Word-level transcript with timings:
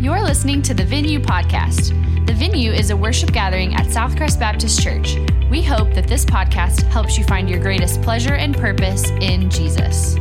You're 0.00 0.22
listening 0.22 0.62
to 0.62 0.72
the 0.72 0.82
Venue 0.82 1.20
Podcast. 1.20 1.88
The 2.26 2.32
Venue 2.32 2.72
is 2.72 2.88
a 2.88 2.96
worship 2.96 3.32
gathering 3.32 3.74
at 3.74 3.84
Southcrest 3.84 4.40
Baptist 4.40 4.82
Church. 4.82 5.16
We 5.50 5.60
hope 5.62 5.92
that 5.92 6.08
this 6.08 6.24
podcast 6.24 6.84
helps 6.84 7.18
you 7.18 7.24
find 7.24 7.50
your 7.50 7.60
greatest 7.60 8.00
pleasure 8.00 8.32
and 8.32 8.56
purpose 8.56 9.10
in 9.10 9.50
Jesus. 9.50 10.16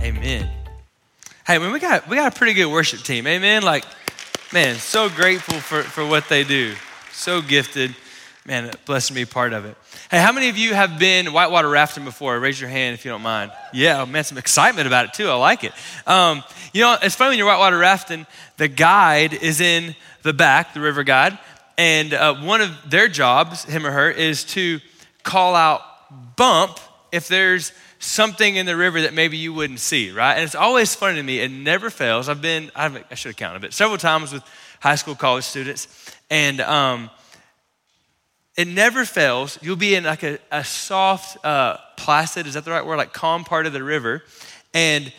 Amen. 0.00 0.50
Hey, 1.46 1.58
man, 1.58 1.72
we 1.72 1.78
got 1.78 2.08
we 2.08 2.16
got 2.16 2.34
a 2.34 2.36
pretty 2.36 2.54
good 2.54 2.66
worship 2.66 3.02
team. 3.02 3.28
Amen. 3.28 3.62
Like, 3.62 3.84
man, 4.52 4.74
so 4.74 5.08
grateful 5.08 5.60
for, 5.60 5.84
for 5.84 6.04
what 6.04 6.28
they 6.28 6.42
do. 6.42 6.74
So 7.12 7.40
gifted. 7.40 7.94
Man, 8.44 8.72
blessed 8.86 9.14
be 9.14 9.24
part 9.24 9.52
of 9.52 9.64
it. 9.66 9.76
Hey, 10.10 10.20
how 10.20 10.32
many 10.32 10.48
of 10.48 10.58
you 10.58 10.74
have 10.74 10.98
been 10.98 11.32
whitewater 11.32 11.68
rafting 11.68 12.04
before? 12.04 12.40
Raise 12.40 12.60
your 12.60 12.70
hand 12.70 12.94
if 12.94 13.04
you 13.04 13.10
don't 13.12 13.22
mind. 13.22 13.52
Yeah, 13.72 14.04
man, 14.04 14.24
some 14.24 14.36
excitement 14.36 14.88
about 14.88 15.04
it 15.04 15.14
too. 15.14 15.28
I 15.28 15.34
like 15.34 15.62
it. 15.62 15.72
Um, 16.08 16.42
you 16.72 16.80
know, 16.80 16.96
it's 17.00 17.14
funny 17.14 17.30
when 17.30 17.38
you're 17.38 17.46
whitewater 17.46 17.78
rafting, 17.78 18.26
the 18.56 18.66
guide 18.66 19.32
is 19.32 19.60
in 19.60 19.94
the 20.22 20.32
back, 20.32 20.74
the 20.74 20.80
river 20.80 21.04
guide, 21.04 21.38
and 21.78 22.12
uh, 22.12 22.34
one 22.34 22.60
of 22.60 22.70
their 22.90 23.06
jobs, 23.06 23.62
him 23.64 23.86
or 23.86 23.92
her, 23.92 24.10
is 24.10 24.42
to 24.44 24.80
call 25.22 25.54
out 25.54 25.80
bump 26.34 26.80
if 27.12 27.28
there's 27.28 27.72
something 28.00 28.56
in 28.56 28.66
the 28.66 28.76
river 28.76 29.02
that 29.02 29.14
maybe 29.14 29.36
you 29.36 29.54
wouldn't 29.54 29.78
see, 29.78 30.10
right? 30.10 30.34
And 30.34 30.42
it's 30.42 30.56
always 30.56 30.96
funny 30.96 31.14
to 31.14 31.22
me. 31.22 31.38
It 31.38 31.52
never 31.52 31.90
fails. 31.90 32.28
I've 32.28 32.42
been, 32.42 32.72
I, 32.74 33.04
I 33.08 33.14
should 33.14 33.28
have 33.28 33.36
counted 33.36 33.62
it, 33.62 33.72
several 33.72 33.98
times 33.98 34.32
with 34.32 34.42
high 34.80 34.96
school, 34.96 35.14
college 35.14 35.44
students, 35.44 35.86
and 36.28 36.60
um, 36.60 37.08
it 38.56 38.68
never 38.68 39.04
fails. 39.04 39.58
You'll 39.62 39.76
be 39.76 39.94
in 39.94 40.04
like 40.04 40.22
a, 40.22 40.38
a 40.50 40.62
soft, 40.62 41.42
uh, 41.44 41.78
placid, 41.96 42.46
is 42.46 42.54
that 42.54 42.64
the 42.64 42.70
right 42.70 42.84
word? 42.84 42.96
Like 42.96 43.12
calm 43.12 43.44
part 43.44 43.66
of 43.66 43.72
the 43.72 43.82
river. 43.82 44.22
And 44.74 45.12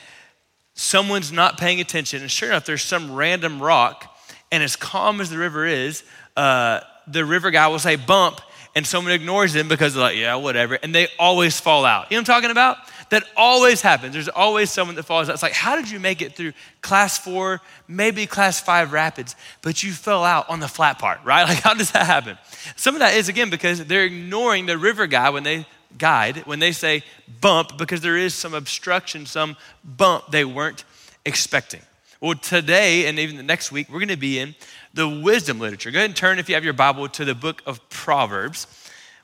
someone's 0.75 1.31
not 1.31 1.57
paying 1.57 1.79
attention. 1.79 2.21
And 2.21 2.29
sure 2.29 2.49
enough, 2.49 2.65
there's 2.65 2.83
some 2.83 3.13
random 3.13 3.61
rock. 3.61 4.15
And 4.51 4.61
as 4.61 4.75
calm 4.75 5.19
as 5.21 5.29
the 5.29 5.37
river 5.37 5.65
is, 5.65 6.03
uh, 6.37 6.81
the 7.07 7.25
river 7.25 7.51
guy 7.51 7.67
will 7.67 7.79
say 7.79 7.95
bump. 7.95 8.39
And 8.75 8.85
someone 8.87 9.13
ignores 9.13 9.53
them 9.53 9.67
because 9.67 9.93
they're 9.93 10.03
like, 10.03 10.17
yeah, 10.17 10.35
whatever. 10.35 10.75
And 10.75 10.93
they 10.95 11.07
always 11.19 11.59
fall 11.59 11.85
out. 11.85 12.09
You 12.09 12.17
know 12.17 12.21
what 12.21 12.29
I'm 12.29 12.35
talking 12.35 12.51
about? 12.51 12.77
That 13.09 13.23
always 13.35 13.81
happens. 13.81 14.13
There's 14.13 14.29
always 14.29 14.69
someone 14.69 14.95
that 14.95 15.03
falls 15.03 15.29
out. 15.29 15.33
It's 15.33 15.43
like, 15.43 15.53
how 15.53 15.75
did 15.75 15.89
you 15.89 15.99
make 15.99 16.21
it 16.21 16.35
through 16.35 16.53
class 16.81 17.17
four, 17.17 17.61
maybe 17.87 18.25
class 18.25 18.59
five 18.59 18.93
rapids, 18.93 19.35
but 19.61 19.83
you 19.83 19.91
fell 19.91 20.23
out 20.23 20.49
on 20.49 20.59
the 20.59 20.67
flat 20.67 20.99
part, 20.99 21.19
right? 21.23 21.47
Like, 21.53 21.59
how 21.59 21.73
does 21.73 21.91
that 21.91 22.05
happen? 22.05 22.37
Some 22.75 22.95
of 22.95 22.99
that 22.99 23.15
is, 23.15 23.29
again, 23.29 23.49
because 23.49 23.83
they're 23.85 24.05
ignoring 24.05 24.65
the 24.65 24.77
river 24.77 25.07
guy 25.07 25.29
when 25.29 25.43
they 25.43 25.65
guide, 25.97 26.37
when 26.45 26.59
they 26.59 26.71
say 26.71 27.03
bump, 27.41 27.77
because 27.77 28.01
there 28.01 28.17
is 28.17 28.33
some 28.33 28.53
obstruction, 28.53 29.25
some 29.25 29.55
bump 29.83 30.31
they 30.31 30.45
weren't 30.45 30.85
expecting. 31.25 31.81
Well, 32.19 32.35
today 32.35 33.05
and 33.07 33.19
even 33.19 33.37
the 33.37 33.43
next 33.43 33.71
week, 33.71 33.89
we're 33.89 33.99
going 33.99 34.07
to 34.07 34.15
be 34.15 34.39
in 34.39 34.55
the 34.93 35.07
wisdom 35.07 35.59
literature. 35.59 35.91
Go 35.91 35.99
ahead 35.99 36.09
and 36.09 36.15
turn, 36.15 36.39
if 36.39 36.47
you 36.47 36.55
have 36.55 36.63
your 36.63 36.73
Bible, 36.73 37.09
to 37.09 37.25
the 37.25 37.35
book 37.35 37.61
of 37.65 37.87
Proverbs. 37.89 38.67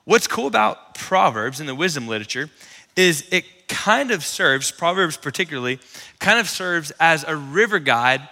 What's 0.04 0.28
cool 0.28 0.48
about 0.48 0.96
Proverbs 0.96 1.60
in 1.60 1.68
the 1.68 1.76
wisdom 1.76 2.08
literature 2.08 2.50
is 2.96 3.28
it 3.32 3.46
kind 3.70 4.12
of 4.12 4.26
serves, 4.26 4.72
Proverbs 4.72 5.16
particularly, 5.16 5.80
kind 6.20 6.40
of 6.40 6.50
serves 6.50 6.92
as 7.00 7.24
a 7.24 7.36
river 7.36 7.80
guide 7.80 8.28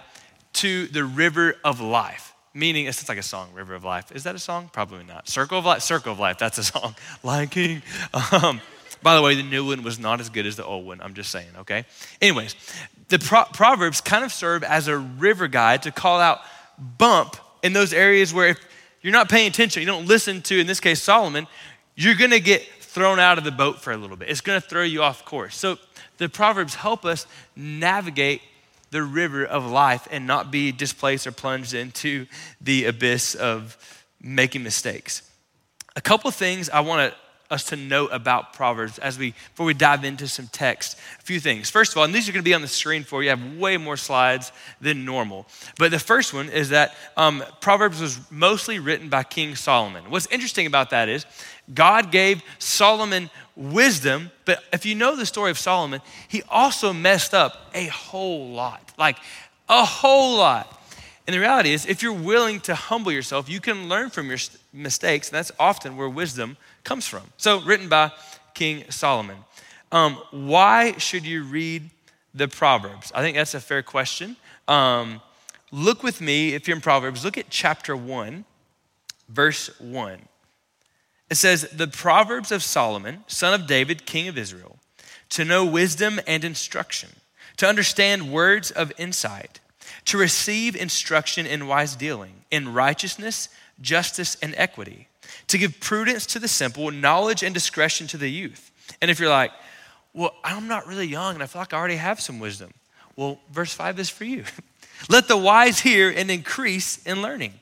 to 0.54 0.86
the 0.88 1.04
river 1.04 1.54
of 1.64 1.80
life. 1.80 2.34
Meaning, 2.54 2.86
it's 2.86 3.08
like 3.08 3.18
a 3.18 3.22
song, 3.22 3.50
River 3.54 3.74
of 3.74 3.84
Life. 3.84 4.10
Is 4.10 4.24
that 4.24 4.34
a 4.34 4.38
song? 4.38 4.70
Probably 4.72 5.04
not. 5.04 5.28
Circle 5.28 5.58
of 5.58 5.64
Life, 5.64 5.82
Circle 5.82 6.12
of 6.12 6.18
Life, 6.18 6.38
that's 6.38 6.58
a 6.58 6.64
song. 6.64 6.96
Lion 7.22 7.48
King. 7.48 7.82
Um, 8.32 8.60
by 9.02 9.14
the 9.14 9.22
way, 9.22 9.36
the 9.36 9.42
new 9.42 9.66
one 9.66 9.82
was 9.82 9.98
not 9.98 10.18
as 10.20 10.28
good 10.28 10.46
as 10.46 10.56
the 10.56 10.64
old 10.64 10.84
one. 10.84 11.00
I'm 11.00 11.14
just 11.14 11.30
saying, 11.30 11.48
okay? 11.58 11.84
Anyways, 12.20 12.56
the 13.08 13.18
Pro- 13.18 13.44
Proverbs 13.44 14.00
kind 14.00 14.24
of 14.24 14.32
serve 14.32 14.64
as 14.64 14.88
a 14.88 14.98
river 14.98 15.46
guide 15.46 15.82
to 15.84 15.92
call 15.92 16.20
out 16.20 16.40
bump 16.78 17.36
in 17.62 17.72
those 17.72 17.92
areas 17.92 18.34
where 18.34 18.48
if 18.48 18.58
you're 19.02 19.12
not 19.12 19.28
paying 19.28 19.48
attention, 19.48 19.80
you 19.80 19.86
don't 19.86 20.06
listen 20.06 20.42
to, 20.42 20.58
in 20.58 20.66
this 20.66 20.80
case, 20.80 21.00
Solomon, 21.00 21.46
you're 21.94 22.14
gonna 22.14 22.40
get 22.40 22.66
thrown 22.98 23.20
out 23.20 23.38
of 23.38 23.44
the 23.44 23.52
boat 23.52 23.80
for 23.80 23.92
a 23.92 23.96
little 23.96 24.16
bit. 24.16 24.28
It's 24.28 24.40
gonna 24.40 24.60
throw 24.60 24.82
you 24.82 25.04
off 25.04 25.24
course. 25.24 25.56
So 25.56 25.78
the 26.16 26.28
Proverbs 26.28 26.74
help 26.74 27.04
us 27.04 27.28
navigate 27.54 28.42
the 28.90 29.04
river 29.04 29.44
of 29.44 29.64
life 29.70 30.08
and 30.10 30.26
not 30.26 30.50
be 30.50 30.72
displaced 30.72 31.24
or 31.24 31.30
plunged 31.30 31.74
into 31.74 32.26
the 32.60 32.86
abyss 32.86 33.36
of 33.36 33.76
making 34.20 34.64
mistakes. 34.64 35.22
A 35.94 36.00
couple 36.00 36.28
things 36.32 36.68
I 36.70 36.80
want 36.80 37.14
us 37.50 37.64
to 37.64 37.76
note 37.76 38.10
about 38.12 38.52
Proverbs 38.52 38.98
as 38.98 39.16
we 39.16 39.30
before 39.30 39.64
we 39.64 39.74
dive 39.74 40.04
into 40.04 40.26
some 40.26 40.48
text. 40.48 40.98
A 41.20 41.22
few 41.22 41.38
things. 41.38 41.70
First 41.70 41.92
of 41.92 41.98
all, 41.98 42.04
and 42.04 42.12
these 42.12 42.28
are 42.28 42.32
going 42.32 42.42
to 42.42 42.48
be 42.48 42.54
on 42.54 42.62
the 42.62 42.68
screen 42.68 43.04
for 43.04 43.22
you. 43.22 43.30
I 43.30 43.36
have 43.36 43.56
way 43.56 43.76
more 43.76 43.96
slides 43.96 44.50
than 44.80 45.04
normal. 45.04 45.46
But 45.78 45.90
the 45.92 45.98
first 45.98 46.34
one 46.34 46.48
is 46.50 46.70
that 46.70 46.94
um, 47.16 47.44
Proverbs 47.60 48.00
was 48.00 48.18
mostly 48.30 48.80
written 48.80 49.08
by 49.08 49.22
King 49.22 49.54
Solomon. 49.54 50.10
What's 50.10 50.26
interesting 50.26 50.66
about 50.66 50.90
that 50.90 51.08
is 51.08 51.24
God 51.72 52.10
gave 52.10 52.42
Solomon 52.58 53.30
wisdom, 53.56 54.30
but 54.44 54.62
if 54.72 54.86
you 54.86 54.94
know 54.94 55.16
the 55.16 55.26
story 55.26 55.50
of 55.50 55.58
Solomon, 55.58 56.00
he 56.28 56.42
also 56.48 56.92
messed 56.92 57.34
up 57.34 57.70
a 57.74 57.86
whole 57.86 58.50
lot. 58.50 58.92
Like 58.96 59.18
a 59.68 59.84
whole 59.84 60.38
lot. 60.38 60.74
And 61.26 61.34
the 61.34 61.40
reality 61.40 61.72
is, 61.72 61.84
if 61.84 62.02
you're 62.02 62.12
willing 62.12 62.60
to 62.60 62.74
humble 62.74 63.12
yourself, 63.12 63.50
you 63.50 63.60
can 63.60 63.88
learn 63.88 64.08
from 64.08 64.28
your 64.28 64.38
mistakes, 64.72 65.28
and 65.28 65.36
that's 65.36 65.52
often 65.58 65.96
where 65.98 66.08
wisdom 66.08 66.56
comes 66.84 67.06
from. 67.06 67.24
So, 67.36 67.60
written 67.60 67.88
by 67.90 68.12
King 68.54 68.84
Solomon. 68.88 69.36
Um, 69.92 70.14
why 70.30 70.92
should 70.96 71.26
you 71.26 71.44
read 71.44 71.90
the 72.34 72.48
Proverbs? 72.48 73.12
I 73.14 73.20
think 73.20 73.36
that's 73.36 73.54
a 73.54 73.60
fair 73.60 73.82
question. 73.82 74.36
Um, 74.68 75.20
look 75.70 76.02
with 76.02 76.20
me, 76.20 76.54
if 76.54 76.66
you're 76.66 76.76
in 76.76 76.80
Proverbs, 76.80 77.24
look 77.24 77.36
at 77.36 77.50
chapter 77.50 77.94
1, 77.94 78.44
verse 79.28 79.68
1. 79.80 80.18
It 81.30 81.36
says, 81.36 81.68
The 81.72 81.88
Proverbs 81.88 82.52
of 82.52 82.62
Solomon, 82.62 83.24
son 83.26 83.54
of 83.54 83.66
David, 83.66 84.06
king 84.06 84.28
of 84.28 84.38
Israel, 84.38 84.78
to 85.30 85.44
know 85.44 85.64
wisdom 85.64 86.20
and 86.26 86.44
instruction, 86.44 87.10
to 87.58 87.66
understand 87.66 88.32
words 88.32 88.70
of 88.70 88.92
insight, 88.98 89.60
to 90.06 90.18
receive 90.18 90.74
instruction 90.74 91.46
in 91.46 91.66
wise 91.66 91.94
dealing, 91.96 92.44
in 92.50 92.72
righteousness, 92.72 93.48
justice, 93.80 94.36
and 94.40 94.54
equity, 94.56 95.08
to 95.48 95.58
give 95.58 95.80
prudence 95.80 96.24
to 96.26 96.38
the 96.38 96.48
simple, 96.48 96.90
knowledge 96.90 97.42
and 97.42 97.52
discretion 97.52 98.06
to 98.06 98.16
the 98.16 98.30
youth. 98.30 98.70
And 99.02 99.10
if 99.10 99.20
you're 99.20 99.28
like, 99.28 99.52
well, 100.14 100.34
I'm 100.42 100.66
not 100.66 100.86
really 100.86 101.06
young 101.06 101.34
and 101.34 101.42
I 101.42 101.46
feel 101.46 101.60
like 101.60 101.74
I 101.74 101.78
already 101.78 101.96
have 101.96 102.20
some 102.20 102.38
wisdom. 102.40 102.72
Well, 103.16 103.38
verse 103.52 103.74
5 103.74 103.98
is 104.00 104.08
for 104.08 104.24
you. 104.24 104.44
Let 105.08 105.28
the 105.28 105.36
wise 105.36 105.80
hear 105.80 106.10
and 106.10 106.30
increase 106.30 107.04
in 107.04 107.20
learning 107.20 107.52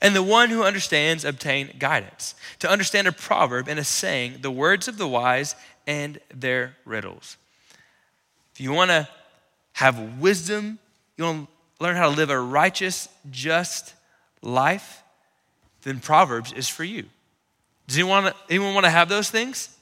and 0.00 0.14
the 0.14 0.22
one 0.22 0.50
who 0.50 0.62
understands 0.62 1.24
obtain 1.24 1.74
guidance. 1.78 2.34
To 2.60 2.70
understand 2.70 3.08
a 3.08 3.12
proverb 3.12 3.68
and 3.68 3.78
a 3.78 3.84
saying, 3.84 4.38
the 4.40 4.50
words 4.50 4.88
of 4.88 4.98
the 4.98 5.08
wise 5.08 5.54
and 5.86 6.18
their 6.34 6.76
riddles. 6.84 7.36
If 8.54 8.60
you 8.60 8.72
want 8.72 8.90
to 8.90 9.08
have 9.74 10.18
wisdom, 10.20 10.78
you 11.16 11.24
want 11.24 11.48
to 11.48 11.84
learn 11.84 11.96
how 11.96 12.10
to 12.10 12.16
live 12.16 12.30
a 12.30 12.38
righteous, 12.38 13.08
just 13.30 13.94
life, 14.42 15.02
then 15.82 16.00
Proverbs 16.00 16.52
is 16.52 16.68
for 16.68 16.84
you. 16.84 17.06
Does 17.86 17.96
anyone, 17.96 18.32
anyone 18.48 18.74
want 18.74 18.84
to 18.84 18.90
have 18.90 19.08
those 19.08 19.30
things? 19.30 19.74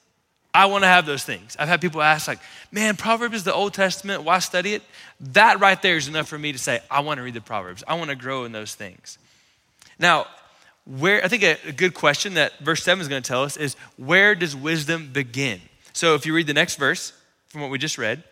I 0.55 0.67
want 0.67 0.83
to 0.83 0.89
have 0.89 1.07
those 1.07 1.25
things. 1.25 1.57
I've 1.59 1.69
had 1.69 1.81
people 1.81 2.01
ask, 2.01 2.27
like, 2.27 2.39
man, 2.73 2.97
Proverbs 2.97 3.37
is 3.37 3.45
the 3.45 3.53
Old 3.53 3.75
Testament. 3.75 4.23
Why 4.23 4.39
study 4.39 4.75
it? 4.75 4.83
That 5.21 5.61
right 5.61 5.81
there 5.83 5.97
is 5.97 6.09
enough 6.09 6.29
for 6.29 6.39
me 6.39 6.53
to 6.53 6.59
say, 6.59 6.81
I 6.91 7.01
want 7.01 7.19
to 7.19 7.23
read 7.23 7.35
the 7.35 7.41
Proverbs. 7.41 7.85
I 7.87 7.95
want 7.95 8.11
to 8.11 8.17
grow 8.17 8.45
in 8.45 8.53
those 8.53 8.75
things. 8.75 9.19
Now, 9.99 10.27
where 10.85 11.25
I 11.25 11.29
think 11.29 11.43
a, 11.43 11.57
a 11.67 11.73
good 11.73 11.95
question 11.95 12.35
that 12.35 12.59
verse 12.61 12.83
7 12.83 13.01
is 13.01 13.09
going 13.09 13.23
to 13.23 13.29
tell 13.29 13.43
us 13.43 13.57
is 13.57 13.77
where 13.97 14.35
does 14.35 14.57
wisdom 14.57 15.11
begin? 15.13 15.61
So 15.93 16.15
if 16.15 16.25
you 16.25 16.35
read 16.35 16.47
the 16.47 16.55
next 16.55 16.77
verse 16.77 17.13
from 17.49 17.61
what 17.61 17.71
we 17.71 17.79
just 17.79 17.99
read, 17.99 18.23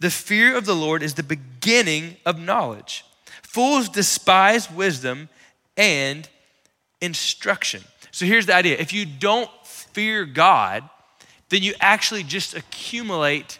the 0.00 0.10
fear 0.10 0.56
of 0.56 0.66
the 0.66 0.74
Lord 0.74 1.02
is 1.02 1.14
the 1.14 1.22
beginning 1.22 2.16
of 2.26 2.38
knowledge. 2.38 3.04
Fools 3.42 3.88
despise 3.88 4.70
wisdom 4.70 5.28
and 5.76 6.28
instruction. 7.00 7.82
So 8.10 8.26
here's 8.26 8.46
the 8.46 8.54
idea 8.54 8.76
if 8.78 8.92
you 8.92 9.06
don't 9.06 9.50
fear 9.64 10.24
God, 10.24 10.88
then 11.48 11.62
you 11.62 11.74
actually 11.80 12.22
just 12.22 12.54
accumulate 12.54 13.58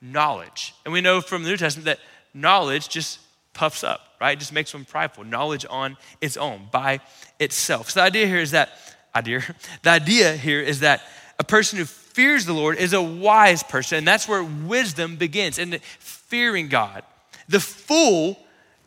knowledge. 0.00 0.74
And 0.84 0.92
we 0.92 1.00
know 1.00 1.20
from 1.20 1.42
the 1.42 1.48
New 1.48 1.56
Testament 1.56 1.86
that 1.86 2.00
knowledge 2.32 2.88
just 2.88 3.20
puffs 3.52 3.84
up, 3.84 4.00
right? 4.24 4.38
It 4.38 4.40
just 4.40 4.54
makes 4.54 4.72
one 4.72 4.86
prideful. 4.86 5.24
Knowledge 5.24 5.66
on 5.68 5.98
its 6.20 6.38
own, 6.38 6.68
by 6.72 7.00
itself. 7.38 7.90
So 7.90 8.00
the 8.00 8.04
idea 8.04 8.26
here 8.26 8.38
is 8.38 8.52
that, 8.52 8.70
idea, 9.14 9.42
the 9.82 9.90
idea 9.90 10.34
here 10.34 10.60
is 10.60 10.80
that 10.80 11.02
a 11.38 11.44
person 11.44 11.78
who 11.78 11.84
fears 11.84 12.46
the 12.46 12.54
Lord 12.54 12.78
is 12.78 12.94
a 12.94 13.02
wise 13.02 13.62
person, 13.62 13.98
and 13.98 14.08
that's 14.08 14.26
where 14.26 14.42
wisdom 14.42 15.16
begins, 15.16 15.58
and 15.58 15.78
fearing 15.98 16.68
God. 16.68 17.02
The 17.48 17.60
fool 17.60 18.38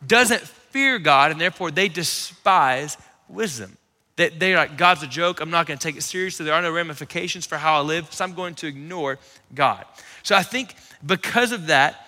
doesn't 0.04 0.40
fear 0.40 0.98
God, 0.98 1.30
and 1.30 1.40
therefore 1.40 1.70
they 1.70 1.88
despise 1.88 2.96
wisdom. 3.28 3.76
That 4.16 4.40
they're 4.40 4.56
like, 4.56 4.76
God's 4.76 5.04
a 5.04 5.06
joke, 5.06 5.40
I'm 5.40 5.50
not 5.50 5.68
gonna 5.68 5.78
take 5.78 5.96
it 5.96 6.02
seriously, 6.02 6.46
there 6.46 6.54
are 6.54 6.62
no 6.62 6.72
ramifications 6.72 7.46
for 7.46 7.56
how 7.56 7.78
I 7.78 7.82
live, 7.82 8.12
so 8.12 8.24
I'm 8.24 8.34
going 8.34 8.56
to 8.56 8.66
ignore 8.66 9.20
God. 9.54 9.84
So 10.24 10.34
I 10.34 10.42
think 10.42 10.74
because 11.06 11.52
of 11.52 11.68
that, 11.68 12.04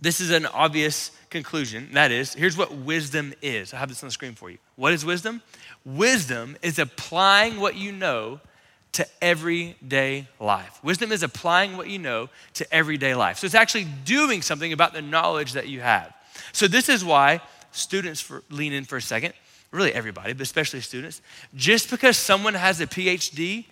this 0.00 0.20
is 0.20 0.30
an 0.30 0.46
obvious 0.46 1.12
conclusion. 1.36 1.88
That 1.92 2.10
is, 2.10 2.34
here's 2.34 2.56
what 2.56 2.72
wisdom 2.72 3.34
is. 3.42 3.74
I 3.74 3.76
have 3.76 3.88
this 3.88 4.02
on 4.02 4.08
the 4.08 4.12
screen 4.12 4.34
for 4.34 4.50
you. 4.50 4.58
What 4.76 4.92
is 4.92 5.04
wisdom? 5.04 5.42
Wisdom 5.84 6.56
is 6.62 6.78
applying 6.78 7.60
what 7.60 7.76
you 7.76 7.92
know 7.92 8.40
to 8.92 9.06
everyday 9.20 10.26
life. 10.40 10.82
Wisdom 10.82 11.12
is 11.12 11.22
applying 11.22 11.76
what 11.76 11.88
you 11.88 11.98
know 11.98 12.28
to 12.54 12.74
everyday 12.74 13.14
life. 13.14 13.38
So 13.38 13.44
it's 13.44 13.54
actually 13.54 13.86
doing 14.04 14.40
something 14.42 14.72
about 14.72 14.94
the 14.94 15.02
knowledge 15.02 15.52
that 15.52 15.68
you 15.68 15.80
have. 15.80 16.14
So 16.52 16.66
this 16.66 16.88
is 16.88 17.04
why 17.04 17.40
students 17.72 18.20
for, 18.20 18.42
lean 18.50 18.72
in 18.72 18.84
for 18.84 18.96
a 18.96 19.02
second, 19.02 19.34
really 19.70 19.92
everybody, 19.92 20.32
but 20.32 20.42
especially 20.42 20.80
students. 20.80 21.20
Just 21.54 21.90
because 21.90 22.16
someone 22.16 22.54
has 22.54 22.80
a 22.80 22.86
PhD 22.86 23.66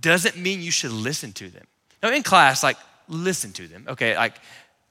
doesn't 0.00 0.36
mean 0.36 0.60
you 0.60 0.72
should 0.72 0.92
listen 0.92 1.32
to 1.34 1.48
them. 1.48 1.66
Now, 2.02 2.10
in 2.10 2.22
class, 2.22 2.62
like, 2.62 2.76
listen 3.08 3.52
to 3.52 3.68
them. 3.68 3.86
Okay, 3.88 4.16
like, 4.16 4.34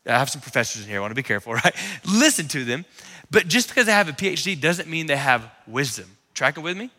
I 0.06 0.20
have 0.20 0.30
some 0.30 0.42
professors 0.42 0.84
in 0.84 0.90
here, 0.90 0.98
I 0.98 1.02
want 1.02 1.12
to 1.12 1.16
be 1.16 1.24
careful, 1.24 1.54
right? 1.64 1.76
listen 2.06 2.48
to 2.50 2.64
them. 2.66 2.86
But 3.32 3.48
just 3.48 3.70
because 3.70 3.86
they 3.86 3.92
have 3.94 4.10
a 4.10 4.14
PhD 4.14 4.60
doesn't 4.60 4.90
mean 4.90 5.08
they 5.08 5.16
have 5.16 5.50
wisdom. 5.66 6.18
Tracking 6.34 6.64
with 6.64 6.78
me? 6.78 6.90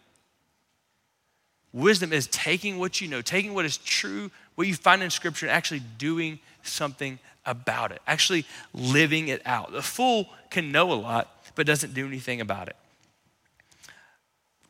Wisdom 1.73 2.13
is 2.13 2.29
taking 2.29 2.79
what 2.79 3.01
you 3.01 3.09
know, 3.09 3.21
taking 3.21 3.53
what 3.53 3.65
is 3.65 3.77
true, 3.79 4.31
what 4.55 4.67
you 4.67 4.75
find 4.75 5.03
in 5.03 5.11
Scripture, 5.11 5.47
and 5.47 5.53
actually 5.53 5.83
doing 5.99 6.39
something 6.63 7.19
about 7.47 7.93
it, 7.93 8.01
actually 8.07 8.47
living 8.73 9.29
it 9.29 9.43
out. 9.45 9.73
The 9.73 9.83
fool 9.83 10.29
can 10.51 10.73
know 10.73 10.93
a 10.93 10.95
lot, 10.95 11.31
but 11.55 11.67
doesn't 11.67 11.93
do 11.93 12.07
anything 12.07 12.41
about 12.41 12.69
it. 12.69 12.77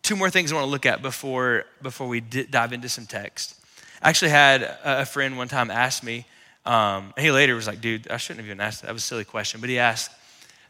Two 0.03 0.17
more 0.17 0.31
things 0.31 0.51
I 0.51 0.57
want 0.57 0.67
to 0.67 0.71
look 0.71 0.87
at 0.87 1.03
before, 1.03 1.65
before 1.83 2.09
we 2.09 2.21
dive 2.21 2.73
into 2.73 2.89
some 2.89 3.07
text. 3.07 3.55
I 4.03 4.09
actually 4.09 4.33
had 4.33 4.63
a 4.85 5.07
friend 5.07 5.37
one 5.37 5.49
time 5.49 5.71
ask 5.71 6.03
me, 6.03 6.27
um, 6.67 7.13
he 7.19 7.31
later 7.31 7.55
was 7.55 7.67
like, 7.67 7.81
dude, 7.81 8.11
I 8.11 8.17
shouldn't 8.17 8.41
have 8.41 8.47
even 8.47 8.61
asked 8.61 8.81
that. 8.81 8.89
That 8.89 8.93
was 8.93 9.03
a 9.03 9.07
silly 9.07 9.25
question. 9.25 9.61
But 9.61 9.71
he 9.71 9.79
asked, 9.79 10.11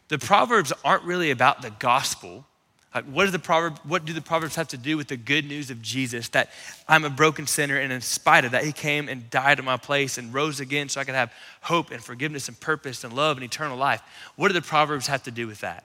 the 0.07 0.19
Proverbs 0.19 0.73
aren't 0.83 1.03
really 1.03 1.31
about 1.31 1.61
the 1.61 1.71
gospel, 1.71 2.45
like, 2.93 3.05
what, 3.05 3.29
the 3.29 3.39
proverb, 3.39 3.77
what 3.83 4.05
do 4.05 4.13
the 4.13 4.21
Proverbs 4.21 4.55
have 4.55 4.69
to 4.69 4.77
do 4.77 4.95
with 4.95 5.09
the 5.09 5.17
good 5.17 5.45
news 5.45 5.69
of 5.69 5.81
Jesus 5.81 6.29
that 6.29 6.49
I'm 6.87 7.03
a 7.03 7.09
broken 7.09 7.45
sinner 7.45 7.77
and 7.77 7.91
in 7.91 7.99
spite 7.99 8.45
of 8.45 8.51
that, 8.51 8.63
He 8.63 8.71
came 8.71 9.09
and 9.09 9.29
died 9.29 9.59
in 9.59 9.65
my 9.65 9.75
place 9.75 10.17
and 10.17 10.33
rose 10.33 10.61
again 10.61 10.87
so 10.87 11.01
I 11.01 11.03
could 11.03 11.15
have 11.15 11.33
hope 11.59 11.91
and 11.91 12.01
forgiveness 12.01 12.47
and 12.47 12.57
purpose 12.57 13.03
and 13.03 13.11
love 13.11 13.35
and 13.35 13.43
eternal 13.43 13.77
life? 13.77 14.01
What 14.37 14.47
do 14.47 14.53
the 14.53 14.61
Proverbs 14.61 15.07
have 15.07 15.23
to 15.23 15.31
do 15.31 15.45
with 15.45 15.59
that? 15.59 15.83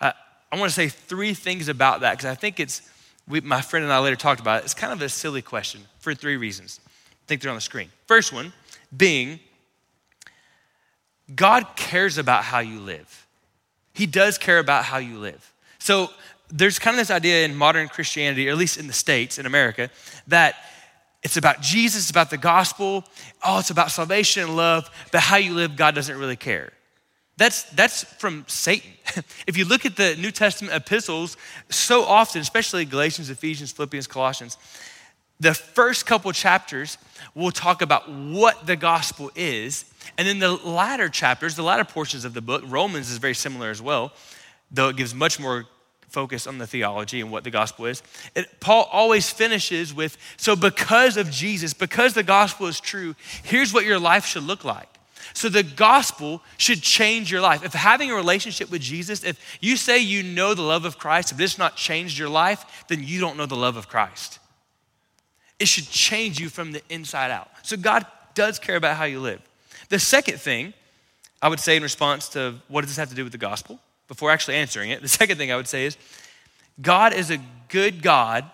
Uh, 0.00 0.10
I 0.50 0.58
want 0.58 0.70
to 0.70 0.74
say 0.74 0.88
three 0.88 1.32
things 1.32 1.68
about 1.68 2.00
that 2.00 2.18
because 2.18 2.30
I 2.30 2.34
think 2.34 2.58
it's, 2.58 2.82
we, 3.28 3.40
my 3.40 3.60
friend 3.60 3.84
and 3.84 3.92
I 3.92 4.00
later 4.00 4.16
talked 4.16 4.40
about 4.40 4.62
it. 4.62 4.64
It's 4.64 4.74
kind 4.74 4.92
of 4.92 5.00
a 5.00 5.08
silly 5.08 5.42
question 5.42 5.82
for 6.00 6.12
three 6.12 6.36
reasons. 6.36 6.80
I 6.86 7.24
think 7.28 7.40
they're 7.40 7.52
on 7.52 7.56
the 7.56 7.60
screen. 7.60 7.90
First 8.06 8.32
one 8.32 8.52
being, 8.96 9.38
God 11.34 11.66
cares 11.76 12.18
about 12.18 12.44
how 12.44 12.60
you 12.60 12.80
live. 12.80 13.26
He 13.92 14.06
does 14.06 14.38
care 14.38 14.58
about 14.58 14.84
how 14.84 14.98
you 14.98 15.18
live. 15.18 15.52
So 15.78 16.10
there's 16.50 16.78
kind 16.78 16.94
of 16.94 16.98
this 16.98 17.10
idea 17.10 17.44
in 17.44 17.54
modern 17.54 17.88
Christianity, 17.88 18.48
or 18.48 18.52
at 18.52 18.58
least 18.58 18.78
in 18.78 18.86
the 18.86 18.92
States, 18.92 19.38
in 19.38 19.46
America, 19.46 19.90
that 20.28 20.56
it's 21.22 21.36
about 21.36 21.60
Jesus, 21.60 22.02
it's 22.02 22.10
about 22.10 22.30
the 22.30 22.38
gospel. 22.38 23.04
Oh, 23.44 23.58
it's 23.58 23.70
about 23.70 23.90
salvation 23.90 24.44
and 24.44 24.56
love, 24.56 24.88
but 25.10 25.20
how 25.20 25.36
you 25.36 25.52
live, 25.52 25.76
God 25.76 25.94
doesn't 25.94 26.16
really 26.16 26.36
care. 26.36 26.72
That's, 27.36 27.64
that's 27.70 28.04
from 28.04 28.44
Satan. 28.48 28.90
if 29.46 29.56
you 29.56 29.64
look 29.64 29.84
at 29.86 29.96
the 29.96 30.16
New 30.16 30.30
Testament 30.30 30.74
epistles, 30.74 31.36
so 31.70 32.02
often, 32.02 32.40
especially 32.40 32.84
Galatians, 32.84 33.30
Ephesians, 33.30 33.72
Philippians, 33.72 34.06
Colossians, 34.06 34.56
the 35.40 35.54
first 35.54 36.06
couple 36.06 36.32
chapters 36.32 36.98
will 37.34 37.50
talk 37.50 37.82
about 37.82 38.10
what 38.10 38.66
the 38.66 38.76
gospel 38.76 39.30
is. 39.34 39.84
And 40.16 40.26
then 40.26 40.38
the 40.38 40.52
latter 40.52 41.08
chapters, 41.08 41.54
the 41.54 41.62
latter 41.62 41.84
portions 41.84 42.24
of 42.24 42.34
the 42.34 42.40
book, 42.40 42.62
Romans 42.66 43.10
is 43.10 43.18
very 43.18 43.34
similar 43.34 43.70
as 43.70 43.80
well, 43.80 44.12
though 44.70 44.88
it 44.88 44.96
gives 44.96 45.14
much 45.14 45.38
more 45.38 45.66
focus 46.08 46.46
on 46.46 46.58
the 46.58 46.66
theology 46.66 47.20
and 47.20 47.30
what 47.30 47.44
the 47.44 47.50
gospel 47.50 47.86
is. 47.86 48.02
It, 48.34 48.60
Paul 48.60 48.88
always 48.90 49.30
finishes 49.30 49.94
with 49.94 50.16
so, 50.36 50.56
because 50.56 51.16
of 51.16 51.30
Jesus, 51.30 51.74
because 51.74 52.14
the 52.14 52.22
gospel 52.22 52.66
is 52.66 52.80
true, 52.80 53.14
here's 53.44 53.72
what 53.72 53.84
your 53.84 53.98
life 53.98 54.24
should 54.24 54.44
look 54.44 54.64
like. 54.64 54.88
So, 55.34 55.50
the 55.50 55.62
gospel 55.62 56.42
should 56.56 56.80
change 56.80 57.30
your 57.30 57.42
life. 57.42 57.62
If 57.62 57.74
having 57.74 58.10
a 58.10 58.14
relationship 58.14 58.70
with 58.70 58.80
Jesus, 58.80 59.22
if 59.22 59.38
you 59.60 59.76
say 59.76 59.98
you 59.98 60.22
know 60.22 60.54
the 60.54 60.62
love 60.62 60.86
of 60.86 60.98
Christ, 60.98 61.32
if 61.32 61.38
this 61.38 61.58
not 61.58 61.76
changed 61.76 62.18
your 62.18 62.30
life, 62.30 62.86
then 62.88 63.04
you 63.04 63.20
don't 63.20 63.36
know 63.36 63.44
the 63.44 63.54
love 63.54 63.76
of 63.76 63.88
Christ. 63.88 64.38
It 65.58 65.68
should 65.68 65.88
change 65.88 66.40
you 66.40 66.48
from 66.48 66.72
the 66.72 66.82
inside 66.88 67.30
out. 67.30 67.50
So, 67.62 67.76
God 67.76 68.06
does 68.34 68.58
care 68.58 68.76
about 68.76 68.96
how 68.96 69.04
you 69.04 69.20
live. 69.20 69.40
The 69.88 69.98
second 69.98 70.40
thing 70.40 70.74
I 71.40 71.48
would 71.48 71.60
say 71.60 71.76
in 71.76 71.82
response 71.82 72.28
to 72.30 72.56
what 72.68 72.82
does 72.82 72.90
this 72.90 72.96
have 72.96 73.08
to 73.10 73.14
do 73.14 73.24
with 73.24 73.32
the 73.32 73.38
gospel? 73.38 73.80
before 74.08 74.30
actually 74.30 74.56
answering 74.56 74.90
it, 74.90 75.02
the 75.02 75.08
second 75.08 75.36
thing 75.36 75.52
I 75.52 75.56
would 75.56 75.68
say 75.68 75.86
is 75.86 75.96
God 76.80 77.12
is 77.12 77.30
a 77.30 77.38
good 77.68 78.02
God 78.02 78.44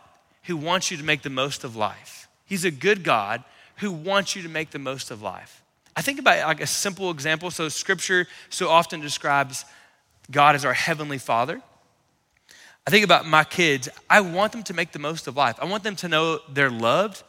who 0.43 0.57
wants 0.57 0.91
you 0.91 0.99
to 0.99 1.05
make 1.05 1.23
the 1.23 1.31
most 1.31 1.65
of 1.65 1.77
life. 1.77 2.29
He's 2.45 2.67
a 2.67 2.71
good 2.71 3.03
God 3.03 3.43
who 3.77 3.91
wants 3.91 4.37
you 4.37 4.43
to 4.43 4.49
make 4.49 4.71
the 4.71 4.79
most 4.79 5.11
of 5.11 5.23
life. 5.23 5.63
I 5.97 6.03
think 6.03 6.19
about 6.19 6.47
like 6.47 6.61
a 6.61 6.67
simple 6.67 7.11
example. 7.11 7.51
So, 7.51 7.69
scripture 7.69 8.27
so 8.51 8.69
often 8.69 9.01
describes 9.01 9.65
God 10.31 10.55
as 10.55 10.65
our 10.65 10.75
heavenly 10.75 11.19
Father. 11.19 11.63
I 12.87 12.91
think 12.91 13.05
about 13.05 13.27
my 13.27 13.45
kids. 13.45 13.89
I 14.11 14.21
want 14.21 14.53
them 14.53 14.63
to 14.65 14.75
make 14.75 14.93
the 14.93 14.99
most 14.99 15.27
of 15.27 15.37
life. 15.37 15.57
I 15.61 15.65
want 15.65 15.85
them 15.85 15.97
to 15.97 16.09
know 16.09 16.41
they're 16.49 16.71
loved 16.71 17.23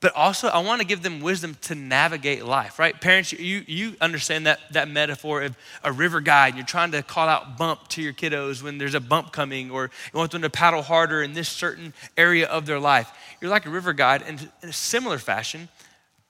but 0.00 0.14
also 0.14 0.48
I 0.48 0.58
want 0.60 0.80
to 0.80 0.86
give 0.86 1.02
them 1.02 1.20
wisdom 1.20 1.56
to 1.62 1.74
navigate 1.74 2.44
life, 2.44 2.78
right? 2.78 2.98
Parents, 2.98 3.32
you, 3.32 3.64
you 3.66 3.96
understand 4.00 4.46
that, 4.46 4.60
that 4.72 4.88
metaphor 4.88 5.42
of 5.42 5.56
a 5.82 5.90
river 5.90 6.20
guide. 6.20 6.54
You're 6.54 6.64
trying 6.64 6.92
to 6.92 7.02
call 7.02 7.28
out 7.28 7.58
bump 7.58 7.88
to 7.88 8.02
your 8.02 8.12
kiddos 8.12 8.62
when 8.62 8.78
there's 8.78 8.94
a 8.94 9.00
bump 9.00 9.32
coming, 9.32 9.70
or 9.70 9.90
you 10.12 10.18
want 10.18 10.30
them 10.30 10.42
to 10.42 10.50
paddle 10.50 10.82
harder 10.82 11.22
in 11.22 11.32
this 11.32 11.48
certain 11.48 11.92
area 12.16 12.46
of 12.46 12.64
their 12.66 12.78
life. 12.78 13.10
You're 13.40 13.50
like 13.50 13.66
a 13.66 13.70
river 13.70 13.92
guide, 13.92 14.22
and 14.22 14.48
in 14.62 14.68
a 14.68 14.72
similar 14.72 15.18
fashion, 15.18 15.68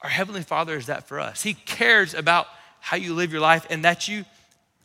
our 0.01 0.11
Heavenly 0.11 0.43
Father 0.43 0.77
is 0.77 0.87
that 0.87 1.07
for 1.07 1.21
us. 1.21 1.43
He 1.43 1.53
cares 1.53 2.15
about 2.15 2.47
how 2.81 2.97
you 2.97 3.13
live 3.13 3.33
your 3.33 3.43
life 3.43 3.67
and 3.69 3.85
that 3.85 4.09
you 4.09 4.25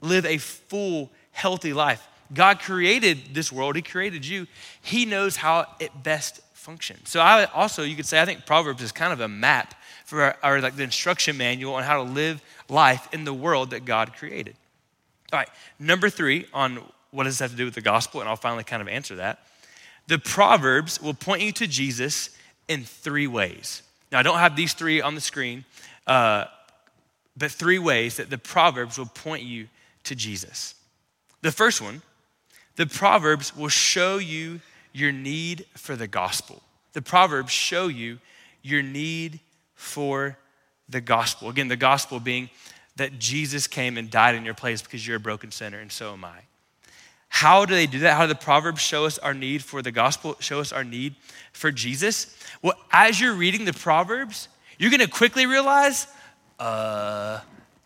live 0.02 0.26
a 0.26 0.40
full, 0.40 1.10
healthy 1.32 1.72
life. 1.72 2.06
God 2.34 2.60
created 2.60 3.34
this 3.34 3.52
world, 3.52 3.76
He 3.76 3.82
created 3.82 4.26
you. 4.26 4.48
He 4.82 5.06
knows 5.06 5.36
how 5.36 5.68
it 5.80 5.92
best 6.04 6.42
functions. 6.54 7.10
So 7.10 7.20
I 7.20 7.46
also, 7.46 7.84
you 7.84 7.96
could 7.96 8.06
say, 8.06 8.22
I 8.22 8.26
think 8.26 8.46
Proverbs 8.46 8.82
is 8.82 8.92
kind 8.92 9.12
of 9.12 9.20
a 9.20 9.28
map 9.28 9.76
for 10.06 10.36
our, 10.44 10.62
like 10.62 10.76
the 10.76 10.84
instruction 10.84 11.38
manual 11.38 11.76
on 11.76 11.84
how 11.84 12.04
to 12.04 12.10
live 12.10 12.42
life 12.70 13.08
in 13.14 13.26
the 13.26 13.34
world 13.34 13.72
that 13.72 13.86
God 13.86 14.14
created. 14.14 14.56
All 15.32 15.40
right, 15.40 15.50
number 15.80 16.10
three 16.10 16.46
on 16.54 16.80
what 17.12 17.26
does 17.26 17.34
this 17.34 17.40
have 17.40 17.52
to 17.52 17.58
do 17.58 17.66
with 17.66 17.76
the 17.76 17.82
gospel, 17.82 18.22
and 18.22 18.30
I'll 18.30 18.36
finally 18.36 18.64
kind 18.64 18.82
of 18.82 18.88
answer 18.88 19.16
that. 19.16 19.40
The 20.08 20.20
Proverbs 20.20 21.02
will 21.02 21.14
point 21.14 21.42
you 21.42 21.52
to 21.54 21.68
Jesus 21.68 22.36
in 22.68 22.84
three 22.84 23.28
ways. 23.28 23.84
Now, 24.12 24.20
I 24.20 24.24
don't 24.24 24.40
have 24.40 24.56
these 24.56 24.74
three 24.74 25.02
on 25.02 25.16
the 25.16 25.22
screen, 25.22 25.66
uh, 26.08 26.46
but 27.36 27.52
three 27.52 27.80
ways 27.80 28.18
that 28.18 28.30
the 28.30 28.38
Proverbs 28.38 28.98
will 28.98 29.08
point 29.08 29.44
you 29.44 29.68
to 30.04 30.16
Jesus. 30.16 30.76
The 31.42 31.52
first 31.52 31.82
one, 31.82 32.02
the 32.76 32.88
Proverbs 32.88 33.56
will 33.56 33.70
show 33.70 34.18
you 34.18 34.62
your 34.92 35.12
need 35.12 35.66
for 35.76 35.96
the 35.96 36.08
gospel. 36.08 36.62
The 36.94 37.02
Proverbs 37.02 37.52
show 37.52 37.88
you 37.88 38.20
your 38.62 38.82
need 38.82 39.40
for 39.76 40.38
the 40.88 41.02
gospel. 41.02 41.50
Again, 41.50 41.68
the 41.68 41.76
gospel 41.76 42.20
being 42.20 42.50
that 42.96 43.18
Jesus 43.20 43.68
came 43.68 43.98
and 43.98 44.10
died 44.10 44.36
in 44.36 44.46
your 44.46 44.54
place 44.54 44.82
because 44.82 45.06
you're 45.06 45.18
a 45.18 45.20
broken 45.20 45.52
sinner, 45.52 45.80
and 45.80 45.92
so 45.92 46.14
am 46.14 46.24
I. 46.24 46.40
How 47.28 47.66
do 47.66 47.74
they 47.74 47.88
do 47.88 48.00
that? 48.00 48.16
How 48.16 48.28
do 48.28 48.28
the 48.28 48.36
Proverbs 48.36 48.82
show 48.82 49.06
us 49.06 49.18
our 49.18 49.34
need 49.34 49.64
for 49.64 49.82
the 49.82 49.92
gospel, 49.92 50.36
show 50.40 50.60
us 50.60 50.72
our 50.72 50.84
need 50.84 51.16
for 51.52 51.72
Jesus? 51.72 52.38
Well, 52.62 52.76
as 52.92 53.20
you're 53.20 53.34
reading 53.34 53.66
the 53.66 53.74
Proverbs, 53.74 54.48
you're 54.78 54.92
gonna 54.92 55.08
quickly 55.08 55.48
realize, 55.48 56.06
uh, 56.60 57.40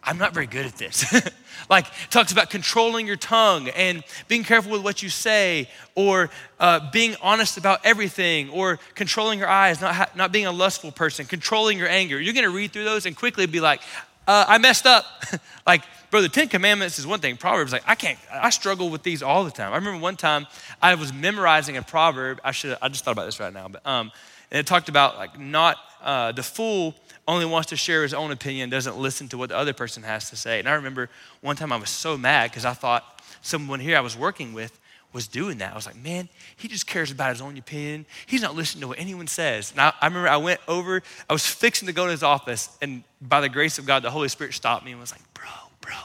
I'm 0.08 0.18
not 0.18 0.34
very 0.34 0.48
good 0.48 0.66
at 0.66 0.78
this. 0.78 1.14
like, 1.70 1.86
talks 2.10 2.32
about 2.32 2.50
controlling 2.50 3.06
your 3.06 3.18
tongue 3.18 3.68
and 3.70 4.04
being 4.30 4.46
careful 4.46 4.72
with 4.72 4.82
what 4.82 5.04
you 5.04 5.10
say, 5.10 5.70
or 5.96 6.30
uh, 6.62 6.90
being 6.92 7.16
honest 7.22 7.58
about 7.58 7.86
everything, 7.86 8.50
or 8.50 8.80
controlling 8.96 9.38
your 9.38 9.50
eyes, 9.50 9.82
not, 9.82 9.94
ha- 9.94 10.10
not 10.16 10.32
being 10.32 10.46
a 10.46 10.52
lustful 10.52 10.92
person, 10.92 11.26
controlling 11.26 11.78
your 11.78 11.90
anger. 11.90 12.22
You're 12.22 12.34
gonna 12.34 12.50
read 12.50 12.72
through 12.72 12.86
those 12.86 13.06
and 13.06 13.18
quickly 13.18 13.46
be 13.48 13.60
like, 13.60 13.82
uh, 14.28 14.46
I 14.48 14.58
messed 14.60 14.86
up. 14.86 15.06
like, 15.68 15.84
bro, 16.10 16.22
the 16.22 16.30
Ten 16.30 16.48
Commandments 16.48 17.00
is 17.00 17.06
one 17.06 17.20
thing. 17.20 17.36
Proverbs, 17.36 17.74
like, 17.74 17.84
I 17.86 17.96
can't, 17.96 18.18
I 18.32 18.50
struggle 18.50 18.90
with 18.90 19.04
these 19.04 19.22
all 19.22 19.44
the 19.44 19.52
time. 19.52 19.74
I 19.74 19.76
remember 19.76 20.00
one 20.00 20.16
time 20.16 20.48
I 20.82 20.96
was 20.96 21.12
memorizing 21.12 21.76
a 21.76 21.82
proverb. 21.82 22.40
I 22.46 22.52
should, 22.52 22.78
I 22.82 22.88
just 22.88 23.04
thought 23.04 23.12
about 23.12 23.26
this 23.26 23.42
right 23.42 23.54
now, 23.54 23.68
but, 23.68 23.86
um, 23.86 24.12
and 24.52 24.60
it 24.60 24.66
talked 24.66 24.88
about 24.88 25.18
like 25.18 25.38
not, 25.38 25.78
uh, 26.02 26.32
the 26.32 26.44
fool 26.44 26.96
only 27.28 27.46
wants 27.46 27.70
to 27.70 27.76
share 27.76 28.04
his 28.04 28.14
own 28.14 28.32
opinion, 28.32 28.70
doesn't 28.70 28.98
listen 28.98 29.28
to 29.30 29.38
what 29.38 29.50
the 29.50 29.58
other 29.58 29.74
person 29.74 30.04
has 30.04 30.30
to 30.30 30.36
say. 30.36 30.60
And 30.60 30.70
I 30.70 30.74
remember 30.74 31.10
one 31.42 31.56
time 31.56 31.74
I 31.74 31.78
was 31.78 31.90
so 31.90 32.18
mad 32.18 32.52
because 32.52 32.66
I 32.66 32.74
thought 32.74 33.22
someone 33.42 33.80
here 33.80 33.98
I 33.98 34.02
was 34.02 34.16
working 34.16 34.54
with 34.54 34.80
was 35.14 35.28
doing 35.28 35.58
that. 35.58 35.72
I 35.72 35.76
was 35.76 35.86
like, 35.86 35.96
man, 35.96 36.30
he 36.56 36.68
just 36.68 36.86
cares 36.86 37.12
about 37.12 37.32
his 37.32 37.42
own 37.42 37.58
opinion. 37.58 38.06
He's 38.26 38.42
not 38.42 38.56
listening 38.56 38.82
to 38.82 38.88
what 38.90 39.00
anyone 39.00 39.28
says. 39.28 39.72
And 39.72 39.82
I, 39.82 39.94
I, 40.02 40.08
remember 40.08 40.30
I 40.30 40.38
went 40.38 40.60
over, 40.68 41.02
I 41.30 41.34
was 41.34 41.46
fixing 41.46 41.88
to 41.88 41.94
go 41.94 42.06
to 42.06 42.12
his 42.12 42.24
office, 42.24 42.78
and 42.82 43.04
by 43.22 43.42
the 43.42 43.50
grace 43.50 43.80
of 43.80 43.86
God, 43.86 44.04
the 44.04 44.12
Holy 44.12 44.28
Spirit 44.28 44.54
stopped 44.54 44.86
me 44.86 44.92
and 44.92 45.00
was 45.00 45.12
like, 45.12 45.22
bro, 45.34 45.50
bro, 45.82 45.96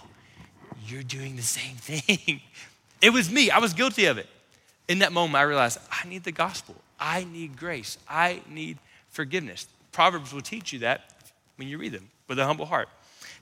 you're 0.86 1.02
doing 1.02 1.36
the 1.36 1.42
same 1.42 1.76
thing. 1.76 2.40
it 3.02 3.10
was 3.10 3.30
me, 3.30 3.50
I 3.50 3.58
was 3.58 3.72
guilty 3.72 4.06
of 4.06 4.18
it. 4.18 4.26
In 4.88 5.00
that 5.00 5.12
moment, 5.12 5.36
I 5.36 5.42
realized 5.42 5.78
I 5.90 6.08
need 6.08 6.24
the 6.24 6.32
gospel, 6.32 6.74
I 6.98 7.24
need 7.24 7.56
grace, 7.56 7.98
I 8.08 8.40
need 8.48 8.78
forgiveness. 9.10 9.66
Proverbs 9.92 10.32
will 10.32 10.40
teach 10.40 10.72
you 10.72 10.80
that 10.80 11.11
when 11.62 11.70
you 11.70 11.78
read 11.78 11.92
them 11.92 12.10
with 12.26 12.40
a 12.40 12.44
humble 12.44 12.66
heart. 12.66 12.88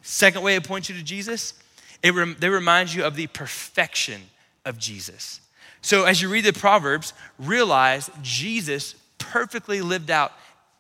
Second 0.02 0.42
way 0.42 0.54
it 0.54 0.64
points 0.64 0.90
you 0.90 0.94
to 0.94 1.02
Jesus, 1.02 1.54
it 2.02 2.14
rem- 2.14 2.36
they 2.38 2.50
remind 2.50 2.92
you 2.92 3.02
of 3.02 3.16
the 3.16 3.26
perfection 3.28 4.20
of 4.66 4.78
Jesus. 4.78 5.40
So 5.80 6.04
as 6.04 6.20
you 6.20 6.28
read 6.28 6.44
the 6.44 6.52
Proverbs, 6.52 7.14
realize 7.38 8.10
Jesus 8.20 8.94
perfectly 9.16 9.80
lived 9.80 10.10
out 10.10 10.32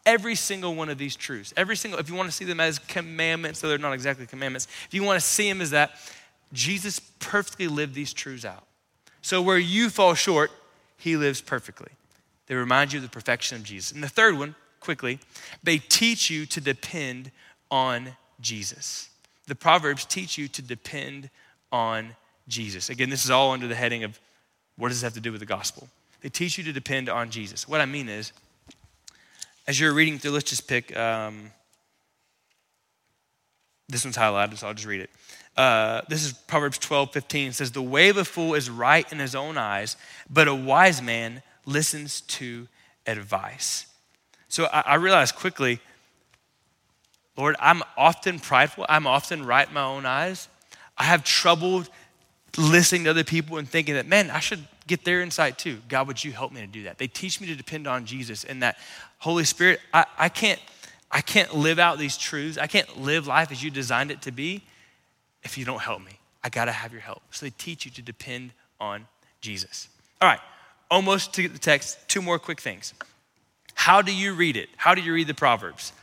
every 0.04 0.34
single 0.34 0.74
one 0.74 0.90
of 0.90 0.98
these 0.98 1.16
truths. 1.16 1.54
Every 1.56 1.76
single, 1.76 1.98
if 1.98 2.10
you 2.10 2.14
want 2.14 2.28
to 2.28 2.34
see 2.34 2.44
them 2.44 2.60
as 2.60 2.78
commandments, 2.78 3.60
so 3.60 3.68
they're 3.68 3.78
not 3.78 3.92
exactly 3.92 4.26
commandments, 4.26 4.68
if 4.86 4.92
you 4.92 5.02
want 5.02 5.18
to 5.18 5.26
see 5.26 5.48
them 5.48 5.62
as 5.62 5.70
that, 5.70 5.92
Jesus 6.52 7.00
perfectly 7.20 7.68
lived 7.68 7.94
these 7.94 8.12
truths 8.12 8.44
out. 8.44 8.66
So 9.22 9.40
where 9.40 9.58
you 9.58 9.88
fall 9.88 10.12
short, 10.14 10.50
he 10.98 11.16
lives 11.16 11.40
perfectly. 11.40 11.92
They 12.48 12.54
remind 12.54 12.92
you 12.92 12.98
of 12.98 13.02
the 13.02 13.08
perfection 13.08 13.56
of 13.56 13.64
Jesus. 13.64 13.92
And 13.92 14.02
the 14.02 14.08
third 14.08 14.38
one, 14.38 14.54
quickly, 14.80 15.20
they 15.62 15.78
teach 15.78 16.30
you 16.30 16.46
to 16.46 16.60
depend 16.60 17.30
on 17.70 18.16
Jesus. 18.40 19.08
The 19.46 19.54
Proverbs 19.54 20.04
teach 20.04 20.38
you 20.38 20.48
to 20.48 20.62
depend 20.62 21.30
on 21.70 22.16
Jesus. 22.48 22.90
Again, 22.90 23.10
this 23.10 23.24
is 23.24 23.30
all 23.30 23.52
under 23.52 23.68
the 23.68 23.74
heading 23.74 24.04
of 24.04 24.18
what 24.76 24.88
does 24.88 24.98
this 24.98 25.04
have 25.04 25.14
to 25.14 25.20
do 25.20 25.30
with 25.30 25.40
the 25.40 25.46
gospel? 25.46 25.88
They 26.20 26.28
teach 26.28 26.58
you 26.58 26.64
to 26.64 26.72
depend 26.72 27.08
on 27.08 27.30
Jesus. 27.30 27.68
What 27.68 27.80
I 27.80 27.86
mean 27.86 28.08
is, 28.08 28.32
as 29.66 29.78
you're 29.78 29.92
reading 29.92 30.18
through, 30.18 30.32
let's 30.32 30.48
just 30.48 30.66
pick 30.66 30.96
um, 30.96 31.50
this 33.88 34.04
one's 34.04 34.16
highlighted, 34.16 34.58
so 34.58 34.68
I'll 34.68 34.74
just 34.74 34.86
read 34.86 35.00
it. 35.00 35.10
Uh, 35.56 36.02
this 36.08 36.24
is 36.24 36.32
Proverbs 36.32 36.78
12, 36.78 37.12
15. 37.12 37.48
It 37.48 37.54
says, 37.54 37.72
The 37.72 37.82
way 37.82 38.08
of 38.08 38.16
a 38.16 38.24
fool 38.24 38.54
is 38.54 38.70
right 38.70 39.10
in 39.12 39.18
his 39.18 39.34
own 39.34 39.58
eyes, 39.58 39.96
but 40.28 40.48
a 40.48 40.54
wise 40.54 41.02
man 41.02 41.42
listens 41.66 42.20
to 42.22 42.68
advice. 43.06 43.86
So 44.50 44.66
I, 44.66 44.80
I 44.80 44.94
realized 44.96 45.36
quickly, 45.36 45.80
Lord, 47.36 47.56
I'm 47.58 47.82
often 47.96 48.38
prideful. 48.38 48.84
I'm 48.88 49.06
often 49.06 49.46
right 49.46 49.66
in 49.66 49.72
my 49.72 49.84
own 49.84 50.04
eyes. 50.04 50.48
I 50.98 51.04
have 51.04 51.24
trouble 51.24 51.84
listening 52.58 53.04
to 53.04 53.10
other 53.10 53.24
people 53.24 53.56
and 53.56 53.66
thinking 53.66 53.94
that, 53.94 54.06
man, 54.06 54.28
I 54.28 54.40
should 54.40 54.66
get 54.86 55.04
their 55.04 55.22
insight 55.22 55.56
too. 55.56 55.78
God, 55.88 56.08
would 56.08 56.22
you 56.22 56.32
help 56.32 56.52
me 56.52 56.60
to 56.60 56.66
do 56.66 56.82
that? 56.82 56.98
They 56.98 57.06
teach 57.06 57.40
me 57.40 57.46
to 57.46 57.54
depend 57.54 57.86
on 57.86 58.04
Jesus 58.04 58.44
and 58.44 58.62
that 58.62 58.76
Holy 59.18 59.44
Spirit, 59.44 59.80
I, 59.94 60.04
I 60.18 60.28
can't 60.28 60.60
I 61.12 61.22
can't 61.22 61.56
live 61.56 61.80
out 61.80 61.98
these 61.98 62.16
truths. 62.16 62.56
I 62.56 62.68
can't 62.68 63.00
live 63.00 63.26
life 63.26 63.50
as 63.50 63.62
you 63.64 63.70
designed 63.70 64.12
it 64.12 64.22
to 64.22 64.30
be 64.30 64.62
if 65.42 65.58
you 65.58 65.64
don't 65.64 65.80
help 65.80 66.04
me. 66.04 66.20
I 66.44 66.50
gotta 66.50 66.70
have 66.70 66.92
your 66.92 67.00
help. 67.00 67.22
So 67.30 67.46
they 67.46 67.50
teach 67.50 67.84
you 67.84 67.90
to 67.92 68.02
depend 68.02 68.52
on 68.80 69.06
Jesus. 69.40 69.88
All 70.20 70.28
right, 70.28 70.40
almost 70.90 71.34
to 71.34 71.48
the 71.48 71.58
text, 71.58 71.98
two 72.08 72.22
more 72.22 72.38
quick 72.38 72.60
things. 72.60 72.94
How 73.80 74.02
do 74.02 74.14
you 74.14 74.34
read 74.34 74.58
it? 74.58 74.68
How 74.76 74.94
do 74.94 75.00
you 75.00 75.14
read 75.14 75.26
the 75.26 75.32
Proverbs? 75.32 75.94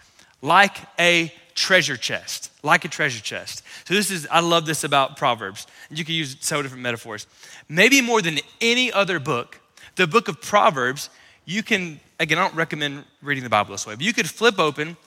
Like 0.41 0.77
a 1.00 1.31
treasure 1.53 1.96
chest, 1.96 2.50
like 2.63 2.86
a 2.86 2.88
treasure 2.88 3.22
chest. 3.22 3.62
So 3.88 3.93
this 3.93 4.10
is, 4.10 4.27
I 4.31 4.39
love 4.39 4.65
this 4.65 4.84
about 4.84 5.15
Proverbs. 5.15 5.67
You 5.91 6.03
can 6.03 6.15
use 6.15 6.38
several 6.39 6.63
different 6.63 6.81
metaphors. 6.81 7.27
Maybe 7.69 8.01
more 8.01 8.19
than 8.19 8.39
any 8.62 8.91
other 8.91 9.19
book, 9.19 9.60
the 9.96 10.07
book 10.07 10.27
of 10.27 10.41
Proverbs, 10.41 11.12
you 11.46 11.62
can, 11.62 12.00
again, 12.19 12.39
I 12.39 12.48
don't 12.48 12.55
recommend 12.55 13.03
reading 13.22 13.43
the 13.43 13.50
Bible 13.51 13.74
this 13.74 13.86
way, 13.86 13.93
but 13.93 14.03
you 14.03 14.12
could 14.12 14.27
flip 14.27 14.57
open, 14.57 14.98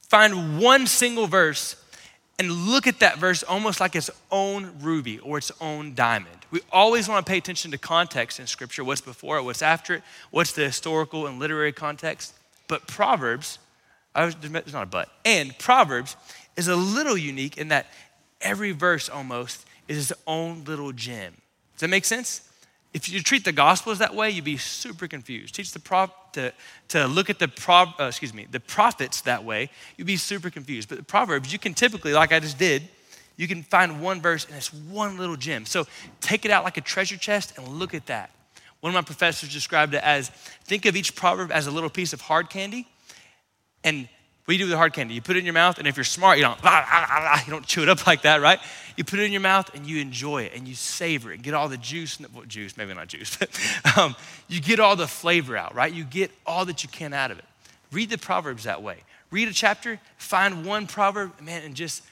find 0.00 0.60
one 0.60 0.88
single 0.88 1.28
verse, 1.28 1.76
and 2.40 2.50
look 2.50 2.88
at 2.88 2.98
that 2.98 3.18
verse 3.18 3.44
almost 3.44 3.78
like 3.78 3.94
its 3.94 4.10
own 4.32 4.72
ruby 4.80 5.20
or 5.20 5.38
its 5.38 5.52
own 5.60 5.94
diamond. 5.94 6.39
We 6.50 6.60
always 6.72 7.08
want 7.08 7.24
to 7.24 7.30
pay 7.30 7.38
attention 7.38 7.70
to 7.70 7.78
context 7.78 8.40
in 8.40 8.46
Scripture 8.46 8.82
what's 8.82 9.00
before 9.00 9.38
it, 9.38 9.42
what's 9.42 9.62
after 9.62 9.94
it, 9.94 10.02
what's 10.30 10.52
the 10.52 10.62
historical 10.62 11.26
and 11.26 11.38
literary 11.38 11.72
context. 11.72 12.34
But 12.68 12.86
Proverbs, 12.86 13.58
was, 14.14 14.34
there's 14.36 14.72
not 14.72 14.82
a 14.82 14.86
but, 14.86 15.08
and 15.24 15.56
Proverbs 15.58 16.16
is 16.56 16.68
a 16.68 16.76
little 16.76 17.16
unique 17.16 17.58
in 17.58 17.68
that 17.68 17.86
every 18.40 18.72
verse 18.72 19.08
almost 19.08 19.64
is 19.88 20.10
its 20.10 20.20
own 20.26 20.64
little 20.64 20.92
gem. 20.92 21.34
Does 21.74 21.82
that 21.82 21.88
make 21.88 22.04
sense? 22.04 22.42
If 22.92 23.08
you 23.08 23.22
treat 23.22 23.44
the 23.44 23.52
Gospels 23.52 23.98
that 23.98 24.14
way, 24.14 24.30
you'd 24.30 24.44
be 24.44 24.56
super 24.56 25.06
confused. 25.06 25.54
Teach 25.54 25.72
the 25.72 25.78
prop 25.78 26.32
to, 26.32 26.52
to 26.88 27.06
look 27.06 27.30
at 27.30 27.38
the 27.38 27.46
pro, 27.46 27.84
uh, 27.98 28.06
excuse 28.08 28.34
me 28.34 28.46
the 28.50 28.60
prophets 28.60 29.20
that 29.22 29.44
way, 29.44 29.70
you'd 29.96 30.06
be 30.06 30.16
super 30.16 30.50
confused. 30.50 30.88
But 30.88 30.98
the 30.98 31.04
Proverbs, 31.04 31.52
you 31.52 31.58
can 31.58 31.74
typically, 31.74 32.12
like 32.12 32.32
I 32.32 32.40
just 32.40 32.58
did, 32.58 32.88
you 33.40 33.48
can 33.48 33.62
find 33.62 34.02
one 34.02 34.20
verse 34.20 34.44
and 34.44 34.54
it's 34.54 34.70
one 34.70 35.16
little 35.16 35.34
gem. 35.34 35.64
So 35.64 35.86
take 36.20 36.44
it 36.44 36.50
out 36.50 36.62
like 36.62 36.76
a 36.76 36.82
treasure 36.82 37.16
chest 37.16 37.54
and 37.56 37.66
look 37.66 37.94
at 37.94 38.04
that. 38.04 38.30
One 38.80 38.90
of 38.90 38.94
my 38.94 39.00
professors 39.00 39.50
described 39.50 39.94
it 39.94 40.02
as 40.04 40.28
think 40.64 40.84
of 40.84 40.94
each 40.94 41.16
proverb 41.16 41.50
as 41.50 41.66
a 41.66 41.70
little 41.70 41.88
piece 41.88 42.12
of 42.12 42.20
hard 42.20 42.50
candy, 42.50 42.86
and 43.82 44.00
what 44.44 44.52
do 44.52 44.52
you 44.52 44.58
do 44.58 44.64
with 44.64 44.72
the 44.72 44.76
hard 44.76 44.92
candy? 44.92 45.14
You 45.14 45.22
put 45.22 45.36
it 45.36 45.38
in 45.38 45.46
your 45.46 45.54
mouth, 45.54 45.78
and 45.78 45.88
if 45.88 45.96
you're 45.96 46.04
smart, 46.04 46.36
you 46.36 46.44
don't, 46.44 46.58
you 47.46 47.50
don't 47.50 47.64
chew 47.64 47.82
it 47.82 47.88
up 47.88 48.06
like 48.06 48.22
that, 48.22 48.42
right? 48.42 48.58
You 48.98 49.04
put 49.04 49.18
it 49.18 49.22
in 49.22 49.32
your 49.32 49.40
mouth 49.40 49.74
and 49.74 49.86
you 49.86 50.02
enjoy 50.02 50.42
it 50.42 50.52
and 50.54 50.68
you 50.68 50.74
savor 50.74 51.30
it 51.30 51.36
and 51.36 51.42
get 51.42 51.54
all 51.54 51.68
the 51.68 51.78
juice, 51.78 52.20
well, 52.34 52.44
juice, 52.44 52.76
maybe 52.76 52.92
not 52.92 53.08
juice, 53.08 53.36
but 53.38 53.48
um, 53.96 54.14
you 54.48 54.60
get 54.60 54.80
all 54.80 54.96
the 54.96 55.08
flavor 55.08 55.56
out, 55.56 55.74
right? 55.74 55.94
You 55.94 56.04
get 56.04 56.30
all 56.44 56.66
that 56.66 56.82
you 56.82 56.90
can 56.90 57.14
out 57.14 57.30
of 57.30 57.38
it. 57.38 57.44
Read 57.90 58.10
the 58.10 58.18
Proverbs 58.18 58.64
that 58.64 58.82
way. 58.82 58.98
Read 59.30 59.48
a 59.48 59.54
chapter, 59.54 59.98
find 60.18 60.66
one 60.66 60.86
proverb, 60.86 61.40
man, 61.40 61.62
and 61.62 61.74
just 61.74 62.02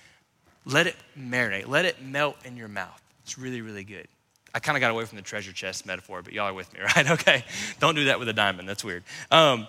let 0.68 0.86
it 0.86 0.96
marinate, 1.18 1.66
let 1.66 1.84
it 1.86 2.02
melt 2.02 2.36
in 2.44 2.56
your 2.56 2.68
mouth. 2.68 3.02
It's 3.24 3.38
really, 3.38 3.62
really 3.62 3.84
good. 3.84 4.06
I 4.54 4.60
kind 4.60 4.76
of 4.76 4.80
got 4.80 4.90
away 4.90 5.04
from 5.04 5.16
the 5.16 5.22
treasure 5.22 5.52
chest 5.52 5.86
metaphor, 5.86 6.22
but 6.22 6.32
y'all 6.32 6.46
are 6.46 6.54
with 6.54 6.72
me, 6.72 6.80
right? 6.96 7.10
Okay. 7.10 7.44
Don't 7.80 7.94
do 7.94 8.04
that 8.04 8.18
with 8.18 8.28
a 8.28 8.32
diamond. 8.32 8.68
That's 8.68 8.84
weird. 8.84 9.02
Um, 9.30 9.66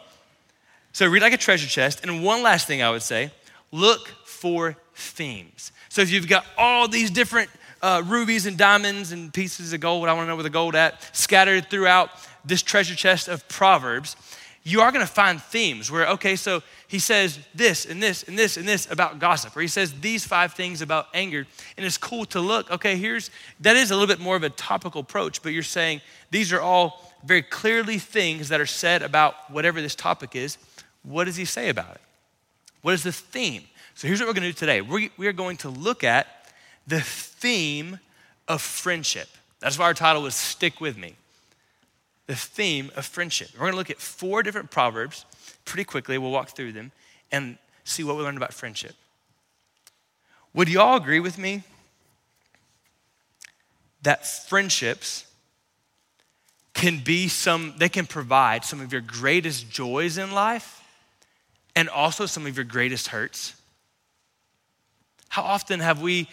so 0.91 1.07
read 1.07 1.21
like 1.21 1.33
a 1.33 1.37
treasure 1.37 1.67
chest. 1.67 2.03
And 2.03 2.23
one 2.23 2.43
last 2.43 2.67
thing 2.67 2.81
I 2.81 2.91
would 2.91 3.01
say 3.01 3.31
look 3.71 4.07
for 4.25 4.75
themes. 4.93 5.71
So 5.89 6.01
if 6.01 6.11
you've 6.11 6.27
got 6.27 6.45
all 6.57 6.87
these 6.87 7.11
different 7.11 7.49
uh, 7.81 8.03
rubies 8.05 8.45
and 8.45 8.57
diamonds 8.57 9.11
and 9.11 9.33
pieces 9.33 9.73
of 9.73 9.79
gold, 9.79 10.07
I 10.07 10.13
want 10.13 10.25
to 10.25 10.29
know 10.29 10.35
where 10.35 10.43
the 10.43 10.49
gold 10.49 10.75
at, 10.75 11.15
scattered 11.15 11.69
throughout 11.69 12.09
this 12.43 12.61
treasure 12.61 12.95
chest 12.95 13.27
of 13.27 13.47
Proverbs, 13.47 14.15
you 14.63 14.81
are 14.81 14.91
going 14.91 15.05
to 15.05 15.11
find 15.11 15.41
themes 15.41 15.89
where, 15.89 16.07
okay, 16.09 16.35
so 16.35 16.61
he 16.87 16.99
says 16.99 17.39
this 17.55 17.85
and 17.85 18.03
this 18.03 18.23
and 18.23 18.37
this 18.37 18.57
and 18.57 18.67
this 18.67 18.91
about 18.91 19.19
gossip, 19.19 19.55
or 19.55 19.61
he 19.61 19.67
says 19.67 19.93
these 20.01 20.25
five 20.25 20.53
things 20.53 20.81
about 20.81 21.07
anger. 21.13 21.47
And 21.77 21.85
it's 21.85 21.97
cool 21.97 22.25
to 22.25 22.39
look, 22.39 22.69
okay, 22.71 22.97
here's, 22.97 23.31
that 23.61 23.75
is 23.75 23.91
a 23.91 23.95
little 23.95 24.07
bit 24.07 24.19
more 24.19 24.35
of 24.35 24.43
a 24.43 24.49
topical 24.49 25.01
approach, 25.01 25.41
but 25.41 25.53
you're 25.53 25.63
saying 25.63 26.01
these 26.29 26.51
are 26.51 26.61
all 26.61 27.13
very 27.23 27.41
clearly 27.41 27.97
things 27.97 28.49
that 28.49 28.61
are 28.61 28.65
said 28.65 29.01
about 29.01 29.49
whatever 29.49 29.81
this 29.81 29.95
topic 29.95 30.35
is. 30.35 30.57
What 31.03 31.25
does 31.25 31.35
he 31.35 31.45
say 31.45 31.69
about 31.69 31.95
it? 31.95 32.01
What 32.81 32.93
is 32.93 33.03
the 33.03 33.11
theme? 33.11 33.63
So 33.95 34.07
here's 34.07 34.19
what 34.19 34.27
we're 34.27 34.33
going 34.33 34.43
to 34.43 34.49
do 34.49 34.57
today. 34.57 34.81
We, 34.81 35.11
we 35.17 35.27
are 35.27 35.33
going 35.33 35.57
to 35.57 35.69
look 35.69 36.03
at 36.03 36.27
the 36.87 37.01
theme 37.01 37.99
of 38.47 38.61
friendship. 38.61 39.27
That's 39.59 39.77
why 39.77 39.85
our 39.85 39.93
title 39.93 40.21
was 40.21 40.35
Stick 40.35 40.79
With 40.79 40.97
Me. 40.97 41.15
The 42.29 42.35
theme 42.35 42.91
of 42.95 43.07
friendship. 43.07 43.49
We're 43.53 43.61
going 43.61 43.71
to 43.73 43.77
look 43.77 43.89
at 43.89 43.97
four 43.97 44.43
different 44.43 44.69
proverbs 44.69 45.25
pretty 45.65 45.83
quickly. 45.83 46.17
We'll 46.19 46.29
walk 46.29 46.55
through 46.55 46.73
them 46.73 46.91
and 47.31 47.57
see 47.83 48.03
what 48.03 48.15
we 48.15 48.23
learned 48.23 48.37
about 48.37 48.53
friendship. 48.53 48.93
Would 50.53 50.69
you 50.69 50.79
all 50.79 50.97
agree 50.97 51.19
with 51.19 51.39
me 51.39 51.63
that 54.03 54.27
friendships 54.27 55.25
can 56.73 56.99
be 56.99 57.27
some, 57.27 57.73
they 57.77 57.89
can 57.89 58.05
provide 58.05 58.63
some 58.63 58.79
of 58.79 58.91
your 58.91 59.01
greatest 59.01 59.69
joys 59.71 60.17
in 60.17 60.31
life? 60.31 60.79
and 61.79 61.87
also 61.87 62.25
some 62.25 62.45
of 62.45 62.57
your 62.57 62.65
greatest 62.65 63.07
hurts? 63.07 63.55
How 65.29 65.43
often 65.43 65.79
have 65.79 66.01
we 66.01 66.27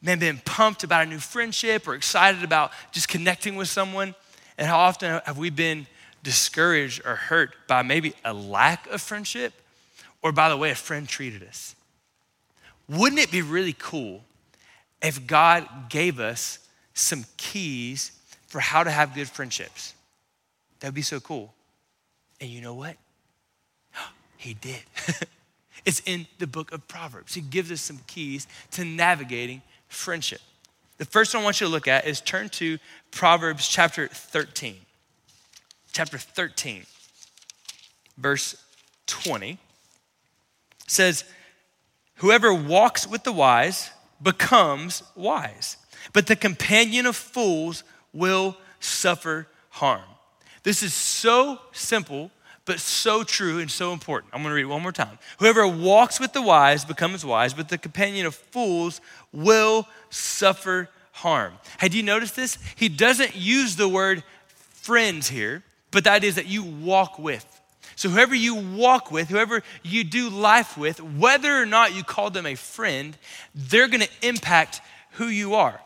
man, 0.00 0.18
been 0.18 0.40
pumped 0.44 0.82
about 0.82 1.06
a 1.06 1.10
new 1.10 1.20
friendship 1.20 1.86
or 1.86 1.94
excited 1.94 2.42
about 2.42 2.72
just 2.90 3.06
connecting 3.06 3.54
with 3.54 3.68
someone? 3.68 4.16
And 4.62 4.68
how 4.68 4.78
often 4.78 5.20
have 5.24 5.38
we 5.38 5.50
been 5.50 5.88
discouraged 6.22 7.02
or 7.04 7.16
hurt 7.16 7.50
by 7.66 7.82
maybe 7.82 8.14
a 8.24 8.32
lack 8.32 8.86
of 8.86 9.00
friendship 9.00 9.52
or 10.22 10.30
by 10.30 10.48
the 10.48 10.56
way 10.56 10.70
a 10.70 10.76
friend 10.76 11.08
treated 11.08 11.42
us? 11.42 11.74
Wouldn't 12.88 13.20
it 13.20 13.32
be 13.32 13.42
really 13.42 13.74
cool 13.76 14.22
if 15.02 15.26
God 15.26 15.66
gave 15.88 16.20
us 16.20 16.60
some 16.94 17.24
keys 17.36 18.12
for 18.46 18.60
how 18.60 18.84
to 18.84 18.90
have 18.92 19.16
good 19.16 19.28
friendships? 19.28 19.94
That 20.78 20.86
would 20.86 20.94
be 20.94 21.02
so 21.02 21.18
cool. 21.18 21.52
And 22.40 22.48
you 22.48 22.60
know 22.60 22.74
what? 22.74 22.96
He 24.36 24.54
did. 24.54 24.82
it's 25.84 26.02
in 26.06 26.28
the 26.38 26.46
book 26.46 26.70
of 26.70 26.86
Proverbs. 26.86 27.34
He 27.34 27.40
gives 27.40 27.72
us 27.72 27.80
some 27.80 27.98
keys 28.06 28.46
to 28.70 28.84
navigating 28.84 29.62
friendship. 29.88 30.40
The 31.02 31.10
first 31.10 31.34
one 31.34 31.42
I 31.42 31.44
want 31.46 31.60
you 31.60 31.66
to 31.66 31.72
look 31.72 31.88
at 31.88 32.06
is 32.06 32.20
turn 32.20 32.48
to 32.50 32.78
Proverbs 33.10 33.66
chapter 33.66 34.06
13. 34.06 34.76
Chapter 35.92 36.16
13, 36.16 36.86
verse 38.16 38.54
20 39.08 39.58
says, 40.86 41.24
Whoever 42.18 42.54
walks 42.54 43.04
with 43.04 43.24
the 43.24 43.32
wise 43.32 43.90
becomes 44.22 45.02
wise, 45.16 45.76
but 46.12 46.28
the 46.28 46.36
companion 46.36 47.06
of 47.06 47.16
fools 47.16 47.82
will 48.12 48.56
suffer 48.78 49.48
harm. 49.70 50.08
This 50.62 50.84
is 50.84 50.94
so 50.94 51.58
simple, 51.72 52.30
but 52.64 52.80
so 52.80 53.24
true 53.24 53.58
and 53.58 53.70
so 53.70 53.92
important. 53.92 54.32
I'm 54.32 54.42
going 54.42 54.50
to 54.50 54.54
read 54.54 54.62
it 54.62 54.66
one 54.66 54.82
more 54.82 54.92
time. 54.92 55.18
Whoever 55.38 55.66
walks 55.66 56.20
with 56.20 56.32
the 56.32 56.42
wise 56.42 56.84
becomes 56.84 57.24
wise, 57.24 57.54
but 57.54 57.68
the 57.68 57.78
companion 57.78 58.26
of 58.26 58.34
fools 58.34 59.00
will 59.32 59.86
suffer 60.10 60.88
harm. 61.12 61.54
Had 61.78 61.94
you 61.94 62.02
noticed 62.02 62.36
this? 62.36 62.58
He 62.76 62.88
doesn't 62.88 63.36
use 63.36 63.76
the 63.76 63.88
word 63.88 64.22
friends 64.70 65.28
here, 65.28 65.62
but 65.90 66.06
idea 66.06 66.28
is 66.28 66.36
that 66.36 66.46
you 66.46 66.62
walk 66.62 67.18
with. 67.18 67.46
So, 67.94 68.08
whoever 68.08 68.34
you 68.34 68.54
walk 68.54 69.12
with, 69.12 69.28
whoever 69.28 69.62
you 69.82 70.02
do 70.02 70.30
life 70.30 70.78
with, 70.78 71.00
whether 71.00 71.60
or 71.60 71.66
not 71.66 71.94
you 71.94 72.02
call 72.02 72.30
them 72.30 72.46
a 72.46 72.54
friend, 72.54 73.16
they're 73.54 73.88
going 73.88 74.00
to 74.00 74.08
impact 74.22 74.80
who 75.12 75.26
you 75.26 75.54
are. 75.54 75.80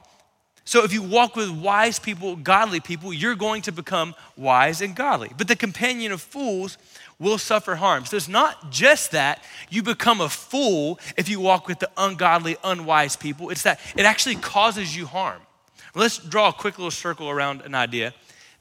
So, 0.67 0.83
if 0.83 0.93
you 0.93 1.01
walk 1.01 1.37
with 1.37 1.49
wise 1.49 2.01
people, 2.01 2.35
godly 2.35 2.81
people, 2.81 3.13
you're 3.13 3.37
going 3.37 3.63
to 3.63 3.73
become 3.73 4.17
wise 4.37 4.81
and 4.81 4.97
godly. 4.97 5.31
But 5.39 5.47
the 5.47 5.55
companion 5.55 6.11
of 6.11 6.21
fools 6.21 6.77
will 7.21 7.39
suffer 7.39 7.77
harm. 7.77 8.05
So, 8.05 8.17
it's 8.17 8.27
not 8.27 8.73
just 8.73 9.13
that 9.13 9.45
you 9.71 9.85
become 9.85 10.21
a 10.21 10.29
fool 10.29 10.99
if 11.17 11.29
you 11.29 11.39
walk 11.39 11.69
with 11.69 11.79
the 11.79 11.89
ungodly, 11.97 12.57
unwise 12.65 13.15
people, 13.15 13.51
it's 13.51 13.63
that 13.63 13.79
it 13.97 14.05
actually 14.05 14.35
causes 14.35 14.97
you 14.97 15.07
harm. 15.07 15.41
Let's 15.95 16.19
draw 16.19 16.49
a 16.49 16.53
quick 16.53 16.79
little 16.79 16.91
circle 16.91 17.31
around 17.31 17.63
an 17.63 17.77
idea. 17.77 18.13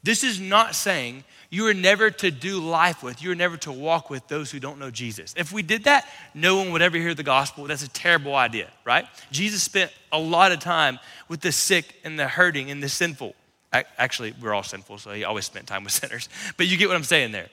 This 0.03 0.23
is 0.23 0.39
not 0.39 0.75
saying 0.75 1.23
you 1.55 1.67
are 1.67 1.73
never 1.73 2.11
to 2.11 2.31
do 2.31 2.59
life 2.59 3.01
with, 3.01 3.23
you 3.23 3.31
are 3.31 3.35
never 3.35 3.55
to 3.55 3.71
walk 3.71 4.09
with 4.09 4.27
those 4.27 4.51
who 4.51 4.59
don't 4.59 4.77
know 4.77 4.91
Jesus. 4.91 5.33
If 5.37 5.53
we 5.53 5.63
did 5.63 5.85
that, 5.85 6.05
no 6.33 6.57
one 6.57 6.73
would 6.73 6.81
ever 6.81 6.97
hear 6.97 7.13
the 7.13 7.23
gospel. 7.23 7.63
That's 7.63 7.81
a 7.81 7.87
terrible 7.87 8.35
idea, 8.35 8.69
right? 8.83 9.05
Jesus 9.31 9.63
spent 9.63 9.89
a 10.11 10.19
lot 10.19 10.51
of 10.51 10.59
time 10.59 10.99
with 11.29 11.39
the 11.39 11.53
sick 11.53 11.95
and 12.03 12.19
the 12.19 12.27
hurting 12.27 12.71
and 12.71 12.83
the 12.83 12.89
sinful. 12.89 13.35
Actually, 13.71 14.33
we're 14.41 14.53
all 14.53 14.63
sinful, 14.63 14.97
so 14.97 15.13
he 15.13 15.23
always 15.23 15.45
spent 15.45 15.65
time 15.65 15.85
with 15.85 15.93
sinners. 16.01 16.27
But 16.57 16.67
you 16.67 16.75
get 16.75 16.89
what 16.89 16.97
I'm 16.97 17.05
saying 17.05 17.31
there. 17.31 17.47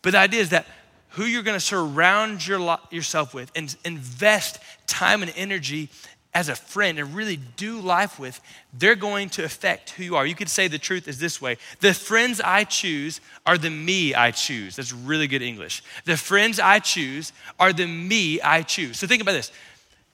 But 0.00 0.12
the 0.12 0.18
idea 0.18 0.40
is 0.40 0.48
that 0.48 0.64
who 1.10 1.24
you're 1.24 1.42
going 1.42 1.56
to 1.56 1.60
surround 1.60 2.46
your, 2.46 2.78
yourself 2.90 3.34
with 3.34 3.52
and 3.54 3.76
invest 3.84 4.58
time 4.86 5.20
and 5.20 5.30
energy 5.36 5.90
as 6.34 6.48
a 6.48 6.54
friend 6.54 6.98
and 6.98 7.14
really 7.14 7.36
do 7.36 7.80
life 7.80 8.18
with, 8.18 8.40
they're 8.72 8.94
going 8.94 9.28
to 9.30 9.44
affect 9.44 9.90
who 9.90 10.04
you 10.04 10.16
are. 10.16 10.24
You 10.24 10.34
could 10.34 10.48
say 10.48 10.66
the 10.66 10.78
truth 10.78 11.06
is 11.06 11.18
this 11.18 11.42
way 11.42 11.58
The 11.80 11.92
friends 11.92 12.40
I 12.40 12.64
choose 12.64 13.20
are 13.44 13.58
the 13.58 13.70
me 13.70 14.14
I 14.14 14.30
choose. 14.30 14.76
That's 14.76 14.92
really 14.92 15.26
good 15.26 15.42
English. 15.42 15.82
The 16.04 16.16
friends 16.16 16.58
I 16.58 16.78
choose 16.78 17.32
are 17.58 17.72
the 17.72 17.86
me 17.86 18.40
I 18.40 18.62
choose. 18.62 18.98
So 18.98 19.06
think 19.06 19.22
about 19.22 19.32
this 19.32 19.52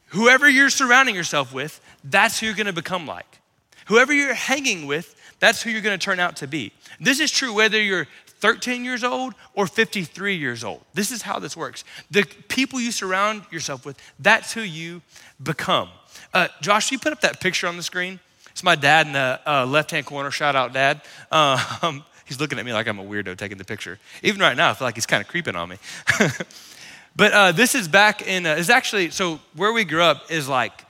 whoever 0.07 0.49
you're 0.49 0.71
surrounding 0.71 1.15
yourself 1.15 1.53
with, 1.53 1.81
that's 2.03 2.41
who 2.41 2.47
you're 2.47 2.55
going 2.55 2.67
to 2.67 2.73
become 2.73 3.07
like. 3.07 3.41
Whoever 3.87 4.13
you're 4.13 4.35
hanging 4.35 4.87
with, 4.87 5.15
that's 5.39 5.63
who 5.63 5.71
you're 5.71 5.83
going 5.83 5.99
to 5.99 6.05
turn 6.05 6.21
out 6.21 6.37
to 6.37 6.47
be. 6.47 6.73
This 7.01 7.21
is 7.21 7.31
true 7.31 7.53
whether 7.53 7.81
you're 7.81 8.09
13 8.41 8.85
years 8.85 9.05
old 9.05 9.35
or 9.55 9.67
53 9.67 10.37
years 10.37 10.65
old. 10.65 10.83
This 10.95 11.11
is 11.11 11.23
how 11.23 11.39
this 11.39 11.57
works. 11.57 11.85
The 12.11 12.25
people 12.49 12.81
you 12.81 12.93
surround 12.93 13.43
yourself 13.51 13.85
with, 13.85 14.01
that's 14.19 14.53
who 14.53 14.61
you 14.61 15.03
become. 15.43 15.89
Uh, 16.33 16.49
Josh, 16.61 16.93
you 16.93 16.99
put 16.99 17.13
up 17.13 17.21
that 17.23 17.41
picture 17.41 17.67
on 17.67 17.77
the 17.77 17.83
screen? 17.83 18.21
It's 18.51 18.63
my 18.63 18.75
dad 18.75 19.07
in 19.07 19.13
the 19.13 19.41
uh, 19.47 19.67
left 19.67 19.93
hand 19.93 20.05
corner. 20.05 20.31
Shout 20.31 20.57
out, 20.57 20.73
Dad. 20.73 21.01
Um, 21.31 22.05
he's 22.25 22.41
looking 22.41 22.59
at 22.59 22.65
me 22.65 22.73
like 22.73 22.89
I'm 22.89 22.99
a 22.99 23.05
weirdo 23.05 23.37
taking 23.37 23.57
the 23.57 23.65
picture. 23.65 23.99
Even 24.23 24.41
right 24.41 24.57
now, 24.57 24.71
I 24.71 24.75
feel 24.75 24.87
like 24.87 24.97
he's 24.97 25.07
kind 25.07 25.23
of 25.23 25.29
creeping 25.29 25.55
on 25.55 25.69
me. 25.69 25.77
but 27.17 27.33
uh, 27.33 27.53
this 27.53 27.75
is 27.75 27.87
back 27.87 28.27
in, 28.27 28.47
uh, 28.47 28.57
it's 28.59 28.69
actually, 28.69 29.11
so 29.11 29.39
where 29.55 29.73
we 29.73 29.85
grew 29.85 30.03
up 30.03 30.31
is 30.31 30.49
like 30.49 30.85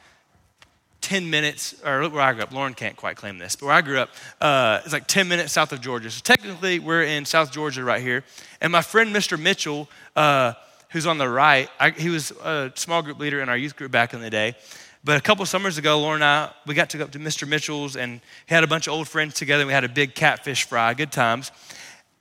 10 1.00 1.30
minutes, 1.30 1.74
or 1.84 2.08
where 2.08 2.22
I 2.22 2.32
grew 2.32 2.42
up, 2.42 2.52
Lauren 2.52 2.74
can't 2.74 2.96
quite 2.96 3.16
claim 3.16 3.38
this, 3.38 3.56
but 3.56 3.66
where 3.66 3.74
I 3.74 3.80
grew 3.82 3.98
up, 3.98 4.10
uh, 4.40 4.80
it's 4.84 4.92
like 4.92 5.06
10 5.06 5.28
minutes 5.28 5.52
south 5.52 5.72
of 5.72 5.80
Georgia. 5.80 6.10
So 6.10 6.20
technically, 6.22 6.78
we're 6.78 7.04
in 7.04 7.24
South 7.24 7.52
Georgia 7.52 7.84
right 7.84 8.02
here. 8.02 8.24
And 8.60 8.72
my 8.72 8.82
friend, 8.82 9.14
Mr. 9.14 9.40
Mitchell, 9.40 9.88
uh, 10.16 10.54
who's 10.90 11.06
on 11.06 11.18
the 11.18 11.28
right, 11.28 11.68
I, 11.78 11.90
he 11.90 12.08
was 12.08 12.30
a 12.30 12.72
small 12.74 13.02
group 13.02 13.18
leader 13.18 13.40
in 13.40 13.48
our 13.48 13.56
youth 13.56 13.76
group 13.76 13.92
back 13.92 14.12
in 14.12 14.20
the 14.20 14.30
day. 14.30 14.56
But 15.04 15.16
a 15.16 15.20
couple 15.20 15.46
summers 15.46 15.78
ago, 15.78 16.00
Lauren 16.00 16.22
and 16.22 16.24
I, 16.24 16.50
we 16.66 16.74
got 16.74 16.90
to 16.90 16.98
go 16.98 17.04
up 17.04 17.12
to 17.12 17.18
Mr. 17.18 17.46
Mitchell's 17.46 17.96
and 17.96 18.20
he 18.46 18.54
had 18.54 18.64
a 18.64 18.66
bunch 18.66 18.88
of 18.88 18.92
old 18.92 19.08
friends 19.08 19.34
together. 19.34 19.64
We 19.64 19.72
had 19.72 19.84
a 19.84 19.88
big 19.88 20.14
catfish 20.14 20.64
fry, 20.64 20.92
good 20.94 21.12
times. 21.12 21.52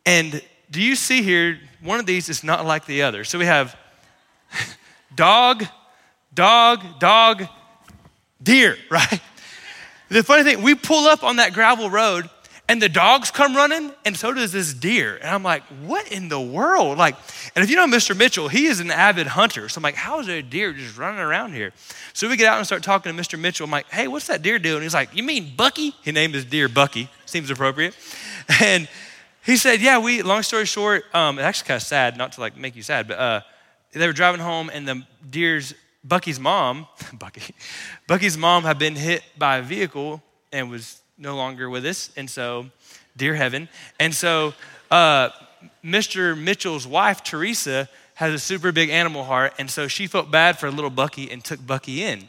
And 0.06 0.42
do 0.70 0.82
you 0.82 0.96
see 0.96 1.24
here, 1.24 1.60
one 1.82 2.00
of 2.00 2.06
these 2.06 2.30
is 2.30 2.44
not 2.44 2.66
like 2.66 2.86
the 2.86 3.02
other. 3.02 3.24
So 3.24 3.40
we 3.40 3.46
have 3.46 3.76
dog, 5.16 5.66
dog, 6.34 7.00
dog, 7.00 7.48
deer, 8.42 8.78
right? 8.92 9.22
The 10.10 10.24
funny 10.24 10.44
thing, 10.44 10.62
we 10.62 10.76
pull 10.76 11.08
up 11.08 11.24
on 11.24 11.38
that 11.38 11.54
gravel 11.54 11.90
road 11.90 12.30
and 12.70 12.82
the 12.82 12.90
dogs 12.90 13.32
come 13.32 13.56
running, 13.56 13.94
and 14.04 14.18
so 14.18 14.34
does 14.34 14.52
this 14.52 14.74
deer. 14.74 15.16
And 15.16 15.30
I'm 15.30 15.44
like, 15.44 15.64
what 15.86 16.12
in 16.12 16.28
the 16.28 16.40
world? 16.40 16.98
Like, 16.98 17.16
and 17.56 17.64
if 17.64 17.70
you 17.70 17.78
know 17.78 17.88
Mr. 17.88 18.16
Mitchell, 18.16 18.50
he 18.50 18.66
is 18.66 18.82
an 18.82 18.92
avid 18.92 19.28
hunter. 19.28 19.70
So 19.70 19.80
I'm 19.80 19.84
like, 19.84 19.96
how 19.96 20.20
is 20.20 20.28
there 20.28 20.40
a 20.40 20.44
deer 20.44 20.74
just 20.74 20.98
running 20.98 21.22
around 21.22 21.54
here? 21.54 21.72
So 22.12 22.28
we 22.28 22.36
get 22.36 22.48
out 22.48 22.58
and 22.58 22.66
start 22.66 22.84
talking 22.84 23.16
to 23.16 23.22
Mr. 23.22 23.40
Mitchell. 23.40 23.64
I'm 23.64 23.72
like, 23.72 23.90
hey, 23.90 24.10
what's 24.10 24.28
that 24.28 24.42
deer 24.42 24.60
doing? 24.60 24.84
He's 24.84 24.94
like, 24.94 25.16
you 25.16 25.24
mean 25.24 25.54
Bucky? 25.56 25.96
He 26.04 26.12
named 26.12 26.34
his 26.34 26.44
deer 26.44 26.68
Bucky. 26.68 27.10
Seems 27.26 27.50
appropriate. 27.50 27.96
And 28.62 28.88
he 29.46 29.58
said, 29.58 29.82
yeah, 29.82 30.00
we, 30.00 30.22
long 30.22 30.42
story 30.42 30.66
short, 30.66 31.04
um, 31.14 31.38
it's 31.38 31.46
actually 31.46 31.68
kind 31.68 31.82
of 31.82 31.84
sad, 31.84 32.18
not 32.18 32.32
to 32.34 32.40
like 32.40 32.56
make 32.56 32.78
you 32.78 32.82
sad, 32.82 33.10
but 33.10 33.20
uh, 33.20 33.42
they 33.92 34.08
were 34.08 34.14
driving 34.14 34.40
home 34.40 34.70
and 34.74 34.88
the 34.88 35.04
deer's, 35.30 35.74
Bucky's 36.08 36.40
mom, 36.40 36.88
Bucky, 37.14 37.54
Bucky's 38.08 38.38
mom 38.38 38.64
had 38.64 38.80
been 38.80 38.96
hit 38.96 39.24
by 39.38 39.58
a 39.58 39.62
vehicle 39.62 40.22
and 40.52 40.70
was 40.70 41.02
no 41.18 41.36
longer 41.36 41.70
with 41.70 41.86
us. 41.86 42.12
And 42.16 42.30
so, 42.30 42.68
dear 43.18 43.36
heaven. 43.36 43.68
And 44.00 44.14
so, 44.14 44.54
uh, 44.90 45.30
Mr. 45.84 46.38
Mitchell's 46.38 46.88
wife, 46.88 47.24
Teresa, 47.24 47.90
has 48.16 48.34
a 48.34 48.40
super 48.40 48.72
big 48.72 48.90
animal 48.90 49.24
heart, 49.24 49.54
and 49.60 49.70
so 49.70 49.88
she 49.88 50.08
felt 50.08 50.32
bad 50.32 50.58
for 50.58 50.72
little 50.72 50.90
Bucky 50.90 51.30
and 51.30 51.44
took 51.44 51.66
Bucky 51.66 52.04
in. 52.04 52.28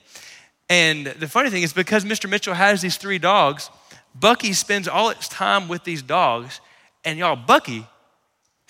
And 0.69 1.07
the 1.07 1.29
funny 1.29 1.49
thing 1.49 1.63
is, 1.63 1.73
because 1.73 2.05
Mr. 2.05 2.29
Mitchell 2.29 2.53
has 2.53 2.83
these 2.83 2.99
three 2.99 3.19
dogs, 3.19 3.71
Bucky 4.15 4.53
spends 4.53 4.87
all 4.87 5.09
its 5.09 5.29
time 5.29 5.67
with 5.67 5.85
these 5.85 6.03
dogs, 6.03 6.61
and 7.05 7.19
y'all, 7.19 7.37
Bucky 7.37 7.87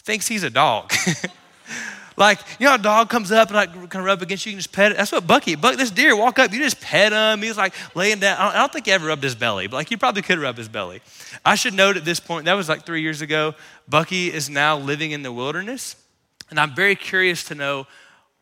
thinks 0.03 0.29
he's 0.29 0.45
a 0.45 0.51
dog. 0.51 0.93
like, 2.19 2.41
you 2.59 2.67
know, 2.67 2.75
a 2.75 2.79
dog 2.79 3.09
comes 3.09 3.31
up 3.31 3.49
and 3.49 3.57
like 3.57 3.73
kind 3.73 3.97
of 3.97 4.05
rub 4.05 4.21
against 4.23 4.45
you, 4.45 4.51
you 4.51 4.57
can 4.57 4.61
just 4.61 4.73
pet 4.73 4.93
it. 4.93 4.99
That's 4.99 5.13
what 5.13 5.27
Bucky, 5.27 5.55
Buck, 5.55 5.77
this 5.77 5.91
deer 5.91 6.17
walk 6.17 6.39
up, 6.39 6.53
you 6.53 6.59
just 6.59 6.81
pet 6.81 7.13
him. 7.13 7.43
He's 7.43 7.57
like 7.57 7.75
laying 7.95 8.19
down. 8.19 8.37
I 8.39 8.55
don't 8.55 8.73
think 8.73 8.87
he 8.87 8.93
ever 8.93 9.07
rubbed 9.07 9.23
his 9.23 9.35
belly, 9.35 9.69
but 9.69 9.77
like 9.77 9.91
you 9.91 9.99
probably 9.99 10.23
could 10.23 10.39
rub 10.39 10.57
his 10.57 10.69
belly. 10.69 11.01
I 11.45 11.55
should 11.55 11.75
note 11.75 11.97
at 11.97 12.05
this 12.05 12.21
point, 12.21 12.47
that 12.47 12.55
was 12.55 12.69
like 12.69 12.85
three 12.85 13.03
years 13.03 13.23
ago. 13.23 13.55
Bucky 13.89 14.33
is 14.33 14.51
now 14.51 14.77
living 14.77 15.13
in 15.13 15.23
the 15.23 15.33
wilderness. 15.33 15.97
And 16.51 16.59
I'm 16.59 16.75
very 16.75 16.97
curious 16.97 17.45
to 17.45 17.55
know 17.55 17.87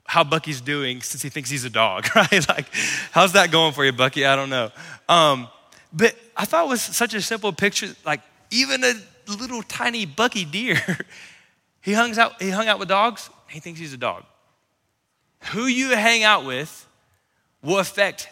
how 0.05 0.25
Bucky's 0.25 0.61
doing 0.61 1.03
since 1.03 1.23
he 1.23 1.29
thinks 1.29 1.51
he's 1.51 1.65
a 1.65 1.71
dog, 1.71 2.07
right? 2.17 2.49
like, 2.49 2.67
how's 3.11 3.33
that 3.33 3.51
going 3.51 3.73
for 3.73 3.85
you, 3.85 3.93
Bucky? 3.93 4.25
I 4.25 4.37
don't 4.37 4.51
know. 4.51 4.71
Um, 5.09 5.49
but 5.93 6.15
I 6.37 6.45
thought 6.45 6.67
it 6.67 6.69
was 6.69 6.83
such 6.83 7.15
a 7.15 7.21
simple 7.21 7.53
picture, 7.53 7.95
like 8.05 8.21
even 8.51 8.85
a 8.85 8.95
little 9.29 9.63
tiny 9.63 10.07
Bucky 10.07 10.45
deer. 10.45 10.81
he 11.81 11.93
hangs 11.93 12.19
out, 12.19 12.41
he 12.41 12.51
hung 12.51 12.69
out 12.69 12.79
with 12.79 12.89
dogs, 12.89 13.31
he 13.49 13.61
thinks 13.61 13.81
he's 13.81 13.93
a 13.93 13.99
dog. 13.99 14.25
Who 15.53 15.67
you 15.67 15.91
hang 15.91 16.25
out 16.25 16.45
with 16.45 16.89
will 17.63 17.79
affect 17.79 18.29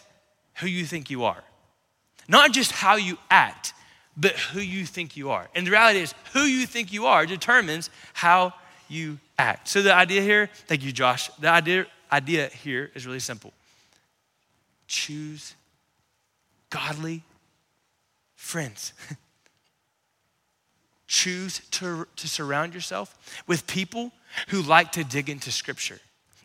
who 0.55 0.67
you 0.67 0.85
think 0.85 1.09
you 1.09 1.23
are. 1.23 1.43
Not 2.27 2.51
just 2.51 2.71
how 2.71 2.95
you 2.95 3.17
act, 3.29 3.73
but 4.17 4.33
who 4.33 4.59
you 4.59 4.85
think 4.85 5.17
you 5.17 5.29
are. 5.29 5.47
And 5.53 5.67
the 5.67 5.71
reality 5.71 5.99
is, 5.99 6.13
who 6.33 6.41
you 6.41 6.65
think 6.65 6.91
you 6.91 7.05
are 7.05 7.25
determines 7.25 7.89
how 8.13 8.53
you 8.87 9.19
act. 9.37 9.67
So 9.67 9.81
the 9.81 9.93
idea 9.93 10.21
here, 10.21 10.49
thank 10.67 10.83
you, 10.83 10.91
Josh. 10.91 11.29
The 11.39 11.49
idea, 11.49 11.85
idea 12.11 12.47
here 12.47 12.91
is 12.95 13.05
really 13.05 13.19
simple. 13.19 13.53
Choose 14.87 15.55
godly 16.69 17.23
friends. 18.35 18.93
Choose 21.07 21.61
to, 21.71 22.07
to 22.15 22.27
surround 22.27 22.73
yourself 22.73 23.43
with 23.47 23.67
people 23.67 24.11
who 24.49 24.61
like 24.61 24.91
to 24.93 25.03
dig 25.03 25.29
into 25.29 25.51
scripture. 25.51 25.99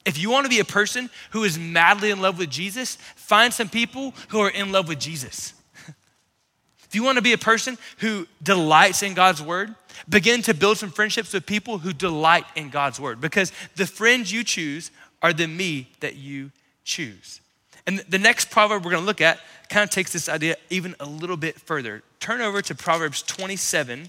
If 0.04 0.18
you 0.18 0.30
want 0.30 0.44
to 0.44 0.50
be 0.50 0.60
a 0.60 0.64
person 0.64 1.10
who 1.30 1.44
is 1.44 1.58
madly 1.58 2.10
in 2.10 2.20
love 2.20 2.38
with 2.38 2.50
Jesus, 2.50 2.96
find 3.16 3.52
some 3.52 3.68
people 3.68 4.14
who 4.28 4.40
are 4.40 4.50
in 4.50 4.72
love 4.72 4.88
with 4.88 4.98
Jesus. 4.98 5.52
if 5.86 6.94
you 6.94 7.02
want 7.02 7.16
to 7.16 7.22
be 7.22 7.32
a 7.32 7.38
person 7.38 7.76
who 7.98 8.26
delights 8.42 9.02
in 9.02 9.14
God's 9.14 9.42
word, 9.42 9.74
begin 10.08 10.42
to 10.42 10.54
build 10.54 10.78
some 10.78 10.90
friendships 10.90 11.32
with 11.32 11.44
people 11.46 11.78
who 11.78 11.92
delight 11.92 12.44
in 12.56 12.70
God's 12.70 12.98
word 12.98 13.20
because 13.20 13.52
the 13.76 13.86
friends 13.86 14.32
you 14.32 14.42
choose 14.42 14.90
are 15.22 15.32
the 15.32 15.46
me 15.46 15.90
that 16.00 16.16
you 16.16 16.50
choose. 16.84 17.40
And 17.86 17.98
the 18.08 18.18
next 18.18 18.50
proverb 18.50 18.84
we're 18.84 18.90
going 18.90 19.02
to 19.02 19.06
look 19.06 19.20
at 19.20 19.40
kind 19.68 19.84
of 19.84 19.90
takes 19.90 20.12
this 20.12 20.28
idea 20.28 20.56
even 20.70 20.94
a 21.00 21.06
little 21.06 21.36
bit 21.36 21.60
further. 21.60 22.02
Turn 22.18 22.40
over 22.40 22.62
to 22.62 22.74
Proverbs 22.74 23.22
27. 23.22 24.08